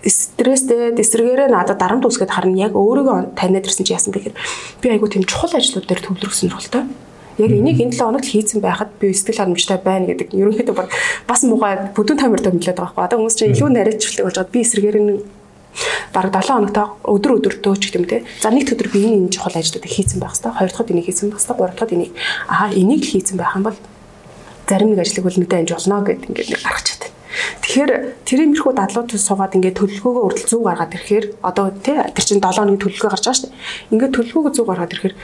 стресстэй 0.00 0.96
эсрэгээрээ 0.96 1.48
надад 1.52 1.78
дарамт 1.78 2.06
үсгээд 2.06 2.32
харна 2.32 2.58
яг 2.58 2.74
өөрийгөө 2.74 3.36
таниад 3.36 3.68
ирсэн 3.68 3.84
чи 3.86 3.94
яасан 3.94 4.10
гэхээр 4.16 4.34
би 4.80 4.86
айгу 4.90 5.06
тийм 5.06 5.28
чухал 5.28 5.52
ажлууд 5.54 5.86
дээр 5.86 6.02
төвлөрсөн 6.02 6.50
сургалтай. 6.50 6.88
Яг 7.40 7.50
энийг 7.56 7.80
энэ 7.80 7.96
7 7.96 8.04
хоногт 8.04 8.28
хийцэн 8.28 8.60
байхад 8.60 8.92
би 9.00 9.16
сэтгэл 9.16 9.40
хангамжтай 9.48 9.80
байна 9.80 10.12
гэдэг 10.12 10.28
нь 10.36 10.40
ерөнхийдөө 10.44 10.76
баг 10.76 10.92
бас 11.24 11.40
муухай 11.48 11.88
бүдүүн 11.96 12.20
тамиртай 12.20 12.52
мэдлээд 12.52 12.76
байгаа 12.76 12.92
байхгүй. 12.92 13.04
Одоо 13.08 13.16
хүмүүс 13.24 13.36
чинь 13.40 13.52
илүү 13.56 13.68
нарийнчлалтай 13.72 14.24
болж 14.28 14.36
байгаа. 14.36 14.52
Би 14.52 14.60
эсрэгээр 14.60 14.98
нь 15.00 15.12
бараг 16.12 16.32
7 16.36 16.52
хоногтой 16.52 16.86
өдөр 17.08 17.32
өдөртөө 17.38 17.74
ч 17.80 17.84
гэдэм 17.88 18.04
те. 18.04 18.16
За 18.44 18.52
нэг 18.52 18.68
өдөр 18.68 18.88
би 18.92 18.98
энэ 19.08 19.16
энэ 19.24 19.32
чухал 19.32 19.56
ажлуудыг 19.56 19.88
хийцэн 19.88 20.20
байх 20.20 20.36
хэрэгтэй. 20.36 20.52
Хоёр 20.52 20.70
дахьад 20.70 20.92
энийг 20.92 21.06
хийцэн 21.08 21.30
байх 21.30 21.40
хэрэгтэй. 21.40 21.56
Гурав 21.56 21.74
дахьад 21.78 21.94
энийг 21.96 22.12
аа 22.50 22.68
энийг 22.74 23.02
л 23.06 23.12
хийцэн 23.14 23.36
байх 23.38 23.56
юм 23.56 23.64
бол 23.64 23.78
зарим 24.68 24.90
нэг 24.92 25.00
ажлыг 25.00 25.24
бол 25.24 25.40
мэдээ 25.40 25.60
амж 25.64 25.70
болно 25.72 26.04
гэд 26.04 26.22
ингээд 26.28 26.50
нэг 26.50 26.60
гаргаж 26.60 26.86
чаддаг. 26.86 27.10
Тэгэхээр 27.60 27.92
тэр 28.26 28.38
иймэрхүү 28.44 28.72
дадлууд 28.74 29.10
суугаад 29.14 29.54
ингээд 29.56 29.78
төлөвлөгөөгөө 29.78 30.24
үрдэл 30.26 30.50
зүү 30.50 30.60
гаргаад 30.66 30.94
ирэхээр 30.96 31.26
одоо 31.44 31.66
тий 31.70 31.96
тэр 31.96 32.24
чинь 32.24 32.42
7 32.42 32.60
оны 32.60 32.80
төлөвлөгөө 32.80 33.10
гарч 33.14 33.24
байгаа 33.24 33.38
шүү 33.38 33.48
дээ. 33.48 33.58
Ингээд 33.94 34.14
төлөвлөгөөгөө 34.16 34.54
зүү 34.56 34.66
гаргаад 34.66 34.94
ирэхээр 34.94 35.14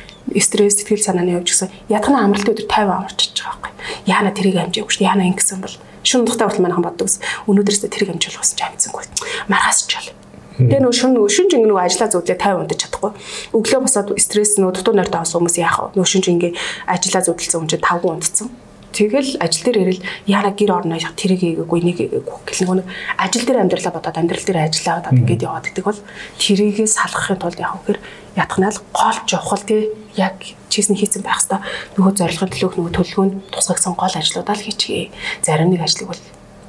стресс 0.41 0.77
сэтгэл 0.79 1.07
санааны 1.07 1.37
явж 1.37 1.49
гисэн 1.51 1.71
ятгана 1.91 2.25
амралтын 2.25 2.55
өдөр 2.55 2.69
50 2.71 2.93
амарчиж 2.97 3.35
байгаа 3.41 3.61
байхгүй. 3.61 3.73
Яана 4.07 4.31
тэрийг 4.37 4.57
амжаагүй 4.63 4.93
шүү. 4.95 5.07
Яана 5.07 5.25
ингэсэн 5.27 5.61
бол 5.61 5.77
шүн 6.07 6.23
духтай 6.25 6.47
хүртэл 6.47 6.65
манайхан 6.65 6.87
боддог 6.87 7.07
ус. 7.11 7.19
Өнөөдрөөсөө 7.51 7.91
тэрийг 7.91 8.11
амжуулах 8.15 8.43
гэсэн 8.47 8.57
чинь 8.57 8.69
амцсангүй. 8.71 9.05
Маргаас 9.51 9.81
ч 9.87 9.93
бол. 9.99 10.09
Тэгээ 10.57 10.81
нөө 10.81 10.95
шүн 10.97 11.13
шүн 11.29 11.47
жин 11.53 11.69
нөгөө 11.69 11.85
ажиллаа 11.85 12.09
зүудлээ 12.15 12.41
50 12.41 12.65
унтаж 12.65 12.79
чадахгүй. 12.81 13.13
Өглөө 13.53 13.81
босоод 13.85 14.09
стресс 14.17 14.57
нөгөө 14.57 14.81
дутуу 14.81 14.95
нойртой 14.97 15.21
авсан 15.21 15.45
хүмүүс 15.45 15.61
яах 15.61 15.93
вэ? 15.93 16.01
Нөө 16.01 16.07
шүн 16.09 16.23
жин 16.25 16.41
ингээ 16.41 16.57
ажиллаа 16.89 17.23
зүудэлсэн 17.29 17.61
хүн 17.61 17.71
чинь 17.77 17.85
5 17.85 18.09
унтцсан 18.09 18.49
Тэгэл 18.97 19.37
ажил 19.45 19.65
дээр 19.69 19.79
ирэл 19.85 20.03
яана 20.25 20.57
гэр 20.57 20.73
орно 20.73 20.97
тэрийг 20.97 21.45
ийгээгүй 21.45 21.81
нэг 21.85 21.99
ийгээгүй 22.01 22.37
гэл 22.49 22.81
нэг 22.81 22.89
ажил 23.21 23.45
дээр 23.45 23.61
амьдралаа 23.69 23.93
бодоод 23.93 24.17
амьдрал 24.17 24.41
дээр 24.41 24.73
ажиллаа 24.73 25.05
одоо 25.05 25.13
ингээд 25.13 25.45
яваад 25.45 25.69
идэг 25.69 25.85
бол 25.85 26.01
тэрийгээ 26.41 26.89
салгахын 26.89 27.37
тулд 27.37 27.61
яг 27.61 27.77
үхээр 27.77 28.01
ятгнаал 28.41 28.81
гол 28.97 29.19
жавхал 29.29 29.65
тий 29.69 29.93
яг 30.17 30.41
чийсэн 30.73 30.97
хийцэн 30.97 31.21
байх 31.21 31.45
хэвээр 31.45 31.61
нөгөө 32.01 32.13
зорилгын 32.17 32.53
төлөөх 32.57 32.75
нөгөө 32.81 32.93
төлөвлөгөөнд 32.97 33.35
тусгагсан 33.53 33.93
гол 34.01 34.17
ажлуудаа 34.17 34.57
л 34.57 34.65
хийчихье. 34.65 35.13
Зарим 35.45 35.77
нэг 35.77 35.85
ажлыг 35.85 36.09
бол 36.09 36.23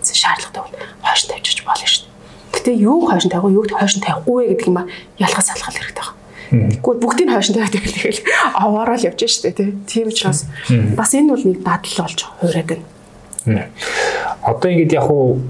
шаардлагатай 0.04 0.62
бол 0.68 0.76
хойш 1.00 1.32
тавьчих 1.32 1.63
болно 1.63 1.88
шүү 1.88 2.12
дээ. 2.12 2.16
Гэтэ 2.60 2.72
юу 2.76 3.08
хойш 3.08 3.24
тавих 3.32 3.56
юу 3.56 3.63
хойш 3.72 3.96
тавихгүй 4.04 4.52
гэдэг 4.52 4.68
юм 4.68 4.84
а 4.84 4.88
ялгаж 5.16 5.46
салгах 5.48 5.72
хэрэгтэй. 5.72 6.04
байна 6.04 6.27
Тэгвэл 6.50 7.02
бүгдийг 7.04 7.30
хойшин 7.32 7.56
тавиад 7.56 7.76
тэгэл 7.76 8.22
аваараа 8.56 8.98
л 8.98 9.08
явж 9.08 9.22
штэ 9.28 9.52
тий. 9.52 9.76
Тийм 9.88 10.08
учраас 10.08 10.48
бас 10.96 11.12
энэ 11.14 11.36
бол 11.36 11.44
нэг 11.44 11.60
дадал 11.64 11.96
болж 12.08 12.20
хуурайд 12.24 12.68
байна. 13.46 13.68
Одоо 14.44 14.70
ингэж 14.72 14.92
яг 14.96 15.12
уу 15.12 15.44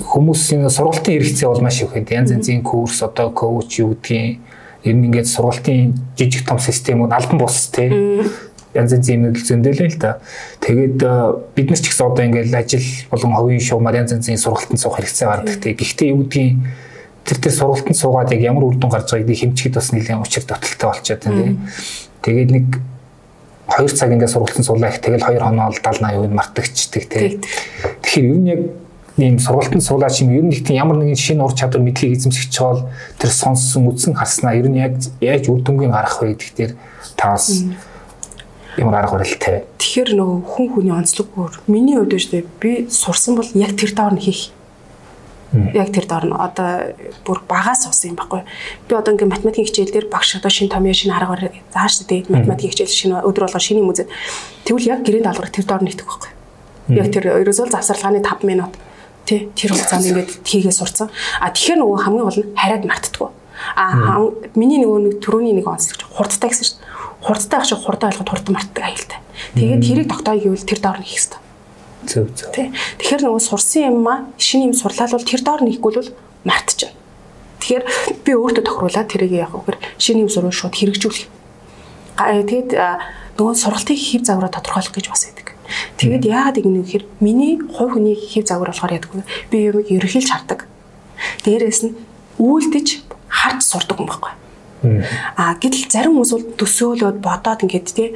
хүмүүсийн 0.00 0.68
сургалтын 0.68 1.16
хэрэгцээ 1.16 1.48
бол 1.48 1.62
маш 1.62 1.80
их 1.80 1.94
хэд 1.94 2.10
янз 2.10 2.34
янзын 2.34 2.62
курс 2.66 3.02
одоо 3.02 3.30
коуч 3.30 3.78
юу 3.78 3.94
гэдгийг 3.94 4.40
ер 4.84 4.94
нь 4.94 5.06
ингээд 5.06 5.28
сургалтын 5.30 5.94
жижиг 6.18 6.44
том 6.44 6.58
системүүд 6.58 7.14
албан 7.14 7.38
бус 7.38 7.70
тий 7.70 7.88
янз 8.74 8.90
янзын 8.90 9.30
юм 9.30 9.34
зөндөлөө 9.38 9.88
л 9.94 9.98
да. 10.02 10.18
Тэгээд 10.60 10.98
бид 11.54 11.68
нар 11.70 11.78
ч 11.78 11.86
гэсэн 11.88 12.10
одоо 12.10 12.24
ингээд 12.26 12.52
ажил 12.52 12.86
болон 13.10 13.32
хувийн 13.38 13.62
шугамар 13.62 14.02
янз 14.02 14.12
янзын 14.18 14.40
сургалтанд 14.40 14.82
суух 14.82 14.98
хэрэгцээ 14.98 15.28
гардаг. 15.30 15.62
Гэхдээ 15.62 16.10
юу 16.10 16.26
гэдгийг 16.26 16.58
тэр 17.24 17.38
тэр 17.40 17.52
сургалтанд 17.52 17.96
суугаад 17.96 18.32
яг 18.36 18.40
ямар 18.44 18.68
үр 18.68 18.76
дүн 18.76 18.92
гарч 18.92 19.16
байгааг 19.16 19.40
хэмжихэд 19.40 19.74
бас 19.74 19.92
нэлээд 19.92 20.20
учир 20.20 20.44
дотолтой 20.44 20.88
болчиход 20.92 21.24
байна. 21.24 21.56
Тэгээд 22.20 22.50
нэг 22.52 22.66
2 23.68 23.88
цаг 23.96 24.12
ингээд 24.12 24.32
сургалтанд 24.32 24.66
суулаа 24.68 24.92
их 24.92 25.00
тэгэл 25.00 25.24
2 25.24 25.40
хоноо 25.40 25.72
л 25.72 25.80
70 25.80 26.04
80% 26.04 26.36
мартагчдаг 26.36 27.04
тий. 27.08 27.40
Тэгэхээр 28.04 28.28
ер 28.28 28.38
нь 28.38 28.48
яг 28.52 28.60
ийм 29.16 29.38
сургалтанд 29.40 29.82
суулаа 29.82 30.10
чим 30.12 30.36
ер 30.36 30.44
нь 30.44 30.52
нэг 30.52 30.68
тийм 30.68 30.76
ямар 30.76 31.00
нэгэн 31.00 31.16
шинэ 31.16 31.40
ур 31.40 31.56
чадвар 31.56 31.80
мэдлийг 31.80 32.20
эзэмшиж 32.20 32.52
чаавал 32.52 32.90
тэр 33.16 33.32
сонссон 33.32 33.88
үтсэн 33.88 34.12
харснаа 34.12 34.58
ер 34.58 34.68
нь 34.68 34.78
яг 34.78 35.00
яаж 35.24 35.48
үр 35.48 35.64
дүнгийн 35.64 35.96
гарах 35.96 36.20
вэ 36.20 36.36
гэдэг 36.36 36.52
дээр 36.56 36.72
та 37.16 37.34
бас 37.38 37.64
ямар 38.76 39.00
арга 39.00 39.16
барилтай. 39.16 39.64
Тэгэхээр 39.78 40.10
нөгөө 40.18 40.38
хүн 40.44 40.66
хүний 40.74 40.94
онцлоггүй. 40.94 41.46
Миний 41.70 41.94
хувьд 41.94 42.18
шүү 42.18 42.32
дээ 42.32 42.44
би 42.58 42.72
сурсан 42.90 43.38
бол 43.38 43.48
яг 43.54 43.78
тэр 43.78 43.94
доор 43.94 44.18
нь 44.18 44.24
хийх 44.24 44.50
Яг 45.52 45.92
тэр 45.92 46.06
доор 46.06 46.24
нь 46.26 46.34
одоо 46.34 46.96
бүр 47.22 47.44
багаас 47.46 47.86
усан 47.86 48.14
юм 48.14 48.18
баггүй. 48.18 48.42
Би 48.88 48.92
одоо 48.96 49.14
ингээ 49.14 49.30
математикийн 49.30 49.68
хичээл 49.68 49.94
дээр 49.94 50.06
багш 50.10 50.40
одоо 50.40 50.50
шинэ 50.50 50.72
томьёо 50.72 50.96
шинэ 50.96 51.14
аргаар 51.14 51.52
зааш 51.70 52.06
дээ 52.08 52.26
математикийн 52.32 52.72
хичээл 52.72 52.98
шинэ 52.98 53.22
өдөр 53.22 53.46
болгоо 53.46 53.62
шинэ 53.62 53.80
юм 53.84 53.92
үзээд 53.94 54.10
тэгвэл 54.66 54.90
яг 54.90 55.00
гэрээнд 55.06 55.30
алгарах 55.30 55.54
тэр 55.54 55.66
доор 55.68 55.82
нэгтгэх 55.86 56.08
байхгүй. 56.08 56.32
Яг 56.98 57.08
тэр 57.14 57.24
ерөөсөө 57.44 57.70
завсарлагын 57.70 58.24
5 58.24 58.42
минут 58.48 58.72
тий 59.24 59.48
тэр 59.56 59.72
хугацаанд 59.72 60.04
ингээд 60.04 60.30
хийгээ 60.44 60.74
сурцсан. 60.74 61.08
А 61.40 61.48
тэгэхээр 61.54 61.80
нөгөө 61.80 61.98
хамгийн 62.02 62.26
гол 62.28 62.40
нь 62.44 62.50
хараад 62.58 62.84
мартдаггүй. 62.84 63.30
А 63.78 64.20
миний 64.58 64.82
нөгөө 64.82 65.00
нэг 65.00 65.14
төрөний 65.24 65.54
нэг 65.56 65.66
онцлог 65.70 66.04
хурдтай 66.12 66.50
гэсэн 66.52 66.66
шүү 66.66 66.76
дээ. 66.82 66.90
Хурдтай 67.24 67.58
ах 67.60 67.68
шиг 67.68 67.80
хурдаа 67.80 68.08
ойлгоход 68.12 68.30
хурд 68.30 68.46
мартдаг 68.52 68.84
аюултай. 68.84 69.18
Тэгээд 69.56 69.80
тэрийг 69.80 70.08
тогтоё 70.12 70.40
гэвэл 70.44 70.68
тэр 70.68 70.80
доор 70.84 70.98
нь 71.00 71.08
хийх 71.08 71.24
хэрэгтэй. 71.24 71.43
Зөв 72.04 72.28
зөв. 72.36 72.52
Тэгэхээр 72.52 73.22
нөгөө 73.24 73.42
сурсан 73.42 73.82
юм 73.90 74.06
аа 74.08 74.28
шинэ 74.38 74.70
юм 74.70 74.74
сурлаа 74.76 75.08
бол 75.08 75.24
тэр 75.24 75.42
доор 75.42 75.62
нэхгүй 75.64 75.92
бол 75.96 76.10
мартчихна. 76.44 76.94
Тэгэхээр 77.60 77.84
би 78.24 78.32
өөртөө 78.36 78.64
тохируулаад 78.64 79.08
тэрийг 79.08 79.32
яг 79.34 79.52
үгээр 79.56 79.78
шинэ 79.96 80.24
юм 80.24 80.30
сурвал 80.30 80.52
шууд 80.52 80.76
хэрэгжүүлэх. 80.76 81.28
Тэгээд 82.20 82.70
нөгөө 83.40 83.54
сургалтын 83.56 83.96
хэв 83.96 84.22
загвараа 84.28 84.52
тодорхойлох 84.52 84.94
гэж 84.94 85.06
бас 85.08 85.24
байдаг. 85.26 85.56
Тэгэд 85.96 86.24
яагаад 86.28 86.60
ингэ 86.60 86.70
вэ 86.70 86.84
гэхээр 86.84 87.04
миний 87.24 87.56
хувь 87.58 87.96
хүний 87.96 88.14
хэв 88.14 88.44
загвар 88.44 88.70
болохоор 88.70 88.94
яддаг. 89.00 89.24
Би 89.48 89.72
юм 89.72 89.80
ерөнхийлж 89.80 90.28
хардаг. 90.28 90.68
Дээрээс 91.42 91.80
нь 91.88 91.96
үйлдэж 92.38 92.88
харж 93.32 93.60
сурдаг 93.64 93.98
юм 93.98 94.06
байхгүй. 94.12 94.43
А 95.36 95.54
гэтэл 95.56 95.88
зарим 95.88 96.14
хүмүүс 96.14 96.32
бол 96.34 96.46
төсөөлөөд 96.60 97.18
бодоод 97.24 97.64
ингээд 97.64 97.88
тий 97.96 98.08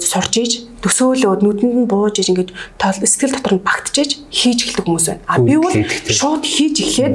сурж 0.00 0.34
ийж 0.36 0.52
төсөөлөөд 0.84 1.40
нүдэнд 1.42 1.76
нь 1.82 1.90
бууж 1.90 2.20
ийж 2.20 2.30
ингээд 2.30 2.50
сэтгэл 2.76 3.34
дотор 3.40 3.54
нь 3.56 3.64
багтжээж 3.64 4.10
хийж 4.28 4.58
эхэлдэг 4.68 4.84
хүмүүс 4.84 5.06
байна. 5.08 5.24
А 5.26 5.40
би 5.40 5.56
бол 5.56 5.74
шууд 6.06 6.44
хийж 6.44 6.76
эхлээд 6.84 7.14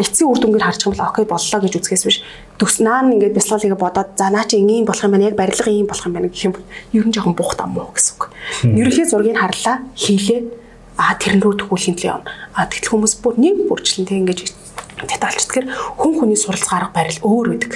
эцсийн 0.00 0.28
үр 0.32 0.38
дүнгээр 0.40 0.64
харж 0.64 0.80
байгаа 0.88 0.96
бол 0.96 1.10
окей 1.12 1.26
боллоо 1.28 1.60
гэж 1.60 1.72
үзэхээс 1.78 2.04
биш 2.08 2.18
төснаа 2.58 3.04
нь 3.04 3.20
ингээд 3.20 3.36
бясалгалыг 3.36 3.78
бодоод 3.78 4.16
за 4.16 4.30
наа 4.32 4.48
чи 4.48 4.58
ийм 4.58 4.88
болох 4.88 5.04
юм 5.04 5.12
байна 5.12 5.28
яг 5.28 5.36
барилга 5.36 5.70
ийм 5.70 5.86
болох 5.86 6.06
юм 6.06 6.14
байна 6.16 6.28
гэх 6.32 6.44
юм 6.48 6.54
ер 6.96 7.04
нь 7.04 7.14
жоохон 7.14 7.36
буухтаа 7.36 7.68
муу 7.68 7.92
гэсэн 7.92 8.14
үг. 8.16 8.32
Ерөнхий 8.64 9.06
зургийг 9.06 9.38
харлаа 9.38 9.84
хийлээ 9.94 10.40
а 10.96 11.14
тэрэн 11.18 11.42
рүү 11.42 11.66
тгүүлхийн 11.66 11.98
төлөө 11.98 12.12
явна. 12.14 12.30
А 12.54 12.70
тэгтэл 12.70 12.94
хүмүүс 12.94 13.14
бүр 13.18 13.34
нэг 13.42 13.66
бүрчлэн 13.66 14.06
тэг 14.06 14.18
ингээд 14.22 14.63
детальч 15.02 15.42
тэгэхээр 15.42 15.66
хүн 15.98 16.12
хүний 16.14 16.38
суралц 16.38 16.66
гарга 16.70 16.94
барил 16.94 17.18
өөр 17.26 17.46
үүдэг. 17.58 17.72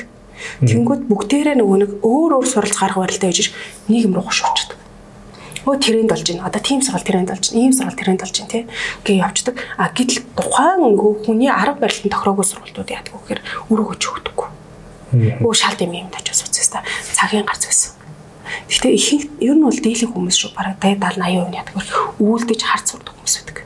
Тэнгүүд 0.63 1.03
бүгдээрээ 1.11 1.57
нөгөө 1.59 1.79
нэг 1.83 1.91
өөр 2.07 2.31
өөр 2.39 2.47
суралц 2.47 2.79
гарга 2.79 3.03
барилтай 3.03 3.35
гэж 3.35 3.51
нийгэм 3.91 4.15
рүү 4.15 4.27
хошуучдаг. 4.31 4.79
Өө 5.67 5.77
тренд 5.83 6.09
болж 6.15 6.23
байна. 6.31 6.47
Одоо 6.47 6.63
team 6.63 6.79
сургал 6.79 7.03
тренд 7.03 7.29
болж 7.29 7.51
байна. 7.51 7.59
Ийм 7.59 7.73
сургал 7.75 7.99
тренд 7.99 8.23
болж 8.23 8.35
байна 8.39 8.53
тий. 8.55 8.65
Гээ 9.03 9.19
явждаг. 9.19 9.55
А 9.75 9.91
гэтэл 9.91 10.23
тухайн 10.39 10.95
хүний 11.27 11.51
арга 11.51 11.83
барилтын 11.83 12.15
тохироогүй 12.15 12.47
сургалтууд 12.47 12.89
яадаг 12.95 13.13
вэ 13.13 13.19
гэхээр 13.19 13.41
өрөөгөө 13.67 13.97
ч 13.99 14.05
өгдөггүй. 14.15 14.49
Өө 15.43 15.55
шалт 15.59 15.83
юм 15.83 15.93
юм 15.99 16.09
тач 16.15 16.31
асууцсан. 16.31 16.87
Цагийн 17.19 17.45
гарц 17.45 17.67
байсан. 17.67 17.99
Гэхдээ 18.71 18.93
ихэнх 18.95 19.25
ер 19.43 19.57
нь 19.59 19.65
бол 19.67 19.75
дийлэх 19.75 20.15
хүмүүс 20.15 20.37
шүү. 20.39 20.55
Бараг 20.55 20.79
70 20.81 21.19
80% 21.21 21.59
яадаг. 21.59 21.75
Үйлдэж 22.23 22.61
харц 22.63 22.87
сурдаг 22.95 23.13
хүмүүс 23.19 23.35
байдаг 23.43 23.59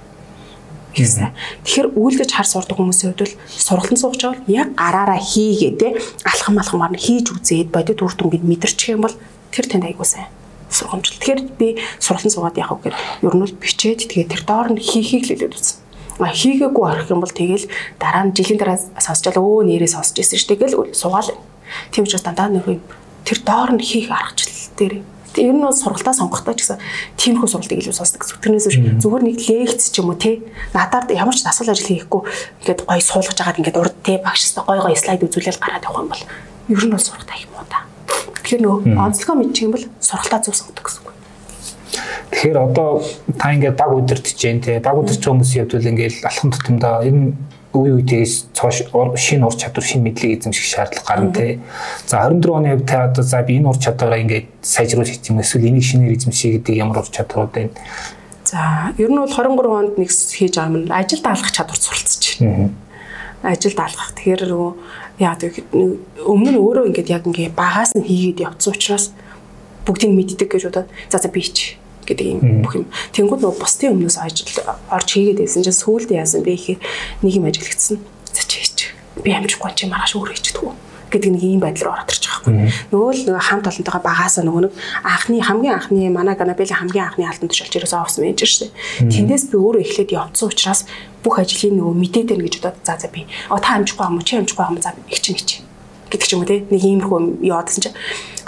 гэсэн. 0.92 1.32
Тэгэхээр 1.64 1.88
үйлдэж 1.96 2.30
хар 2.32 2.48
сурдаг 2.48 2.76
хүмүүсийн 2.76 3.16
хувьд 3.16 3.24
бол 3.24 3.36
сургалтын 3.48 3.98
байгаа 3.98 4.30
бол 4.32 4.52
яг 4.52 4.68
гараараа 4.76 5.20
хийгээ 5.20 5.72
те 5.80 5.88
алхам 6.24 6.60
алхамаар 6.60 6.92
нь 6.92 7.00
хийж 7.00 7.32
үзээд 7.32 7.72
бодит 7.72 8.04
үр 8.04 8.12
дүнгийг 8.12 8.44
мэдэрчих 8.44 8.94
юм 8.94 9.08
бол 9.08 9.16
тэр 9.50 9.66
танд 9.68 9.88
айгуу 9.88 10.04
сайн 10.04 10.28
сургамжлал. 10.68 11.20
Тэгэхээр 11.20 11.40
би 11.56 11.68
сургалтын 12.00 12.32
суугаад 12.32 12.56
вэ 12.56 12.64
гэхээр 12.64 12.96
ер 12.96 13.34
нь 13.36 13.42
бол 13.44 13.56
бичээд 13.60 14.00
тэгээ 14.08 14.32
тэр 14.32 14.42
доор 14.44 14.68
нь 14.72 14.80
хийхийг 14.80 15.24
л 15.24 15.30
хэлээд 15.32 15.56
үзсэн. 15.56 15.78
А 16.20 16.28
хийгээгүй 16.28 16.84
орох 16.84 17.08
юм 17.08 17.20
бол 17.24 17.32
тэгэл 17.32 17.66
дараа 17.96 18.28
нь 18.28 18.36
жилийн 18.36 18.60
дараа 18.60 18.78
сонсчаал 19.00 19.40
өө 19.40 19.64
нэрээ 19.68 19.90
сонсч 19.90 20.20
ирсэн 20.20 20.38
шүү. 20.38 20.50
Тэгэл 20.56 20.76
суугаал. 20.92 21.32
Тийм 21.92 22.04
учраас 22.04 22.24
дандаа 22.24 22.52
юм 22.52 22.80
тэр 23.24 23.38
доор 23.40 23.70
нь 23.72 23.82
хийх 23.82 24.12
аргачлал 24.12 24.76
дээр 24.76 24.94
ер 25.38 25.54
нь 25.54 25.62
бол 25.62 25.72
сургалтаа 25.72 26.14
сонгохдоо 26.16 26.54
ч 26.54 26.66
гэсэн 26.66 26.78
тиймэрхүү 27.16 27.48
сургалтыг 27.48 27.78
илүү 27.80 27.96
сонсдог. 27.96 28.22
Тэрнээс 28.42 28.66
биш 28.68 28.78
зүгээр 29.00 29.22
нэг 29.22 29.38
лекц 29.38 29.92
ч 29.92 30.00
юм 30.00 30.12
уу 30.12 30.18
те 30.18 30.42
надад 30.74 31.08
ямар 31.12 31.36
ч 31.36 31.46
дасгал 31.46 31.72
ажил 31.72 31.88
хийхгүй 31.88 32.22
ингээд 32.64 32.84
гой 32.84 33.00
суулгаж 33.00 33.38
агаад 33.40 33.60
ингээд 33.60 33.80
урд 33.80 33.96
те 34.04 34.20
багштай 34.20 34.64
гой 34.64 34.78
гой 34.80 34.96
слайд 34.96 35.24
үзүүлэл 35.24 35.62
гараад 35.62 35.86
явах 35.88 36.02
юм 36.02 36.10
бол 36.12 36.24
ер 36.72 36.84
нь 36.84 36.94
бол 36.94 37.06
сургалтаа 37.06 37.36
их 37.36 37.48
муу 37.52 37.64
та. 37.68 37.86
Тэгэхээр 38.42 38.62
нөгөө 38.66 38.80
онцлогоо 38.98 39.36
мэдчих 39.38 39.64
юм 39.64 39.72
бол 39.72 39.86
сургалтаа 40.00 40.40
зөв 40.42 40.54
сонгодог 40.56 40.84
гэсэн 40.84 41.02
үг. 41.06 41.12
Тэгэхээр 42.32 42.58
одоо 42.58 43.04
та 43.38 43.52
ингээд 43.52 43.76
баг 43.76 43.90
удирдах 43.92 44.34
जैन 44.36 44.60
те 44.60 44.80
баг 44.80 44.96
удирдах 44.96 45.28
хүмүүсийн 45.30 45.68
хувьд 45.68 45.84
л 45.84 45.90
ингээд 45.92 46.24
алхам 46.24 46.50
тутамдаа 46.52 47.04
ер 47.04 47.12
нь 47.12 47.36
үе 47.72 47.92
үетэйс 47.96 48.52
цоош 48.52 48.84
шинэ 48.92 49.46
ур 49.48 49.56
чадвар 49.56 49.84
шинэ 49.84 50.04
мэдлэг 50.12 50.44
эзэмших 50.44 50.64
шаардлага 50.64 51.08
гарна 51.08 51.32
тий. 51.32 51.60
За 52.06 52.28
24 52.28 52.52
оны 52.52 52.68
хувьд 52.76 52.86
та 52.86 53.04
одоо 53.08 53.24
за 53.24 53.42
би 53.42 53.56
энэ 53.56 53.68
ур 53.68 53.78
чадвараа 53.80 54.20
ингээд 54.20 54.46
сайжруулах 54.60 55.16
юм 55.28 55.40
эсвэл 55.40 55.68
энийг 55.68 55.84
шинээр 55.84 56.16
эзэмших 56.16 56.60
гэдэг 56.60 56.76
ямар 56.76 57.00
ур 57.00 57.08
чадварууд 57.08 57.52
байна? 57.52 57.72
За 58.44 58.92
ер 58.98 59.08
нь 59.08 59.16
бол 59.16 59.28
23 59.28 59.72
онд 59.72 59.96
нэг 59.96 60.10
хийж 60.12 60.54
байгаа 60.56 60.68
юм 60.68 60.92
ажил 60.92 61.22
даалгах 61.24 61.52
чадвар 61.52 61.80
суралцж 61.80 62.40
байна. 62.40 62.70
Ажил 63.42 63.72
даалгах. 63.72 64.12
Тэгэхээр 64.20 64.42
нөгөө 64.52 64.72
яа 65.24 65.34
гэдэг 65.40 65.64
өмнө 66.28 66.50
нь 66.52 66.60
өөрөө 66.60 66.88
ингээд 66.92 67.08
яг 67.08 67.24
ингээд 67.24 67.56
багаас 67.56 67.96
нь 67.96 68.04
хийгээд 68.04 68.44
явцсан 68.44 68.76
учраас 68.76 69.16
бүгдийг 69.88 70.12
мэддэг 70.12 70.48
гэж 70.52 70.62
бодоод 70.68 70.88
за 71.08 71.18
за 71.18 71.28
би 71.32 71.42
чи 71.42 71.80
гэдэг 72.12 72.26
юм 72.28 72.60
бүх 72.60 72.74
юм. 72.76 72.86
Тэнгүүд 73.16 73.40
нөгөө 73.42 73.58
бусдын 73.58 73.96
өмнөөс 73.96 74.16
орж 74.20 75.08
хийгээд 75.08 75.40
байсан 75.40 75.64
чинь 75.64 75.80
сүүлд 75.80 76.12
яасан 76.12 76.44
бэ 76.44 76.52
гэхээр 76.52 76.80
нэг 77.24 77.32
юм 77.32 77.48
ажиглагдсан. 77.48 77.96
За 78.32 78.42
чи 78.44 78.60
хийч. 78.60 78.78
Би 79.24 79.32
амжихгүй 79.32 79.72
чи 79.72 79.88
маргааш 79.88 80.12
өөр 80.20 80.36
хийчихдэг 80.36 80.92
гэдэг 81.12 81.30
нэг 81.36 81.44
ийм 81.44 81.60
байдал 81.60 81.92
руу 81.92 81.94
ороод 82.00 82.08
ирчих 82.08 82.32
байхгүй. 82.32 82.72
Нөгөө 82.88 83.12
л 83.12 83.24
нөгөө 83.28 83.44
хамт 83.44 83.68
олонтойгоо 83.68 84.00
багаасаа 84.00 84.42
нөгөө 84.48 84.62
нэг 84.64 84.72
анхны 85.04 85.36
хамгийн 85.44 85.74
анхны 85.76 86.08
манай 86.08 86.34
Ганабели 86.40 86.72
хамгийн 86.72 87.04
анхны 87.12 87.28
алтан 87.28 87.52
тушаалч 87.52 87.76
ерөөсөө 87.76 88.00
авсан 88.00 88.24
байж 88.24 88.40
шээ. 88.40 88.72
Тэндээс 89.12 89.52
би 89.52 89.56
өөрөө 89.60 89.84
эхлээд 89.84 90.16
явцсан 90.16 90.48
учраас 90.48 90.88
бүх 91.20 91.36
ажлыг 91.36 91.76
нөгөө 91.76 91.94
мэдээд 92.00 92.28
байна 92.32 92.44
гэж 92.48 92.54
бодоод 92.64 92.80
за 92.80 92.96
за 92.96 93.08
би 93.12 93.28
оо 93.52 93.60
та 93.60 93.76
амжихгүй 93.76 94.08
юм 94.08 94.16
уу 94.16 94.24
чи 94.24 94.40
амжихгүй 94.40 94.64
юм 94.72 94.80
за 94.80 94.96
их 95.12 95.20
чинь 95.20 95.36
их 95.36 95.44
гэдэг 96.08 96.26
ч 96.28 96.32
юм 96.32 96.40
уу 96.42 96.48
те 96.48 96.64
нэг 96.64 96.82
иймэрхүү 96.82 97.44
яваадсан 97.44 97.80
чинь 97.92 97.96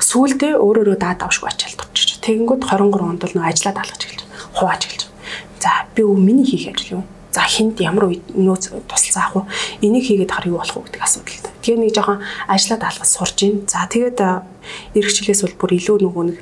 сүүлдээ 0.00 0.59
өөрөөрөө 0.59 0.96
даад 0.98 1.20
авшгүй 1.22 1.48
ачаал 1.53 1.77
турчих 1.79 2.13
Тэгэнгүүт 2.25 2.63
23 2.65 3.05
онд 3.05 3.21
бол 3.21 3.35
нэг 3.37 3.45
ажиллаад 3.45 3.79
алгаж 3.85 4.01
эхэлж 4.01 4.25
хувааж 4.57 4.83
эхэлж. 4.89 5.05
За 5.61 5.85
би 5.95 6.03
өө 6.03 6.17
миний 6.17 6.47
хийх 6.49 6.73
ажил 6.73 7.01
юу? 7.01 7.05
За 7.35 7.45
хинт 7.45 7.81
ямар 7.85 8.09
үед 8.09 8.25
нөөц 8.33 8.73
тусалцаа 8.89 9.29
авах 9.29 9.51
вэ? 9.51 9.85
Энийг 9.85 10.09
хийгээд 10.09 10.33
хар 10.33 10.47
юу 10.49 10.63
болох 10.63 10.77
вэ 10.79 10.89
гэдэг 10.89 11.03
асуудал. 11.03 11.53
Тэгээ 11.61 11.81
нэг 11.83 11.93
жоохон 11.93 12.23
ажиллаад 12.49 12.83
алгаж 12.87 13.09
сурж 13.11 13.39
ийн. 13.43 13.57
За 13.67 13.85
тэгээд 13.91 14.19
эргчлээс 14.95 15.43
бол 15.43 15.57
бүр 15.59 15.71
илүү 15.77 15.97
нөгөө 16.01 16.25
нэг 16.31 16.39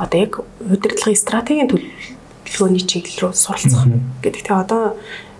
одоо 0.00 0.18
яг 0.18 0.32
удирдлагын 0.64 1.20
стратегийн 1.20 1.70
төлөвлөгөөний 1.70 2.84
чиглэл 2.88 3.20
рүү 3.28 3.32
суралцах 3.36 3.84
гэдэг. 4.24 4.42
Тэгээ 4.42 4.62
одоо 4.64 4.96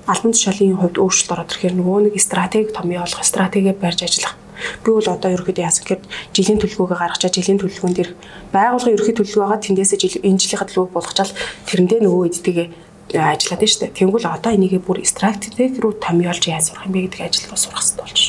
албан 0.07 0.33
тушаалын 0.33 0.79
хувьд 0.79 1.01
өөрчлөлт 1.01 1.33
ороод 1.35 1.51
ирэхээр 1.51 1.75
нөгөө 1.75 1.99
нэг 2.07 2.15
стратеги 2.21 2.71
томьёо 2.71 3.03
олох, 3.03 3.25
стратеги 3.25 3.75
барьж 3.75 4.07
ажиллах 4.07 4.37
Би 4.85 4.90
бол 4.90 5.09
одоо 5.09 5.31
ерөөхдөө 5.33 5.64
яасан 5.64 5.83
гэхээр 5.85 6.03
жилийн 6.33 6.61
төлөвлөгөөгөө 6.61 6.99
гаргачаа 7.01 7.31
жилийн 7.31 7.61
төлөвлөгөөн 7.61 7.97
дээр 7.97 8.11
байгууллагын 8.55 8.95
ерөнхий 8.97 9.16
төлөвлөгөөгаа 9.16 9.61
тэндээсээ 9.64 9.99
жил 10.01 10.27
энэ 10.27 10.40
жилийнхаа 10.42 10.69
төлөвлөгөөг 10.69 10.97
болгочаал 10.97 11.33
тэрэндээ 11.69 12.01
нөгөө 12.03 12.29
эдтэйгээ 12.31 12.69
ажиллаад 13.14 13.61
байна 13.62 13.71
шүү 13.71 13.81
дээ. 13.87 13.99
Тэнгүүл 13.99 14.27
одоо 14.27 14.53
энийгээ 14.53 14.83
бүр 14.83 14.99
стратеги 15.07 15.79
руу 15.79 15.95
томьёолж 15.95 16.42
яаж 16.51 16.75
сурах 16.75 16.87
юм 16.90 16.92
бэ 16.99 17.07
гэдэг 17.07 17.23
ажил 17.23 17.49
руу 17.55 17.61
сурах 17.61 17.83
хэрэгтэй 17.87 18.03
болж 18.03 18.23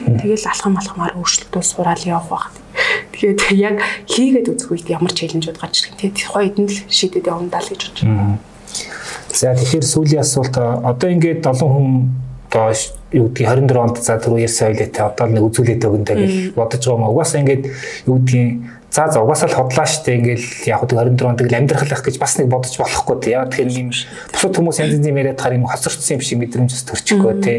байна. 0.00 0.20
Тэгэл 0.24 0.48
алхам 0.48 0.74
алхамаар 0.80 1.12
өөрчлөлтөө 1.20 1.62
сураал 1.62 2.04
явах 2.08 2.28
баг. 2.32 2.52
Тэгээд 3.12 3.40
яг 3.52 3.76
хийгээд 4.08 4.48
үзэх 4.48 4.72
үед 4.72 4.88
ямар 4.88 5.12
челленжүүд 5.12 5.60
гарч 5.60 5.74
ирэх 5.84 5.96
тийм 6.00 6.12
тухайн 6.16 6.48
эдэнд 6.50 6.70
л 6.72 6.80
шийдэд 6.88 7.28
явна 7.28 7.48
даа 7.52 7.62
л 7.62 7.70
гэж 7.70 7.80
бодож 7.84 8.02
байна. 8.02 8.38
За 9.30 9.54
тэгэхээр 9.54 9.86
сүүлийн 9.86 10.22
асуулт 10.24 10.56
одоо 10.58 11.08
ингээд 11.10 11.44
7 11.46 11.62
хүн 11.62 12.23
одоо 12.54 12.70
юу 13.10 13.28
гэдгийг 13.28 13.48
24 13.66 13.82
онд 13.82 13.98
за 13.98 14.14
түрүү 14.22 14.46
ярьсан 14.46 14.70
ойлээ 14.70 14.94
те 14.94 15.02
одоо 15.02 15.26
нэг 15.26 15.42
үзүүлээд 15.42 15.82
өгөндөө 15.90 16.16
гэж 16.22 16.34
бодож 16.54 16.82
байгаа 16.86 16.98
юм. 17.02 17.10
Угаасаа 17.10 17.40
ингээд 17.42 17.64
юу 18.06 18.18
гэдгийг 18.22 18.50
за 18.94 19.10
за 19.10 19.18
угаасаа 19.26 19.50
л 19.50 19.58
хотлаа 19.58 19.86
штэ 19.90 20.14
ингээл 20.22 20.46
яг 20.70 20.78
хөө 20.86 21.18
24 21.18 21.26
онд 21.26 21.38
тэгэл 21.42 21.58
амьдрахлах 21.58 22.02
гэж 22.06 22.16
бас 22.22 22.38
нэг 22.38 22.46
бодож 22.46 22.74
болохгүй 22.78 23.16
те. 23.26 23.34
Яг 23.34 23.50
тэгэхээр 23.50 23.70
юм 23.74 23.90
бусад 23.90 24.54
хүмүүс 24.54 24.78
янз 24.78 24.94
янзын 24.94 25.18
яриад 25.18 25.42
хаар 25.42 25.58
юм 25.58 25.66
хоцорчсон 25.66 26.14
юм 26.14 26.22
шиг 26.22 26.38
мэдрэмжс 26.38 26.86
төрчихгүй 26.86 27.34
те. 27.42 27.54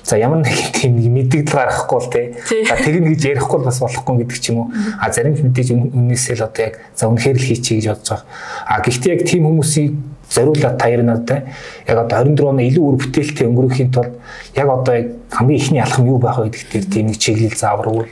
За 0.00 0.16
ямар 0.16 0.40
нэг 0.40 0.56
тийм 0.72 0.96
мэддэгдэл 0.96 1.52
гаргахгүй 1.52 2.00
л 2.00 2.08
те. 2.08 2.22
За 2.64 2.80
тэгнэ 2.80 3.12
гэж 3.12 3.20
ярихгүй 3.36 3.60
бас 3.60 3.84
болохгүй 3.84 4.24
гэдэг 4.24 4.38
ч 4.40 4.48
юм 4.48 4.64
уу. 4.64 4.72
А 4.96 5.12
зарим 5.12 5.36
мэдээж 5.36 5.76
үннээсээ 5.76 6.40
л 6.40 6.48
одоо 6.48 6.72
яг 6.72 6.80
за 6.96 7.12
үнэхээр 7.12 7.36
л 7.36 7.48
хийчихье 7.52 7.76
гэж 7.84 7.86
бодож 7.92 8.08
байгаа. 8.08 8.24
А 8.64 8.80
гэхдээ 8.80 9.12
яг 9.12 9.22
тийм 9.28 9.44
хүмүүсийг 9.44 9.92
зориулаад 10.32 10.78
та 10.80 10.88
яринаатай 10.88 11.40
яг 11.86 11.98
одоо 12.04 12.24
24 12.24 12.50
оны 12.52 12.66
илүү 12.72 12.84
үр 12.88 12.96
бүтээлтэй 13.04 13.46
өнгөрөхийн 13.46 13.92
тулд 13.92 14.16
яг 14.56 14.68
одоо 14.68 14.94
яг 14.96 15.06
хамгийн 15.30 15.60
ихний 15.60 15.82
алхам 15.84 16.08
юу 16.08 16.18
байх 16.18 16.40
вэ 16.40 16.50
гэдэг 16.50 16.68
дээр 16.72 16.86
тийм 16.88 17.06
нэг 17.12 17.18
чиглэл 17.20 17.60
зааварвал 17.60 18.08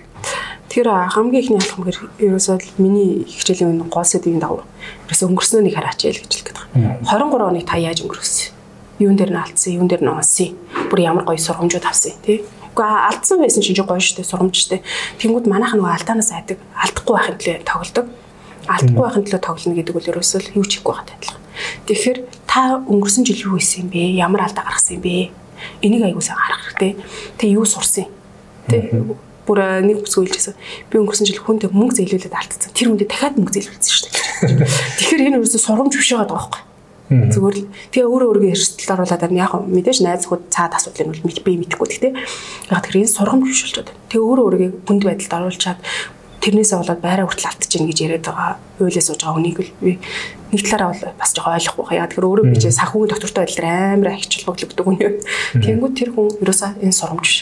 Тэр 0.71 0.87
хамгийн 0.87 1.43
ихний 1.43 1.59
алхам 1.59 1.83
гэр 1.83 1.99
ерөөсөө 2.23 2.79
миний 2.79 3.27
хичээлийн 3.27 3.91
гол 3.91 4.07
сэдвийн 4.07 4.39
дагуу 4.39 4.63
ерөөсөө 5.11 5.27
өнгөрснөө 5.35 5.63
нэг 5.67 5.75
хараач 5.75 6.07
ял 6.07 6.15
гэж 6.15 6.31
хэлгээд 6.31 6.59
байгаа. 7.03 7.27
23 7.27 7.51
оныг 7.51 7.65
та 7.67 7.75
яаж 7.75 8.07
өнгөрөөсөн? 8.07 8.55
Юун 9.03 9.19
дээр 9.19 9.35
нь 9.35 9.43
алдсан, 9.43 9.75
юун 9.75 9.91
дээр 9.91 10.07
нь 10.07 10.15
онсон? 10.15 10.55
Бүр 10.87 11.01
ямар 11.03 11.27
гоё 11.27 11.43
сургамжууд 11.43 11.83
авсан 11.91 12.15
тий? 12.23 12.47
Уу 12.71 12.87
алдсан 12.87 13.43
байсан 13.43 13.67
чинь 13.67 13.83
гоё 13.83 13.99
штэ 13.99 14.23
сургамж 14.23 14.55
штэ. 14.55 14.79
Тэнгүүд 15.19 15.51
манайх 15.51 15.75
нөгөө 15.75 15.91
алдаанаас 15.91 16.31
айдаг, 16.39 16.63
алдахгүй 16.79 17.15
байхын 17.19 17.39
төлөө 17.43 17.67
тоглодог. 17.67 18.07
Алдахгүй 18.71 19.03
байхын 19.03 19.25
төлөө 19.27 19.43
тоглоно 19.43 19.77
гэдэг 19.77 19.95
бол 19.99 20.11
ерөөсөө 20.15 20.55
юу 20.55 20.67
ч 20.67 20.79
хийхгүй 20.79 20.95
байгаа 20.95 21.15
адилхан. 21.19 21.43
Тэгэхээр 21.91 22.19
та 22.47 22.63
өнгөрсөн 22.87 23.25
жил 23.27 23.51
юу 23.51 23.59
хийсэн 23.59 23.91
бэ? 23.91 24.15
Ямар 24.15 24.47
алдаа 24.47 24.65
гаргасан 24.71 25.03
бэ? 25.03 25.35
Энийг 25.83 26.07
аягүй 26.07 26.23
сайн 26.23 26.39
харах 26.39 26.63
хэрэгтэй. 26.71 26.93
Тэ 27.37 27.51
юу 27.51 27.67
сурсан 27.67 28.07
юм? 28.07 28.15
Тэ 28.71 29.19
бүр 29.51 29.59
нэг 29.83 30.07
бүсгүй 30.07 30.31
хэлжсэн. 30.31 30.55
Би 30.89 31.03
өнгөрсөн 31.03 31.27
жил 31.27 31.43
хүнд 31.43 31.67
мөнгө 31.75 31.99
зээлүүлээд 31.99 32.39
алдсан. 32.39 32.71
Тэр 32.71 32.95
хүндээ 32.95 33.11
дахиад 33.11 33.35
мөнгө 33.35 33.55
зээлүүлсэн 33.59 33.91
шүү 33.91 34.11
дээ. 34.15 34.63
Тэгэхээр 35.03 35.25
энэ 35.27 35.37
ерөөсөө 35.43 35.61
сурамж 35.67 35.95
биш 35.99 36.15
байгаа 36.15 36.31
байхгүй. 36.31 36.63
Зүгээр 37.11 37.57
л 37.59 37.67
тэгээ 37.91 38.07
өөрөө 38.07 38.29
өөргөө 38.31 38.53
эрсдэлд 38.55 38.95
оруулаад 38.95 39.23
байна. 39.27 39.43
Яг 39.43 39.53
мэдээж 39.67 39.99
найз 40.07 40.31
хүүд 40.31 40.43
цаад 40.55 40.79
асуудал 40.79 41.11
нь 41.11 41.19
би 41.19 41.53
мэдэхгүй 41.59 41.89
гэхдээ 41.91 42.13
яг 42.71 42.83
тэр 42.87 43.03
энэ 43.03 43.11
сургамж 43.11 43.43
биш 43.51 43.61
болчиход 43.67 43.91
байна. 43.91 44.07
Тэгээ 44.07 44.27
өөрөө 44.31 44.47
өөргөө 44.47 44.71
хүнд 44.87 45.03
байдалд 45.03 45.35
оруулчаад 45.35 45.79
тэрнээсээ 46.41 46.79
болоод 46.81 47.01
байраа 47.05 47.27
хүртэл 47.29 47.51
алдчихээн 47.53 47.89
гэж 47.89 47.99
яриад 48.01 48.25
байгаа. 48.25 48.57
Уйлаа 48.81 49.05
сууж 49.05 49.21
байгаа 49.21 49.37
хүнийг 49.37 49.59
л 49.61 49.73
би 49.81 49.93
нэг 50.51 50.61
талаараа 50.65 50.91
бол 50.91 51.21
бас 51.21 51.31
жоохон 51.37 51.57
ойлгохгүй 51.61 51.87
хаа. 51.87 52.09
Тэр 52.09 52.25
өөрөө 52.25 52.47
би 52.49 52.57
чинь 52.57 52.75
санхүүгийн 52.75 53.13
доктортой 53.13 53.45
байдлаар 53.45 53.69
амар 54.01 54.11
ахичлуулдаг 54.17 54.81
хүн 54.81 54.99
юм. 54.99 55.15
Тэнгүүд 55.61 55.95
тэр 55.95 56.11
хүн 56.17 56.29
ерөөсөө 56.41 56.71
энэ 56.81 56.97
сурамж 56.97 57.21
биш. 57.21 57.37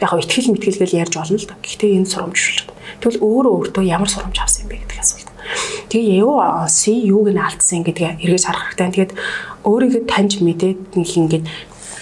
яг 0.00 0.10
гоо 0.12 0.20
ихтгэл 0.20 0.52
мэтгэлгээл 0.52 1.00
ярьж 1.04 1.14
олно 1.16 1.36
л 1.36 1.48
да. 1.48 1.56
Гэхдээ 1.60 1.96
энэ 2.00 2.10
сурамж 2.10 2.36
шүүлж. 2.36 2.68
Тэгвэл 3.00 3.22
өөрөө 3.24 3.52
өөртөө 3.56 3.84
ямар 3.84 4.10
сурамж 4.12 4.36
авсан 4.40 4.68
юм 4.68 4.70
бэ 4.72 4.84
гэдэг 4.84 5.00
асуулт. 5.00 5.30
Тэгээ 5.88 6.20
юу 6.20 6.36
олсон, 6.42 6.96
юуг 7.00 7.28
нь 7.32 7.40
алдсан 7.40 7.80
гэдгээ 7.80 8.20
эргэж 8.24 8.44
харах 8.44 8.76
хэрэгтэй. 8.76 8.92
Тэгээд 8.92 9.12
өөрийгөө 9.64 10.02
таньж 10.04 10.32
мэдээд 10.44 10.80
нэг 11.00 11.10
ингээд 11.16 11.44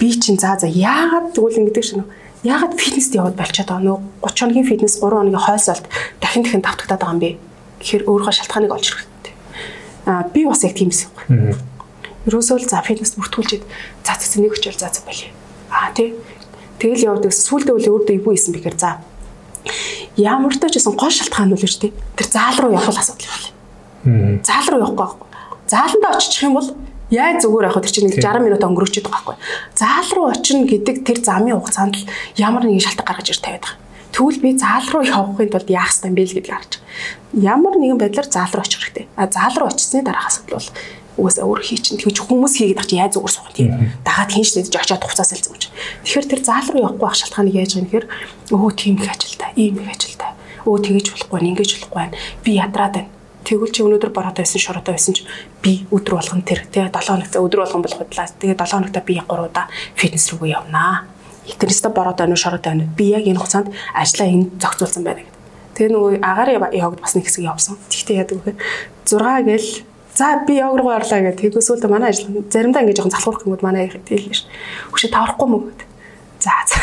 би 0.01 0.09
чинь 0.19 0.41
заа 0.41 0.59
за 0.59 0.67
яагаад 0.67 1.37
тэгвэл 1.37 1.61
ингэдэг 1.61 1.85
шнэ. 1.85 2.05
Яагаад 2.45 2.77
фитнест 2.77 3.17
яваад 3.17 3.37
болчиход 3.41 3.69
байгаа 3.73 3.85
нөө 3.85 3.99
30 4.21 4.41
хоногийн 4.45 4.69
фитнес 4.69 4.95
3 5.01 5.17
хоногийн 5.17 5.45
хойсолт 5.45 5.85
дахин 6.21 6.45
дахин 6.45 6.61
давтагдаад 6.61 7.01
байгаа 7.01 7.15
юм 7.17 7.23
бэ? 7.25 7.31
Тэгэхээр 7.81 8.05
өөрийнхөө 8.05 8.35
шалтгааныг 8.37 8.73
олж 8.77 8.87
хэрэгтэй. 8.93 9.35
Аа 10.05 10.23
би 10.29 10.41
бас 10.45 10.61
яг 10.65 10.77
тийм 10.77 10.93
эсэх. 10.93 11.09
Ерөөсөө 12.29 12.57
л 12.61 12.69
за 12.69 12.85
фитнест 12.85 13.17
бүртгүүлчихэд 13.17 13.65
за 14.05 14.13
за 14.21 14.37
нэг 14.45 14.53
өчөөр 14.61 14.77
за 14.77 14.93
за 14.93 15.01
болиё. 15.09 15.33
Аа 15.73 15.93
тий 15.97 16.13
Тэгэл 16.79 17.17
явдаг. 17.17 17.33
Сүүлдээ 17.33 17.75
үл 17.81 17.89
өөртөө 17.97 18.17
ивгүй 18.19 18.35
исэн 18.37 18.53
бэхээр 18.53 18.77
за. 18.77 19.01
Ямар 20.21 20.53
ч 20.53 20.69
гэсэн 20.69 20.99
гол 20.99 21.09
шалтгаан 21.09 21.49
нь 21.49 21.57
үл 21.57 21.65
шүү 21.65 21.89
дээ. 21.89 21.97
Тэр 22.19 22.29
заал 22.29 22.59
руу 22.61 22.77
явах 22.77 22.99
асуудал 22.99 23.25
байна. 24.05 24.45
Заал 24.45 24.69
руу 24.69 24.81
явахгүй 24.83 25.01
байхгүй. 25.01 25.29
Зааландаа 25.71 26.19
очих 26.19 26.43
юм 26.45 26.59
бол 26.59 26.69
яаж 27.15 27.47
зүгээр 27.47 27.69
явах 27.71 27.83
тэр 27.87 27.95
чинь 27.95 28.09
нэг 28.11 28.19
60 28.19 28.43
минут 28.43 28.67
өнгөрөөчөд 28.67 29.07
байгаа 29.07 29.23
байхгүй. 29.23 29.37
Заал 29.79 30.11
руу 30.13 30.27
очино 30.35 30.67
гэдэг 30.67 30.97
тэр 31.07 31.19
замын 31.23 31.55
хугацаанд 31.55 31.95
л 31.95 32.09
ямар 32.35 32.67
нэгэн 32.67 32.83
шалтгаан 32.83 33.07
гаргаж 33.07 33.29
ир 33.31 33.39
тавиад 33.39 33.63
байгаа. 33.63 33.83
Тэгвэл 34.15 34.43
би 34.43 34.51
заал 34.59 34.87
руу 34.91 35.05
явахын 35.07 35.51
тулд 35.51 35.71
яах 35.71 35.91
ёстой 35.91 36.09
юм 36.11 36.17
бэ 36.19 36.23
гэдгийг 36.27 36.51
харж 36.51 36.73
байгаа. 36.79 37.55
Ямар 37.55 37.75
нэгэн 37.79 37.99
байдлаар 37.99 38.29
заал 38.31 38.53
руу 38.55 38.67
очих 38.67 38.83
хэрэгтэй. 38.83 39.07
А 39.15 39.31
заал 39.31 39.55
руу 39.59 39.69
очисны 39.71 40.03
дараах 40.03 40.31
асуудал 40.31 40.59
бол 40.59 40.71
угаасаа 41.17 41.47
өөр 41.47 41.63
хий 41.63 41.79
чинь 41.79 41.99
тэгж 41.99 42.27
хүмүүс 42.27 42.59
хийгээд 42.59 42.81
ах 42.83 42.91
чи 42.91 42.99
яаж 42.99 43.15
зүгээр 43.15 43.35
суух 43.35 43.51
тийм 43.55 43.71
дагаад 44.03 44.35
хийн 44.35 44.47
штэ 44.47 44.67
жочоод 44.67 45.03
хуцаас 45.07 45.31
л 45.31 45.45
зүмж. 45.47 45.71
Тэгэхээр 46.03 46.27
тэр 46.27 46.41
заал 46.43 46.69
руу 46.75 46.83
явахгүй 46.91 47.07
ах 47.07 47.19
шалтгааныг 47.19 47.55
яаж 47.55 47.71
юм 47.79 47.87
гэхээр 47.87 48.07
өө 48.51 48.71
тийм 48.75 48.99
их 48.99 49.11
ажилтай, 49.15 49.51
ийм 49.55 49.79
их 49.79 49.95
ажилтай. 49.95 50.31
Өө 50.67 50.79
тэгэж 50.83 51.07
болохгүй, 51.15 51.39
ингэж 51.55 51.71
болохгүй 51.79 51.95
байна. 51.95 52.19
Би 52.43 52.51
ядраад 52.59 52.95
байна. 52.99 53.14
Тэгвэл 53.45 53.73
чи 53.73 53.85
өнөөдөр 53.85 54.11
бороотой 54.11 54.49
байсан, 54.49 54.61
шороотой 54.61 54.97
байсан 54.97 55.15
ч 55.15 55.29
би 55.61 55.85
өдөр 55.93 56.17
болгон 56.17 56.43
тэр 56.43 56.65
тэгээ 56.65 56.89
7 56.89 57.13
хоногт 57.13 57.37
өдөр 57.37 57.61
болгон 57.61 57.85
болох 57.85 58.01
удлаа. 58.01 58.27
Тэгээ 58.27 58.57
7 58.57 58.73
хоногт 58.73 58.97
би 59.05 59.15
3 59.21 59.29
удаа 59.29 59.69
фитнес 59.95 60.33
рүү 60.33 60.49
явнаа. 60.49 61.05
Тэрнээсээ 61.45 61.93
бороотой 61.93 62.25
байна 62.25 62.35
уу, 62.35 62.41
шороотой 62.41 62.71
байна 62.73 62.85
уу? 62.89 62.97
Би 62.97 63.13
яг 63.13 63.29
энэ 63.29 63.37
хугацаанд 63.37 63.69
ажлаа 63.93 64.29
энд 64.33 64.57
зохицуулсан 64.57 65.05
байна 65.05 65.21
гэдэг. 65.21 65.37
Тэгээ 65.77 65.93
нөгөө 65.93 66.13
агаар 66.25 66.51
явагд 66.73 67.01
бас 67.05 67.13
нэг 67.13 67.29
хэсэг 67.29 67.45
явсан. 67.45 67.77
Тэгтээ 67.93 68.17
яадаг 68.25 68.41
вэ? 68.49 68.57
6 69.05 69.45
гээл 69.45 69.69
За 70.15 70.45
би 70.47 70.55
яг 70.55 70.75
руу 70.79 70.95
орлоо 70.95 71.21
гэх. 71.21 71.43
Тэгээс 71.43 71.75
үлдээ 71.75 71.91
манай 71.91 72.11
ажил 72.15 72.31
заримдаа 72.47 72.87
ингэ 72.87 72.95
жоохон 72.95 73.11
залхуурах 73.11 73.47
юмуд 73.51 73.67
манай 73.67 73.91
хэлнэ 73.91 74.31
ш. 74.31 74.47
Хөшөө 74.95 75.11
таврахгүй 75.11 75.49
мөгөөд. 75.51 75.81
За 76.39 76.55
за. 76.71 76.79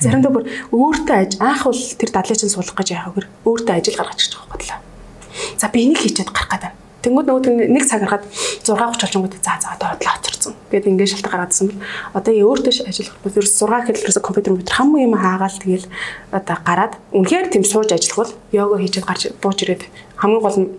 Заримдаа 0.00 0.32
бүр 0.32 0.48
өөртөө 0.72 1.16
аж 1.20 1.32
анх 1.36 1.68
бол 1.68 1.76
тэр 1.76 2.10
дадлыг 2.16 2.38
чинь 2.40 2.48
суулгах 2.48 2.80
гэж 2.80 2.96
яах 2.96 3.12
вэ? 3.12 3.28
Өөртөө 3.44 3.76
ажил 3.76 3.98
гаргаж 4.00 4.24
ирж 4.24 4.32
байгаа 4.40 4.56
бодлоо. 4.56 4.80
За 5.58 5.68
би 5.68 5.84
энийг 5.84 6.00
хийчихэд 6.02 6.30
гарах 6.32 6.50
гэдэг. 6.50 6.72
Тэнгүүд 7.02 7.26
нөгөө 7.26 7.66
нэг 7.66 7.84
цаг 7.90 8.06
гаргаад 8.06 8.24
6:30 8.62 8.94
болчингууд 8.94 9.34
за 9.42 9.58
за 9.58 9.74
одоо 9.74 9.90
бодлоо 9.90 10.14
очирцсан. 10.22 10.54
Гэт 10.70 10.86
ингээд 10.86 11.10
шалтгаан 11.18 11.50
гаргаадсан 11.50 11.66
бол 11.66 11.82
одоо 12.14 12.32
өөртөө 12.32 12.86
ажиллах 12.86 13.16
бол 13.26 13.38
ер 13.42 13.46
6 13.50 13.86
хэлбэрээс 13.90 14.18
компьютер 14.22 14.52
мэтэр 14.54 14.76
хам 14.78 14.94
юм 14.94 15.18
хаагаал 15.18 15.58
тэгэл 15.58 15.86
одоо 16.30 16.56
гараад 16.62 16.94
үнэхээр 17.10 17.50
тийм 17.50 17.64
сууж 17.66 17.90
ажиллах 17.90 18.18
бол 18.22 18.32
йога 18.54 18.78
хийчихэд 18.78 19.08
гарч 19.10 19.22
бууж 19.42 19.58
ирээд 19.66 19.82
хамгийн 20.14 20.42
гол 20.46 20.58
нь 20.62 20.70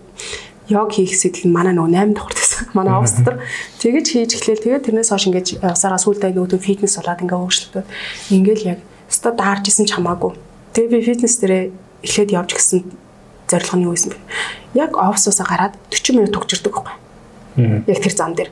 йог 0.72 0.88
хийх 0.96 1.12
сэтэл 1.12 1.52
манай 1.52 1.76
нөгөө 1.76 1.92
8 1.92 2.16
давхар 2.16 2.36
гэсэн. 2.40 2.72
Манай 2.76 2.94
офс 2.96 3.20
дотор 3.20 3.44
тэгэж 3.84 4.06
хийж 4.08 4.32
эхлээл 4.40 4.64
тэгээд 4.64 4.84
тэрнээс 4.88 5.12
хойш 5.12 5.28
ингэж 5.28 5.48
явсараа 5.60 6.00
сүулдэ 6.00 6.32
нөгөө 6.32 6.56
фитнес 6.56 6.96
болоод 6.96 7.20
ингээ 7.20 7.36
хөгжлөлтөө 7.36 7.84
ингээл 8.32 8.68
яг 8.72 8.80
өстой 9.12 9.32
даарч 9.36 9.68
исэн 9.68 9.84
ч 9.84 9.92
хамаагүй. 9.92 10.32
Тэгээ 10.72 10.88
би 10.88 11.04
фитнес 11.04 11.36
дээрээ 11.36 11.64
эхлээд 12.00 12.30
явж 12.32 12.50
гисэн 12.56 12.80
зорилго 13.48 13.76
нь 13.76 13.84
юу 13.84 13.94
байсан 13.94 14.12
бэ? 14.12 14.18
Яг 14.74 14.96
офсоосоо 14.96 15.46
гараад 15.46 15.74
40 15.90 16.16
минут 16.16 16.32
төгжирдэг 16.32 16.72
байхгүй. 16.72 16.96
Яг 17.86 17.98
тэр 18.02 18.14
зам 18.14 18.34
дээр. 18.34 18.50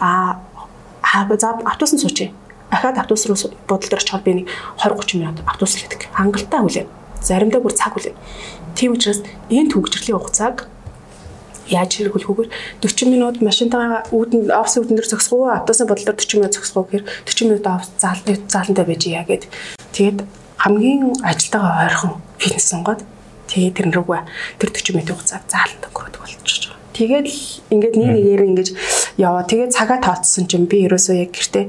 Аа 0.00 0.40
за 1.38 1.48
автобус 1.64 1.92
нь 1.94 2.02
суучи. 2.02 2.32
Ахаад 2.70 2.98
автобус 2.98 3.26
руу 3.26 3.36
бодол 3.68 3.88
дээр 3.88 4.02
очоод 4.02 4.24
би 4.24 4.32
нэг 4.42 4.46
20 4.80 4.96
30 4.96 5.20
минут 5.20 5.38
автобус 5.46 5.76
л 5.76 5.84
гэдэг. 5.84 6.08
Хангалттай 6.16 6.60
хүлээн. 6.60 6.88
Заримдаа 7.20 7.60
бүр 7.60 7.74
цаг 7.76 7.92
хүлээн. 7.92 8.16
Тийм 8.74 8.96
учраас 8.96 9.20
энэ 9.52 9.70
төгжрлийн 9.70 10.16
хугацааг 10.16 10.72
яаж 11.68 11.90
хэрэглэхүүгээр 11.94 12.50
40 12.80 13.12
минут 13.12 13.36
машинтайгаа 13.44 14.08
үүдэн 14.10 14.50
офс 14.50 14.76
үүдэн 14.80 14.96
дээр 14.98 15.08
зогсох 15.08 15.32
уу 15.36 15.52
автобусын 15.52 15.86
бодлоор 15.86 16.16
40 16.16 16.40
минут 16.40 16.54
зогсох 16.56 16.76
уу 16.76 16.86
гэхээр 16.90 17.04
40 17.28 17.48
минут 17.48 17.66
офс 17.70 17.88
заалны 18.02 18.34
зааландаа 18.50 18.86
байж 18.88 19.02
яа 19.06 19.24
гэд 19.24 19.46
тэгээд 19.94 20.18
хамгийн 20.58 21.02
ажилтайгаа 21.22 21.86
ойрхон 21.86 22.12
фитнес 22.38 22.66
сонгоод 22.66 23.00
тэгээд 23.52 23.76
тэр 23.76 23.86
рүүгээ 23.92 24.22
тэр 24.58 24.70
40 24.72 24.96
минутын 24.96 25.16
хугацааг 25.20 25.44
зааланд 25.52 25.84
өнгөрөөдөг 25.92 26.20
болчихж 26.24 26.64
байгаа. 26.72 26.80
Тэгээд 26.96 27.26
л 27.28 27.40
ингээд 27.76 27.94
нэг 28.00 28.08
нэгээр 28.16 28.42
ингэж 28.48 28.68
яваа. 29.20 29.44
Тэгээд 29.44 29.76
цагаа 29.76 29.98
тооцсон 30.00 30.48
чинь 30.48 30.68
би 30.68 30.88
ерөөсөө 30.88 31.16
яг 31.20 31.30
гэртээ 31.36 31.64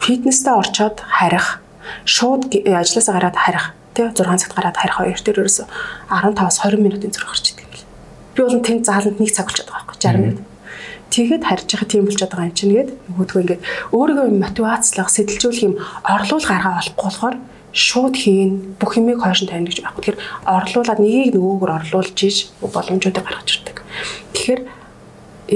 фитнестэй 0.00 0.54
орчоод 0.56 0.96
харих 1.04 1.60
шууд 2.08 2.48
ажилласаа 2.52 3.14
гараад 3.20 3.36
харих 3.36 3.64
тий 3.92 4.08
6 4.08 4.16
цагт 4.16 4.56
гараад 4.56 4.76
харих 4.80 4.96
хоёр 4.96 5.20
дээр 5.20 5.40
ерөөсөө 5.44 5.66
15-аас 6.08 6.56
20 6.64 6.80
минутын 6.80 7.12
зөрөх 7.12 7.30
гарч 7.32 7.46
идэг 7.52 7.64
би 8.34 8.42
бол 8.42 8.60
тэнд 8.60 8.84
зааланд 8.86 9.18
нэг 9.22 9.30
цаг 9.30 9.46
болчиход 9.46 9.70
байгаа 9.70 9.86
байхгүй 9.86 9.98
60 10.02 10.18
минут. 10.26 10.42
Тэгэхэд 11.14 11.44
харж 11.46 11.68
байгаа 11.70 11.88
тийм 11.90 12.04
болчиход 12.04 12.32
байгаа 12.34 12.50
юм 12.50 12.58
чинь 12.58 12.74
гээд 12.74 12.90
нөгөөдгөө 13.14 13.42
ингээд 13.44 13.62
өөрийгөө 13.94 14.26
мотивацлах, 14.42 15.08
сэтэлжүүлэх 15.14 15.62
юм 15.62 15.74
орлуул 16.02 16.46
гаргаа 16.50 16.74
болохгүй 16.74 17.04
болохоор 17.06 17.34
шууд 17.74 18.14
хийн 18.14 18.78
бүх 18.78 18.94
юмыг 18.94 19.18
хойш 19.18 19.42
нь 19.42 19.50
тавина 19.50 19.66
гэж 19.66 19.82
байхгүй. 19.82 20.02
Тэгэхээр 20.14 20.20
орлуулад 20.46 21.00
нэгийг 21.02 21.34
нөгөөгөр 21.34 21.70
орлуулж 21.74 22.18
иж 22.22 22.36
боломжуудыг 22.62 23.24
гаргаж 23.26 23.48
ирдэг. 23.50 23.76
Тэгэхээр 24.30 24.60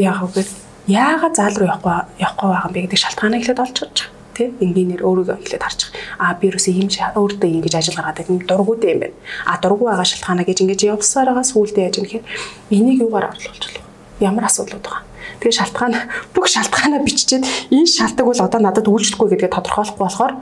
яах 0.02 0.26
вэ? 0.34 0.42
Яагаад 0.90 1.34
заал 1.38 1.56
руу 1.56 1.70
явахгүй 1.70 1.94
явахгүй 2.18 2.48
байгаа 2.50 2.66
юм 2.66 2.74
бэ 2.74 2.80
гэдэг 2.90 2.98
шалтгааныг 2.98 3.40
эхлээд 3.46 3.62
олж 3.62 3.76
чадж 3.78 3.96
байгаа 4.02 4.18
тий 4.38 4.54
энгийнээр 4.62 5.02
өөрийгөө 5.02 5.36
эхлээд 5.42 5.64
харчих. 5.66 5.90
А 6.18 6.34
би 6.38 6.46
юусе 6.48 6.70
ийм 6.70 6.86
өөртөө 6.88 7.50
ингэж 7.58 7.74
ажил 7.74 7.98
гаргаад 7.98 8.22
байгаа 8.22 8.46
дургуудаа 8.46 8.90
юм 8.94 9.00
байна. 9.02 9.16
А 9.46 9.58
дургу 9.58 9.90
байгаа 9.90 10.06
шалтгаанаа 10.06 10.46
гэж 10.46 10.58
ингэж 10.62 10.80
явсаар 10.94 11.34
байгаа 11.34 11.46
сүулдэ 11.50 11.82
яаж 11.82 11.94
юм 11.98 12.06
гэхээр 12.06 12.26
энийг 12.70 12.98
юугаар 13.02 13.34
орлуулж 13.34 13.66
болох 13.66 13.86
ямар 14.22 14.44
асуудлууд 14.46 14.84
байгаа. 14.86 15.02
Тэгээ 15.42 15.58
шалтгаан 15.58 15.94
бүх 16.34 16.46
шалтгаанаа 16.46 17.02
биччихээд 17.02 17.44
энэ 17.74 17.90
шалтгаан 17.98 18.26
бол 18.30 18.46
одоо 18.46 18.60
надад 18.62 18.86
үйлчлэхгүй 18.86 19.28
гэдгээ 19.34 19.54
тодорхойлохгүй 19.54 20.04
болохоор 20.06 20.32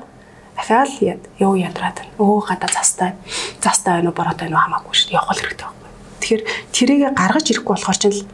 дахиад 0.57 1.23
яв 1.38 1.55
ядраад 1.57 1.97
байна. 2.01 2.12
Өө 2.19 2.40
гадаа 2.49 2.71
застай. 2.73 3.12
Застай 3.61 4.01
байна 4.01 4.11
уу 4.11 4.16
бороотой 4.16 4.49
байна 4.49 4.57
уу 4.57 4.64
хамаагүй 4.64 4.95
шүү 4.97 5.09
дээ. 5.12 5.19
Явах 5.21 5.38
хэрэгтэй 5.38 5.66
байхгүй. 5.66 5.90
Тэгэхээр 6.21 6.42
тэрийг 6.73 7.03
гаргаж 7.14 7.47
ирэхгүй 7.53 7.75
болохоор 7.77 7.99
чинь 8.01 8.27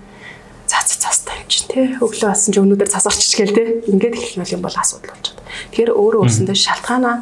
цац 0.70 0.88
цастай 0.96 1.36
юм 1.42 1.48
чинь 1.50 1.68
тий 1.68 1.84
өглөө 2.00 2.28
болсон 2.32 2.50
чи 2.54 2.60
өнөөдөр 2.62 2.88
цас 2.88 3.06
орчих 3.10 3.36
гээл 3.36 3.56
тий 3.56 3.68
ингээд 3.92 4.16
эхлэх 4.16 4.54
юм 4.56 4.62
бол 4.64 4.72
асуудал 4.72 5.12
байна. 5.12 5.36
Тэгэхээр 5.74 5.92
өөрөө 5.92 6.20
өөрсөндөө 6.22 6.56
шалтгаанаа 6.56 7.16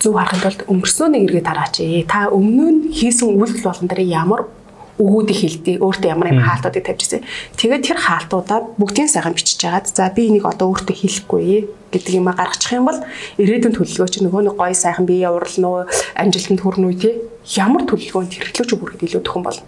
зөв 0.00 0.14
харахын 0.16 0.42
тулд 0.44 0.60
өнгөрсөн 0.70 1.10
нэг 1.12 1.22
эргээ 1.28 1.44
тараач. 1.44 1.76
Та 2.08 2.30
өмнө 2.32 2.66
нь 2.70 2.80
хийсэн 2.94 3.36
үйлдэл 3.36 3.66
болгон 3.66 3.88
дээр 3.90 4.06
ямар 4.06 4.46
өгүүдийг 4.96 5.38
хилдээ 5.38 5.76
өөртөө 5.84 6.08
ямар 6.08 6.32
юм 6.32 6.40
хаалтуудыг 6.40 6.84
тавьчихсан. 6.88 7.20
Тэгээд 7.60 7.84
тэр 7.84 7.98
хаалтуудаа 8.00 8.58
бүгдийн 8.80 9.12
сайхан 9.12 9.36
бичиж 9.36 9.60
жагаад 9.60 9.92
за 9.92 10.08
би 10.08 10.32
энийг 10.32 10.48
одоо 10.48 10.72
өөртөө 10.72 10.96
хэлэхгүй 10.96 11.68
гэдэг 11.92 12.12
юм 12.16 12.32
гаргачих 12.32 12.72
юм 12.80 12.88
бол 12.88 13.00
ирээдүйн 13.36 13.76
төлөвлөгөө 13.76 14.08
чи 14.08 14.24
нөгөө 14.24 14.42
нэг 14.48 14.56
гой 14.56 14.72
сайхан 14.72 15.04
бие 15.04 15.28
явуулна 15.28 15.68
уу 15.68 15.84
амжилтанд 16.16 16.60
хүрнэ 16.64 16.86
үү 16.88 16.96
те 16.96 17.10
ямар 17.60 17.84
төлөвлөгөөнд 17.84 18.32
хэрэглэж 18.32 18.70
бүрхэд 18.72 19.04
илүү 19.04 19.22
төхөн 19.24 19.44
болно. 19.44 19.64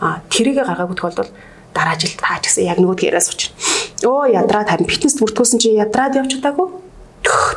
А 0.00 0.24
тэрийг 0.32 0.64
гаргаагүй 0.64 0.96
тохиолдолд 0.96 1.32
дараа 1.76 1.96
жил 2.00 2.16
таа 2.16 2.40
ч 2.40 2.48
гэсэн 2.48 2.64
яг 2.64 2.78
нөгөөд 2.80 3.04
яриа 3.04 3.20
сууч. 3.20 3.52
Өө 4.00 4.32
ядраад 4.32 4.72
харин 4.72 4.88
фитнес 4.88 5.20
бүртгүүлсэн 5.20 5.60
чи 5.60 5.76
ядраад 5.76 6.16
явж 6.16 6.40
чадаагүй. 6.40 6.68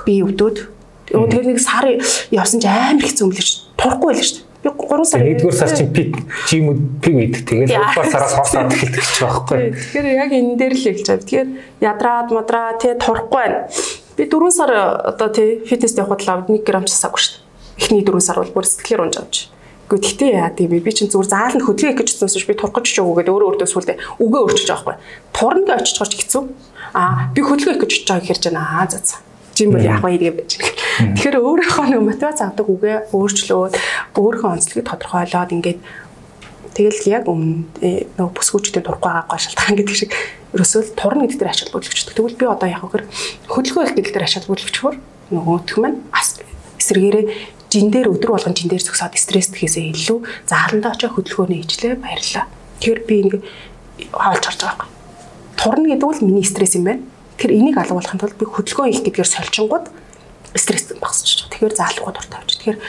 Би. 0.05 0.21
Өө 0.23 1.27
тэр 1.31 1.47
нэг 1.47 1.59
сар 1.59 1.87
явсан 2.31 2.59
чи 2.59 2.67
амар 2.67 3.03
хэцүү 3.03 3.25
юм 3.27 3.31
л 3.31 3.39
ш. 3.39 3.63
Турахгүй 3.79 4.13
байл 4.13 4.23
ш. 4.23 4.43
Би 4.63 4.71
3 4.71 5.03
сар. 5.03 5.19
Нэгдүгээр 5.19 5.57
сар 5.59 5.71
чинь 5.75 5.91
пик 5.91 6.15
жимүүд 6.47 6.79
пик 7.03 7.15
үйдэг. 7.19 7.43
Тэгээд 7.43 7.69
2 7.75 7.83
дугаар 7.83 8.07
сараас 8.07 8.33
хоосоод 8.39 8.71
эхэлдэг 8.71 9.03
ч 9.03 9.17
байхгүй. 9.19 9.59
Тэгэхээр 9.75 10.07
яг 10.23 10.31
энэ 10.31 10.55
дээр 10.55 10.73
л 10.73 10.87
эхэлж 10.87 11.07
байгаа. 11.11 11.23
Тэгэхээр 11.27 11.49
ядраад 11.83 12.29
мадраа 12.31 12.79
тий 12.79 12.95
турахгүй 12.95 13.43
байна. 13.43 13.67
Би 14.15 14.23
4 14.23 14.55
сар 14.55 14.71
одоо 15.11 15.29
тий 15.35 15.59
фитнест 15.67 15.99
явхад 15.99 16.23
л 16.23 16.47
1 16.47 16.63
г 16.63 16.69
часаагүй 16.87 17.19
ш. 17.19 17.43
Эхний 17.75 18.07
4 18.07 18.23
сар 18.23 18.39
бол 18.39 18.55
бүр 18.55 18.63
сэтгэлээр 18.63 19.03
унж 19.03 19.17
авч. 19.19 19.35
Гэхдээ 19.91 19.99
тэгтээ 19.99 20.31
яа 20.39 20.49
тийм 20.55 20.71
би 20.79 20.91
чинь 20.95 21.11
зүгээр 21.11 21.27
зааланд 21.27 21.65
хөдөлгөөн 21.67 21.99
гэж 21.99 22.09
утсаас 22.15 22.47
би 22.47 22.55
турах 22.55 22.71
гэж 22.79 23.03
өгөөгээд 23.03 23.29
өөрөө 23.29 23.47
өөртөө 23.51 23.67
сүлдээ 23.67 23.97
үгээ 24.23 24.41
өөрчилж 24.47 24.69
байгаа 24.71 24.85
байхгүй. 24.87 24.95
Турна 25.35 25.75
гэж 25.75 25.83
очиж 25.83 25.97
гарч 25.99 26.13
хэцүү. 26.23 26.43
Аа 26.95 27.13
би 27.35 27.41
хөдөлгөөн 27.43 27.81
гэж 27.83 27.91
утж 27.91 28.07
байгаа 28.07 28.25
хэрэг 28.25 28.43
жана 28.47 28.61
аа 28.63 28.87
за 28.87 28.99
за. 29.03 29.19
Жим 29.53 29.71
бол 29.73 29.85
яах 29.85 30.01
вэ 30.01 30.17
гэж 30.17 30.33
байж 30.33 30.51
байна. 30.57 31.13
Тэгэхээр 31.13 31.37
өөрийнхөө 31.41 31.85
нэг 31.93 32.01
мотивац 32.01 32.39
авдаг 32.41 32.67
үгээ 32.69 32.97
өөрчлөөд 33.13 33.73
өөрийнхөө 34.17 34.49
онцлогийг 34.53 34.87
тодорхойлоод 34.89 35.53
ингээд 35.53 35.79
тэгэл 36.73 37.01
яг 37.09 37.29
өмнө 37.29 37.69
э, 37.85 38.09
нөгөө 38.17 38.33
бүсгүүчдийн 38.33 38.85
турахгүй 38.85 39.13
байгаа 39.13 39.37
шалтгаан 39.37 39.77
гэдэг 39.77 39.97
шиг 39.97 40.11
ерөөсөө 40.57 40.81
турна 40.97 41.25
гэдэг 41.29 41.37
дээр 41.37 41.53
ачаал 41.53 41.73
бүлэгчдэг. 41.73 42.13
Тэгвэл 42.17 42.39
би 42.41 42.45
одоо 42.49 42.69
яг 42.69 42.81
хөр 42.81 43.05
хөдөлгөөн 43.45 43.87
их 43.89 43.95
гэдэг 43.97 44.13
дээр 44.13 44.25
ачаал 44.25 44.49
бүлэгчхөр 44.49 44.95
нөгөөх 45.33 45.77
маань 45.77 46.01
эсрэгээрээ 46.81 47.25
жин 47.73 47.89
дээр 47.89 48.09
өдөр 48.13 48.33
болгон 48.33 48.57
жин 48.57 48.69
дээр 48.69 48.85
зөксөд 48.85 49.17
стресстгээсээ 49.17 49.93
илүү 49.93 50.19
зааландаа 50.49 50.93
очоо 50.93 51.09
хөдөлгөөний 51.13 51.61
ижлээ 51.65 51.97
баярлаа. 51.97 52.45
Тэгэхээр 52.81 53.01
би 53.09 53.15
ингээ 53.25 53.41
хаалж 54.13 54.43
харж 54.45 54.61
байгаа 54.61 54.85
юм. 54.85 54.93
Турна 55.57 55.87
гэдэг 55.89 56.05
бол 56.05 56.21
миний 56.21 56.45
стресс 56.45 56.77
юм 56.77 56.85
байна. 56.85 57.01
Тэгэхээр 57.37 57.57
энийг 57.57 57.77
алгуулахын 57.77 58.19
тулд 58.21 58.37
би 58.37 58.45
хөдөлгөөн 58.45 58.93
их 58.93 59.03
гэдгээр 59.03 59.29
сольчингууд 59.29 59.85
стресс 60.55 60.93
багсчих. 61.01 61.49
Тэгэхээр 61.49 61.75
заалгууд 61.75 62.15
дуртай 62.17 62.39
авч. 62.39 62.51
Тэгэхээр 62.61 62.79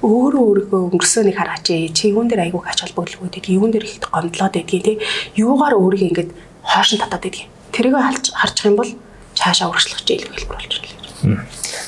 өөрөө 0.00 0.42
өөрийгөө 0.48 0.80
өнгөрсөнийг 0.88 1.36
хараач 1.36 1.66
ээ. 1.68 1.92
Чи 1.92 2.08
юун 2.08 2.28
дээр 2.32 2.48
айгууг 2.48 2.64
ач 2.64 2.80
холбогдлогууд 2.80 3.36
гэдэг 3.36 3.52
юун 3.52 3.70
дээр 3.70 3.84
их 3.84 4.00
гомдлоод 4.00 4.56
байдгийг 4.56 4.84
тий. 4.84 4.96
Юугаар 5.36 5.76
өөрийгөө 5.76 6.08
ингээд 6.08 6.30
хоошин 6.64 7.00
татаад 7.04 7.20
байдгийг. 7.28 7.52
Тэрийг 7.68 7.94
харж 8.00 8.32
харчих 8.32 8.66
юм 8.72 8.76
бол 8.80 8.90
цаашаа 9.36 9.68
урагшлах 9.68 10.00
чинь 10.00 10.24
илүү 10.24 10.32
хэлбэр 10.32 10.56
болж 10.56 10.72
байна. 10.80 11.44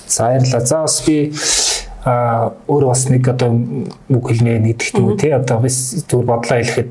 За 0.07 0.29
баярлалаа. 0.29 0.61
За 0.67 0.85
бас 0.85 0.97
би 1.09 1.33
а 2.05 2.53
өөр 2.69 2.85
бас 2.93 3.09
нэг 3.09 3.25
одоо 3.33 3.57
үг 4.13 4.25
хэлнэ 4.29 4.61
нэгдэх 4.61 4.93
юм 4.93 5.17
тий. 5.17 5.33
Одоо 5.33 5.65
бас 5.65 6.05
зүгээр 6.05 6.29
бодлоо 6.29 6.59
хэлэхэд 6.61 6.89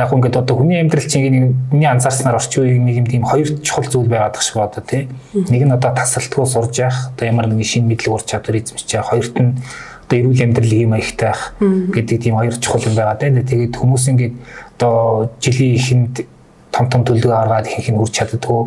яг 0.00 0.12
ингээд 0.12 0.36
одоо 0.36 0.56
хүний 0.56 0.80
амьдрал 0.80 1.06
чинь 1.06 1.26
нэг 1.30 1.54
миний 1.72 1.88
анзаарснаар 1.88 2.36
орчин 2.36 2.62
үеийн 2.62 2.84
нэг 2.84 2.96
юм 3.02 3.06
тийм 3.06 3.24
хоёр 3.24 3.48
чухал 3.62 3.86
зүйл 3.86 4.08
байгаад 4.08 4.34
байгаа 4.34 4.46
шиг 4.46 4.58
одоо 4.58 4.82
тий. 4.82 5.08
Нэг 5.34 5.62
нь 5.66 5.72
одоо 5.72 5.90
тасралтгүй 5.94 6.46
сурж 6.46 6.78
явах, 6.78 7.12
одоо 7.14 7.26
ямар 7.26 7.46
нэгэн 7.46 7.64
шинэ 7.64 7.88
мэдлэг 7.88 8.14
ур 8.14 8.22
чадвар 8.22 8.58
эзэмшиж 8.58 8.90
явах. 8.94 9.12
Хоёрт 9.14 9.36
нь 9.38 9.58
одоо 10.08 10.16
эрүүл 10.18 10.44
амьдралын 10.44 10.84
юм 10.86 10.92
аягтай 10.96 11.28
байх 11.28 11.42
гэдэг 11.58 12.16
тийм 12.22 12.34
хоёр 12.38 12.54
чухал 12.56 12.86
юм 12.86 12.94
байгаа 12.96 13.16
дээ. 13.20 13.42
Тэгээд 13.44 13.74
хүмүүс 13.76 14.04
ингээд 14.08 14.34
одоо 14.78 15.30
жилийн 15.42 15.74
ихэнд 15.76 16.14
том 16.72 16.86
том 16.88 17.02
төлөв 17.04 17.28
гаргаад 17.28 17.66
ихэнх 17.68 17.92
нь 17.92 18.00
үрж 18.00 18.12
чаддгүй. 18.14 18.62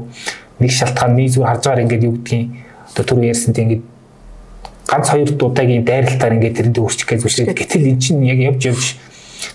Нэг 0.61 0.71
шалтгаан 0.71 1.15
нэг 1.17 1.33
зүгээр 1.33 1.49
харж 1.49 1.63
байгаа 1.65 1.83
ингээд 1.87 2.05
юу 2.05 2.15
гэдгийг 2.19 2.45
одоо 2.91 3.03
түрүү 3.07 3.25
ярьсан 3.31 3.53
тийм 3.55 3.65
ингээд 3.71 3.83
ганц 4.91 5.07
хоёр 5.09 5.29
удаагийн 5.31 5.85
дайралтаар 5.87 6.35
ингээд 6.35 6.57
тэрэндээ 6.57 6.83
үрчих 6.83 7.07
гэж 7.07 7.19
зүшээд 7.23 7.55
гэтэл 7.55 7.89
эн 7.89 7.99
чинь 8.03 8.27
яг 8.27 8.39
явж 8.43 8.61
явж 8.75 8.85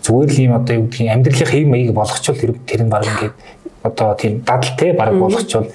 зүгээр 0.06 0.30
л 0.30 0.42
юм 0.46 0.54
одоо 0.54 0.74
юу 0.78 0.86
гэдгийг 0.86 1.10
амьдралын 1.10 1.50
хэв 1.50 1.66
маяг 1.66 1.90
болгочвол 1.92 2.38
тэр 2.38 2.52
тэр 2.62 2.80
нь 2.86 2.92
баг 2.94 3.04
ингээд 3.04 3.34
одоо 3.82 4.14
тийм 4.14 4.32
дадал 4.46 4.76
те 4.78 4.92
баг 4.94 5.10
болгочвол 5.18 5.68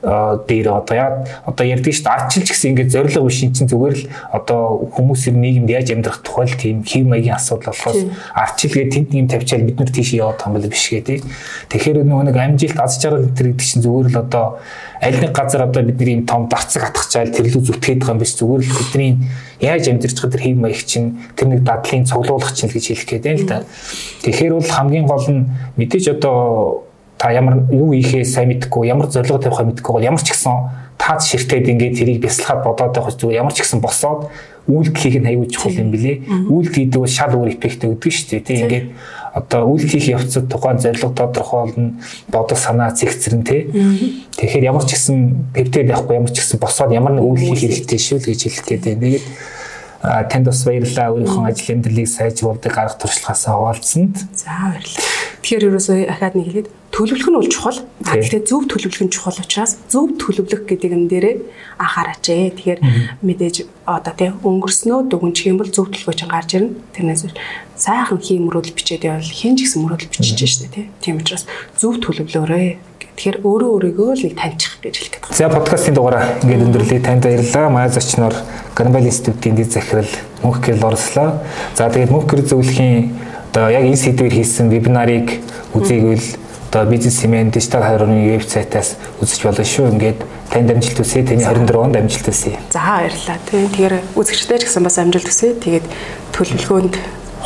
дээр 0.00 0.68
одоо 0.78 0.94
яа 0.94 1.26
одоо 1.42 1.66
ярьдаг 1.66 1.90
шүү 1.90 2.06
дээ 2.06 2.14
арчилж 2.14 2.48
гэсэн 2.54 2.70
ингээд 2.70 2.94
зориг 2.94 3.18
биш 3.18 3.42
чинь 3.42 3.66
зүгээр 3.66 3.96
л 3.98 4.04
одоо 4.30 4.86
хүмүүсийн 4.94 5.34
нийгэмд 5.42 5.70
яаж 5.74 5.90
амьдрах 5.90 6.22
тухай 6.22 6.46
л 6.46 6.54
тийм 6.54 6.86
хэв 6.86 7.02
маягийн 7.02 7.34
асуудал 7.34 7.74
болохоос 7.74 8.06
арчилгээ 8.30 8.94
тэнд 8.94 9.10
нэм 9.10 9.26
тавьчаал 9.26 9.66
бид 9.66 9.82
нар 9.82 9.90
тийш 9.90 10.14
яваад 10.14 10.38
байгаа 10.38 10.62
юм 10.62 10.70
биш 10.70 10.86
гээ 10.86 11.02
тий 11.02 11.18
Тэгэхээр 11.66 12.06
нөгөө 12.06 12.24
нэг 12.30 12.38
амжилт 12.38 12.78
аз 12.78 13.02
жаргал 13.02 13.26
гэдэг 13.26 13.58
чинь 13.58 13.82
зүгээр 13.82 14.06
л 14.14 14.22
одоо 14.22 14.62
аль 15.02 15.18
нэг 15.18 15.34
газар 15.34 15.66
одоо 15.66 15.82
бидний 15.82 16.22
юм 16.22 16.30
том 16.30 16.46
дарцаг 16.46 16.94
атгачаал 16.94 17.34
тэрлүү 17.34 17.62
зүтгээд 17.66 17.98
байгаа 18.06 18.14
юм 18.14 18.22
биш. 18.22 18.38
Зүгээр 18.38 18.62
л 18.62 18.78
бидний 18.78 19.10
яаж 19.60 19.90
байгаа 19.90 20.30
тэр 20.30 20.42
хэв 20.42 20.56
маяг 20.58 20.82
чинь 20.86 21.18
тэр 21.34 21.48
нэг 21.48 21.62
дадлын 21.66 22.06
цуглуулах 22.06 22.54
чинь 22.54 22.70
гэж 22.70 22.84
хэлэх 22.94 23.08
гээд 23.08 23.24
байна 23.26 23.40
л 23.42 23.46
да 23.46 23.58
Тэгэхээр 24.22 24.52
бол 24.54 24.70
хамгийн 24.70 25.06
гол 25.06 25.26
нь 25.26 25.46
мэдээж 25.76 26.18
одоо 26.18 26.84
та 27.18 27.34
ямар 27.34 27.66
юу 27.74 27.92
ийхээ 27.92 28.24
сайн 28.24 28.54
мэдэхгүй 28.54 28.86
ямар 28.86 29.10
зорилго 29.10 29.42
тавихаа 29.42 29.66
мэдэхгүй 29.66 29.92
бол 29.92 30.06
ямар 30.06 30.22
ч 30.22 30.30
гэсэн 30.30 30.54
таац 30.98 31.26
ширтээд 31.26 31.66
ингээд 31.74 31.98
тэрийг 31.98 32.22
бясалгаад 32.22 32.62
бодоод 32.62 32.94
байх 32.94 33.14
зүгээр 33.18 33.42
ямар 33.42 33.54
ч 33.54 33.66
гэсэн 33.66 33.82
босоод 33.82 34.30
үйлдэл 34.68 35.00
хийх 35.00 35.16
нь 35.18 35.30
аюул 35.30 35.48
чухал 35.48 35.72
юм 35.72 35.90
билэ. 35.90 36.22
Үйлдэл 36.52 36.92
хийдэг 36.92 37.00
бол 37.00 37.08
шал 37.08 37.32
өөр 37.32 37.56
эффект 37.56 37.88
өгдөг 37.88 38.12
шүү 38.12 38.28
дээ. 38.36 38.44
Тийм 38.44 38.58
ингээд 38.68 38.86
одоо 39.38 39.70
үйлдэл 39.70 39.94
хийх 39.94 40.08
явцад 40.18 40.50
тухайн 40.50 40.82
зорилго 40.82 41.14
тодорхойлно, 41.14 42.02
бодол 42.28 42.58
санаа 42.58 42.90
зэгцэрнэ 42.90 43.44
тий. 43.46 43.62
Тэгэхээр 44.34 44.68
ямар 44.68 44.82
ч 44.82 44.98
гэсэн 44.98 45.54
певтэй 45.54 45.86
байхгүй 45.86 46.18
ямар 46.18 46.32
ч 46.34 46.42
гэсэн 46.42 46.58
босоод 46.58 46.90
ямар 46.90 47.14
нэг 47.14 47.24
үйлдэл 47.24 47.54
хийх 47.54 47.62
хэрэгтэй 47.86 48.00
шүү 48.02 48.18
л 48.18 48.28
гэж 48.28 48.40
хэлэх 48.42 48.66
гээд 48.66 48.84
байна. 48.84 49.02
Тэгээд 49.06 49.26
танд 50.30 50.46
бас 50.46 50.62
баярлалаа. 50.66 51.10
Өөрийнхөө 51.14 51.46
ажил 51.46 51.74
амьдралыг 51.74 52.08
сайжруулдаг 52.08 52.74
арга 52.78 52.98
туршлагаасаа 52.98 53.54
хуваалцсанд. 53.54 54.14
За 54.34 54.74
баярлалаа. 54.74 55.06
Тэгэхээр 55.42 55.66
ерөөсөө 55.70 55.98
ахаад 56.10 56.34
нэг 56.38 56.46
хэлээд 56.46 56.68
төлөвлөх 56.98 57.30
нь 57.30 57.38
бол 57.38 57.46
чухал. 57.46 57.78
Гэхдээ 58.02 58.42
зөв 58.42 58.66
төлөвлөх 58.66 59.02
нь 59.06 59.14
чухал 59.14 59.38
учраас 59.38 59.78
зөв 59.86 60.18
төлөвлөх 60.18 60.66
гэдэг 60.66 60.90
юм 60.90 61.06
дээрээ 61.06 61.34
анхаараач 61.78 62.26
ээ. 62.26 62.58
Тэгэхээр 62.58 62.80
мэдээж 63.22 63.56
одоо 63.86 64.14
тий 64.18 64.34
өнгөрснөө 64.34 65.06
дүгнчих 65.06 65.46
юм 65.46 65.62
бол 65.62 65.70
зөв 65.70 65.94
төлөвлөгөө 65.94 66.18
чинь 66.18 66.34
гарч 66.34 66.50
ирнэ. 66.58 66.74
Тэрнээс 66.98 67.22
сайхан 67.78 68.18
хийм 68.18 68.50
мөрөдөл 68.50 68.74
бичээд 68.74 69.06
явал 69.06 69.22
хин 69.22 69.54
ч 69.54 69.70
гэсэн 69.70 69.86
мөрөдөл 69.86 70.10
бичиж 70.10 70.42
штэ 70.42 70.74
тий. 70.74 70.90
Тийм 70.98 71.22
учраас 71.22 71.46
зөв 71.78 72.02
төлөвлөөрэй. 72.02 72.82
Тэгэхээр 72.98 73.42
өөрөө 73.46 73.70
өөрийгөө 73.78 74.10
л 74.18 74.34
таньчих 74.34 74.78
гэж 74.82 74.94
хэлэх 74.98 75.12
гэдэг. 75.22 75.38
За 75.38 75.50
подкастын 75.50 75.94
дугаараа 75.94 76.38
ингээд 76.42 76.66
өндөрлөе. 76.70 77.02
Танд 77.02 77.26
баярлалаа. 77.26 77.66
Маяг 77.66 77.94
зочноор 77.94 78.34
Гранбал 78.78 79.06
институтын 79.10 79.58
дэд 79.58 79.74
захирал 79.74 80.10
Мөнх 80.42 80.62
гэрэл 80.62 80.86
орслоо. 80.86 81.42
За 81.74 81.90
тэгээд 81.90 82.14
Мөнх 82.14 82.30
гэр 82.30 82.46
зөвлөхийн 82.46 83.10
одоо 83.50 83.74
яг 83.74 83.90
энэ 83.90 83.98
сэдвээр 83.98 84.38
хийсэн 84.38 84.70
вебинарыг 84.70 85.42
үзээгүүл 85.74 86.47
одоо 86.70 86.84
бизнесмен 86.84 87.50
дижитал 87.50 87.82
харганы 87.82 88.28
вебсайтаас 88.28 88.96
үзэж 89.20 89.42
болно 89.44 89.64
шүү. 89.64 89.88
Ингээд 89.96 90.20
танд 90.52 90.70
амжилт 90.70 91.00
хүсье. 91.00 91.24
Таны 91.24 91.40
24 91.40 91.80
онд 91.80 91.96
амжилт 91.96 92.28
хүсье. 92.28 92.60
За 92.68 92.84
баярлалаа. 92.84 93.40
Тэгэхээр 93.48 93.94
үзэгчтэй 94.12 94.58
ч 94.60 94.68
гэсэн 94.68 94.84
бас 94.84 95.00
амжилт 95.00 95.24
хүсье. 95.24 95.56
Тэгээд 95.56 95.86
төлөвлөгөөнд 96.36 96.94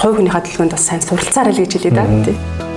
хувь 0.03 0.17
хүнийхээ 0.19 0.43
төлөвлөгөөнд 0.43 0.75
бас 0.75 0.87
сайн 0.91 1.03
суралцаарай 1.07 1.55
л 1.55 1.63
гэж 1.63 1.73
хэлье 1.79 1.95
да. 1.95 2.72